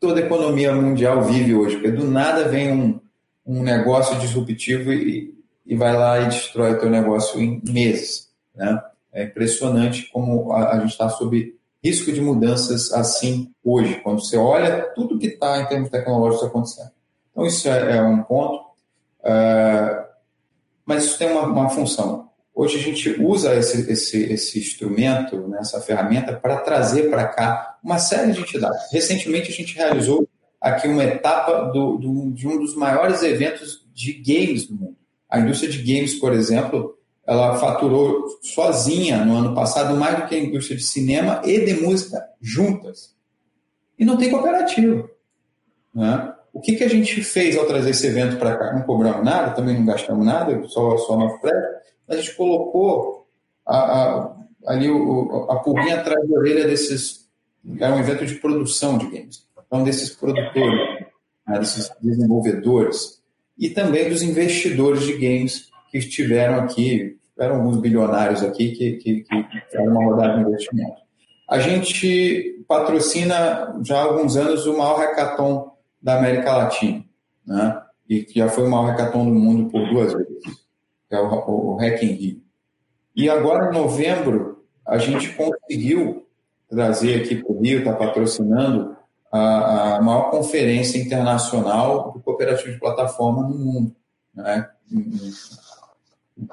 toda 0.00 0.20
a 0.20 0.24
economia 0.24 0.74
mundial 0.74 1.22
vive 1.22 1.54
hoje, 1.54 1.76
porque 1.76 1.92
do 1.92 2.10
nada 2.10 2.48
vem 2.48 2.72
um, 2.72 3.00
um 3.46 3.62
negócio 3.62 4.18
disruptivo 4.18 4.92
e, 4.92 5.32
e 5.64 5.76
vai 5.76 5.96
lá 5.96 6.18
e 6.20 6.24
destrói 6.24 6.72
o 6.72 6.78
teu 6.80 6.90
negócio 6.90 7.40
em 7.40 7.62
meses. 7.64 8.30
Né? 8.52 8.76
É 9.12 9.24
impressionante 9.24 10.08
como 10.12 10.52
a, 10.52 10.72
a 10.72 10.80
gente 10.80 10.90
está 10.90 11.08
sob 11.08 11.54
risco 11.82 12.12
de 12.12 12.20
mudanças 12.20 12.92
assim 12.92 13.52
hoje, 13.64 14.00
quando 14.02 14.20
você 14.20 14.36
olha 14.36 14.82
tudo 14.94 15.18
que 15.18 15.26
está 15.26 15.60
em 15.60 15.66
termos 15.66 15.90
tecnológicos 15.90 16.46
acontecendo. 16.46 16.90
Então, 17.32 17.46
isso 17.46 17.68
é, 17.68 17.96
é 17.96 18.02
um 18.02 18.22
ponto. 18.22 18.62
Uh, 19.20 20.04
mas 20.84 21.04
isso 21.04 21.18
tem 21.18 21.30
uma, 21.30 21.42
uma 21.42 21.68
função. 21.68 22.28
Hoje 22.54 22.78
a 22.78 22.82
gente 22.82 23.22
usa 23.22 23.54
esse, 23.54 23.90
esse, 23.90 24.22
esse 24.32 24.58
instrumento, 24.58 25.48
né, 25.48 25.58
essa 25.60 25.80
ferramenta, 25.80 26.34
para 26.34 26.58
trazer 26.58 27.08
para 27.08 27.26
cá 27.28 27.78
uma 27.82 27.98
série 27.98 28.32
de 28.32 28.40
entidades. 28.40 28.92
Recentemente 28.92 29.50
a 29.50 29.54
gente 29.54 29.74
realizou 29.74 30.28
aqui 30.60 30.86
uma 30.88 31.04
etapa 31.04 31.70
do, 31.72 31.96
do, 31.96 32.30
de 32.32 32.46
um 32.46 32.58
dos 32.58 32.74
maiores 32.74 33.22
eventos 33.22 33.86
de 33.94 34.12
games 34.12 34.66
do 34.66 34.74
mundo. 34.74 34.96
A 35.28 35.38
indústria 35.38 35.70
de 35.70 35.78
games, 35.78 36.14
por 36.14 36.32
exemplo, 36.32 36.98
ela 37.30 37.56
faturou 37.58 38.26
sozinha 38.42 39.24
no 39.24 39.36
ano 39.36 39.54
passado 39.54 39.96
mais 39.96 40.16
do 40.16 40.26
que 40.26 40.34
a 40.34 40.38
indústria 40.40 40.76
de 40.76 40.82
cinema 40.82 41.40
e 41.44 41.64
de 41.64 41.74
música 41.74 42.28
juntas. 42.40 43.14
E 43.96 44.04
não 44.04 44.16
tem 44.16 44.32
cooperativa. 44.32 45.08
Né? 45.94 46.34
O 46.52 46.60
que, 46.60 46.74
que 46.74 46.82
a 46.82 46.88
gente 46.88 47.22
fez 47.22 47.56
ao 47.56 47.66
trazer 47.66 47.90
esse 47.90 48.04
evento 48.04 48.36
para 48.36 48.56
cá? 48.56 48.72
Não 48.72 48.82
cobramos 48.82 49.24
nada, 49.24 49.52
também 49.52 49.78
não 49.78 49.86
gastamos 49.86 50.26
nada, 50.26 50.60
só, 50.66 50.96
só 50.96 51.16
nosso 51.16 51.40
prédio. 51.40 51.68
A 52.08 52.16
gente 52.16 52.34
colocou 52.34 53.28
a, 53.64 53.76
a, 53.78 54.36
ali 54.66 54.90
o, 54.90 55.46
a 55.48 55.60
pulguinha 55.60 56.00
atrás 56.00 56.28
da 56.28 56.36
orelha 56.36 56.66
desses. 56.66 57.30
É 57.78 57.88
um 57.90 58.00
evento 58.00 58.26
de 58.26 58.34
produção 58.34 58.98
de 58.98 59.06
games. 59.06 59.46
Então, 59.64 59.84
desses 59.84 60.10
produtores, 60.10 61.06
né, 61.46 61.60
desses 61.60 61.92
desenvolvedores 62.02 63.22
e 63.56 63.70
também 63.70 64.08
dos 64.08 64.20
investidores 64.20 65.04
de 65.04 65.12
games 65.12 65.70
que 65.92 65.98
estiveram 65.98 66.64
aqui, 66.64 67.19
eram 67.40 67.56
alguns 67.56 67.78
bilionários 67.78 68.42
aqui 68.42 68.72
que, 68.72 68.92
que, 68.98 69.20
que 69.22 69.60
fizeram 69.66 69.92
uma 69.92 70.04
rodada 70.04 70.34
de 70.34 70.48
investimento. 70.48 71.00
A 71.48 71.58
gente 71.58 72.64
patrocina 72.68 73.76
já 73.82 73.98
há 73.98 74.02
alguns 74.02 74.36
anos 74.36 74.66
o 74.66 74.76
maior 74.76 74.98
hackathon 74.98 75.72
da 76.00 76.18
América 76.18 76.56
Latina, 76.56 77.04
né? 77.46 77.82
e 78.08 78.22
que 78.22 78.38
já 78.38 78.48
foi 78.48 78.64
o 78.66 78.70
maior 78.70 78.90
hackathon 78.90 79.24
do 79.24 79.34
mundo 79.34 79.70
por 79.70 79.88
duas 79.88 80.12
vezes, 80.12 80.44
que 81.08 81.14
é 81.14 81.20
o, 81.20 81.26
o, 81.26 81.76
Hack 81.76 82.02
in 82.02 82.12
Rio. 82.12 82.42
E 83.16 83.28
agora, 83.28 83.70
em 83.70 83.74
novembro, 83.74 84.64
a 84.86 84.98
gente 84.98 85.32
conseguiu 85.34 86.26
trazer 86.68 87.22
aqui 87.22 87.36
para 87.36 87.52
o 87.52 87.60
Rio, 87.60 87.80
está 87.80 87.92
patrocinando 87.92 88.96
a, 89.32 89.96
a, 89.96 90.02
maior 90.02 90.30
conferência 90.30 90.98
internacional 90.98 92.12
do 92.12 92.20
cooperativo 92.20 92.72
de 92.72 92.78
plataforma 92.78 93.48
no 93.48 93.58
mundo. 93.58 93.96
Né? 94.34 94.68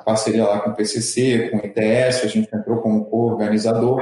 Parceria 0.06 0.46
lá 0.46 0.60
com 0.60 0.72
o 0.72 0.76
PCC, 0.76 1.50
com 1.50 1.58
o 1.58 1.66
ITS, 1.66 2.24
a 2.24 2.28
gente 2.28 2.50
entrou 2.54 2.82
como 2.82 3.06
co-organizador 3.06 4.02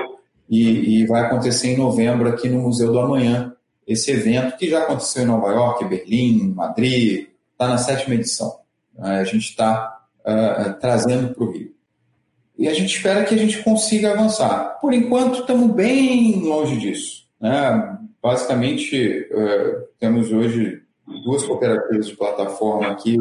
e, 0.50 1.02
e 1.02 1.06
vai 1.06 1.24
acontecer 1.24 1.70
em 1.70 1.78
novembro 1.78 2.30
aqui 2.30 2.50
no 2.50 2.60
Museu 2.60 2.92
do 2.92 3.00
Amanhã, 3.00 3.56
esse 3.88 4.12
evento 4.12 4.58
que 4.58 4.70
já 4.70 4.80
aconteceu 4.80 5.24
em 5.24 5.28
Nova 5.28 5.52
York, 5.52 5.86
Berlim, 5.86 6.54
Madrid, 6.54 7.28
está 7.52 7.68
na 7.68 7.78
sétima 7.78 8.16
edição. 8.16 8.60
A 8.98 9.24
gente 9.24 9.50
está 9.50 10.02
uh, 10.22 10.80
trazendo 10.80 11.34
para 11.34 11.44
o 11.44 11.52
Rio. 11.52 11.74
E 12.58 12.68
a 12.68 12.74
gente 12.74 12.96
espera 12.96 13.26
que 13.26 13.36
a 13.36 13.38
gente 13.38 13.62
consiga 13.64 14.12
avançar. 14.12 14.80
Por 14.80 14.94
enquanto, 14.94 15.42
estamos 15.42 15.72
bem 15.76 16.42
longe 16.42 16.78
disso. 16.78 17.28
Né? 17.40 17.98
Basicamente, 18.22 19.28
uh, 19.32 19.88
temos 20.00 20.32
hoje 20.32 20.82
duas 21.24 21.44
cooperativas 21.44 22.08
de 22.08 22.16
plataforma 22.16 22.88
aqui 22.88 23.18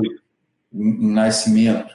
em 0.73 1.13
nascimento. 1.13 1.95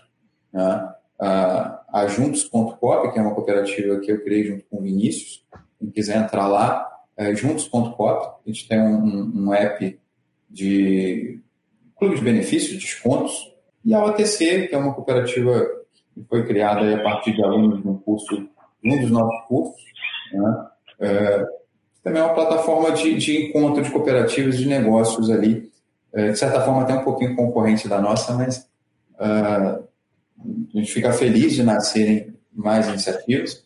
Né? 0.53 0.93
a 1.19 2.07
Juntos.cop, 2.07 3.11
que 3.11 3.19
é 3.19 3.21
uma 3.21 3.35
cooperativa 3.35 3.99
que 3.99 4.11
eu 4.11 4.23
criei 4.23 4.45
junto 4.45 4.63
com 4.69 4.77
o 4.77 4.81
Vinícius. 4.81 5.43
Quem 5.79 5.89
quiser 5.89 6.17
entrar 6.17 6.47
lá, 6.47 6.87
é, 7.17 7.35
juntos.cop, 7.35 8.39
a 8.45 8.49
gente 8.49 8.67
tem 8.67 8.79
um, 8.79 9.47
um, 9.47 9.53
app 9.53 9.99
de 10.49 11.39
clube 11.97 12.15
de 12.15 12.21
benefícios, 12.21 12.81
descontos, 12.81 13.53
e 13.83 13.93
a 13.93 14.03
OTC, 14.05 14.67
que 14.67 14.75
é 14.75 14.77
uma 14.77 14.93
cooperativa 14.93 15.67
que 16.13 16.23
foi 16.29 16.45
criada 16.45 16.95
a 16.95 17.03
partir 17.03 17.33
de 17.33 17.43
alunos 17.43 17.81
de 17.81 17.87
um 17.87 17.97
curso, 17.97 18.47
um 18.83 19.01
dos 19.01 19.11
nossos 19.11 19.47
cursos, 19.47 19.83
né? 20.31 20.67
é, 21.01 21.45
também 22.03 22.21
é 22.21 22.25
uma 22.25 22.33
plataforma 22.33 22.91
de, 22.91 23.15
de 23.15 23.47
encontro 23.47 23.83
de 23.83 23.91
cooperativas 23.91 24.57
de 24.57 24.67
negócios 24.67 25.29
ali, 25.29 25.69
é, 26.13 26.31
de 26.31 26.39
certa 26.39 26.61
forma 26.61 26.83
até 26.83 26.93
um 26.93 27.03
pouquinho 27.03 27.35
concorrente 27.35 27.87
da 27.87 28.01
nossa, 28.01 28.33
mas 28.33 28.69
uh, 29.15 29.88
a 30.73 30.77
gente 30.77 30.91
fica 30.91 31.11
feliz 31.11 31.53
de 31.53 31.63
nascerem 31.63 32.33
mais 32.53 32.87
iniciativas. 32.87 33.65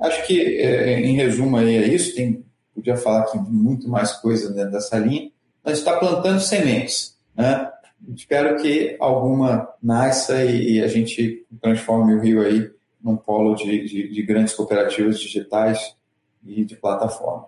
Acho 0.00 0.26
que, 0.26 0.40
é, 0.40 1.00
em 1.00 1.14
resumo, 1.14 1.56
aí 1.56 1.76
é 1.76 1.88
isso. 1.88 2.14
Tem 2.14 2.44
podia 2.74 2.96
falar 2.96 3.20
aqui 3.20 3.38
muito 3.38 3.88
mais 3.88 4.12
coisa 4.12 4.52
dentro 4.52 4.72
dessa 4.72 4.98
linha, 4.98 5.30
mas 5.64 5.78
está 5.78 5.96
plantando 5.96 6.40
sementes. 6.40 7.18
Né? 7.34 7.70
Espero 8.14 8.60
que 8.60 8.96
alguma 9.00 9.68
nasça 9.82 10.44
e, 10.44 10.82
a 10.82 10.88
gente 10.88 11.46
transforme 11.62 12.14
o 12.14 12.20
Rio 12.20 12.42
aí 12.42 12.70
num 13.02 13.16
polo 13.16 13.54
de, 13.54 13.84
de, 13.84 14.08
de 14.08 14.22
grandes 14.22 14.54
cooperativas 14.54 15.20
digitais 15.20 15.96
e 16.44 16.64
de 16.64 16.76
plataforma. 16.76 17.46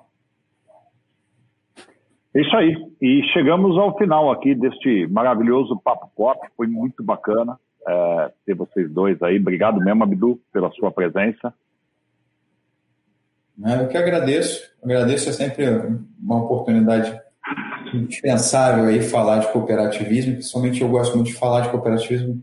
É 2.34 2.40
isso 2.40 2.57
aí. 2.57 2.74
E 3.01 3.22
chegamos 3.32 3.76
ao 3.78 3.97
final 3.97 4.30
aqui 4.30 4.55
deste 4.55 5.07
maravilhoso 5.09 5.80
Papo 5.82 6.11
Cop. 6.14 6.47
Foi 6.57 6.66
muito 6.66 7.03
bacana 7.03 7.59
é, 7.87 8.32
ter 8.45 8.55
vocês 8.55 8.91
dois 8.91 9.22
aí. 9.22 9.39
Obrigado 9.39 9.80
mesmo, 9.80 10.03
Abdu, 10.03 10.41
pela 10.53 10.70
sua 10.72 10.91
presença. 10.91 11.53
Né? 13.57 13.82
Eu 13.82 13.89
que 13.89 13.97
agradeço. 13.97 14.70
Agradeço, 14.82 15.28
é 15.28 15.32
sempre 15.32 15.64
uma 16.20 16.43
oportunidade 16.43 17.18
indispensável 17.95 18.84
aí 18.84 19.01
falar 19.01 19.39
de 19.39 19.53
cooperativismo, 19.53 20.34
principalmente 20.34 20.82
eu 20.82 20.89
gosto 20.89 21.14
muito 21.14 21.28
de 21.28 21.34
falar 21.34 21.62
de 21.62 21.70
cooperativismo 21.70 22.43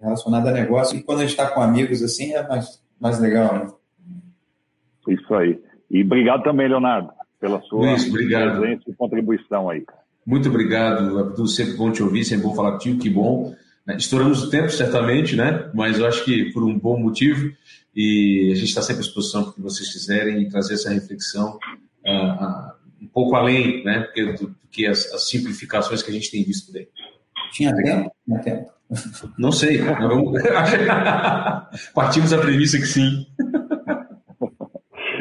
relacionado 0.00 0.46
a 0.46 0.52
negócio, 0.52 0.96
e 0.96 1.02
quando 1.02 1.18
a 1.18 1.22
gente 1.22 1.30
está 1.30 1.48
com 1.48 1.60
amigos 1.60 2.02
assim 2.02 2.34
é 2.34 2.46
mais, 2.46 2.80
mais 3.00 3.18
legal, 3.18 3.54
né? 3.54 3.72
Isso 5.08 5.34
aí. 5.34 5.60
E 5.90 6.02
obrigado 6.02 6.42
também, 6.42 6.68
Leonardo, 6.68 7.10
pela 7.40 7.60
sua 7.62 7.80
Luiz, 7.80 8.08
presença 8.10 8.82
e 8.86 8.94
contribuição 8.94 9.68
aí. 9.68 9.84
Muito 10.26 10.48
obrigado, 10.48 11.18
Abdul. 11.18 11.46
Sempre 11.46 11.74
bom 11.74 11.90
te 11.90 12.02
ouvir, 12.02 12.24
sempre 12.24 12.46
bom 12.46 12.54
falar 12.54 12.72
contigo, 12.72 12.98
que 12.98 13.10
bom. 13.10 13.54
Né? 13.86 13.96
Estouramos 13.96 14.42
o 14.42 14.50
tempo, 14.50 14.70
certamente, 14.70 15.36
né? 15.36 15.70
mas 15.74 15.98
eu 15.98 16.06
acho 16.06 16.24
que 16.24 16.52
por 16.52 16.64
um 16.64 16.78
bom 16.78 16.98
motivo. 16.98 17.52
E 17.94 18.50
a 18.52 18.56
gente 18.56 18.68
está 18.68 18.82
sempre 18.82 19.02
à 19.02 19.04
disposição 19.04 19.44
para 19.44 19.52
que 19.52 19.60
vocês 19.60 19.92
quiserem 19.92 20.42
e 20.42 20.48
trazer 20.48 20.74
essa 20.74 20.92
reflexão 20.92 21.58
uh, 22.04 22.44
uh, 22.44 22.72
um 23.00 23.06
pouco 23.06 23.36
além 23.36 23.84
né? 23.84 24.08
do, 24.16 24.46
do 24.46 24.56
que 24.70 24.84
as, 24.86 25.12
as, 25.12 25.28
simplificações 25.28 26.02
que 26.02 26.10
a 26.10 26.14
gente 26.14 26.30
tem 26.30 26.42
visto 26.42 26.72
por 26.72 26.78
aí. 26.78 26.88
Tinha 27.52 27.74
tempo? 27.76 28.12
Tinha 28.26 28.38
tempo. 28.40 28.70
Não 29.38 29.52
sei. 29.52 29.78
Vamos... 29.78 30.42
Partimos 31.94 32.30
da 32.30 32.38
premissa 32.38 32.78
que 32.78 32.86
sim. 32.86 33.26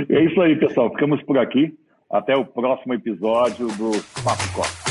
É 0.09 0.25
isso 0.25 0.41
aí, 0.41 0.55
pessoal. 0.59 0.89
Ficamos 0.91 1.21
por 1.23 1.37
aqui. 1.37 1.77
Até 2.11 2.35
o 2.35 2.45
próximo 2.45 2.93
episódio 2.93 3.67
do 3.67 3.91
Papo 4.23 4.53
Copa. 4.53 4.82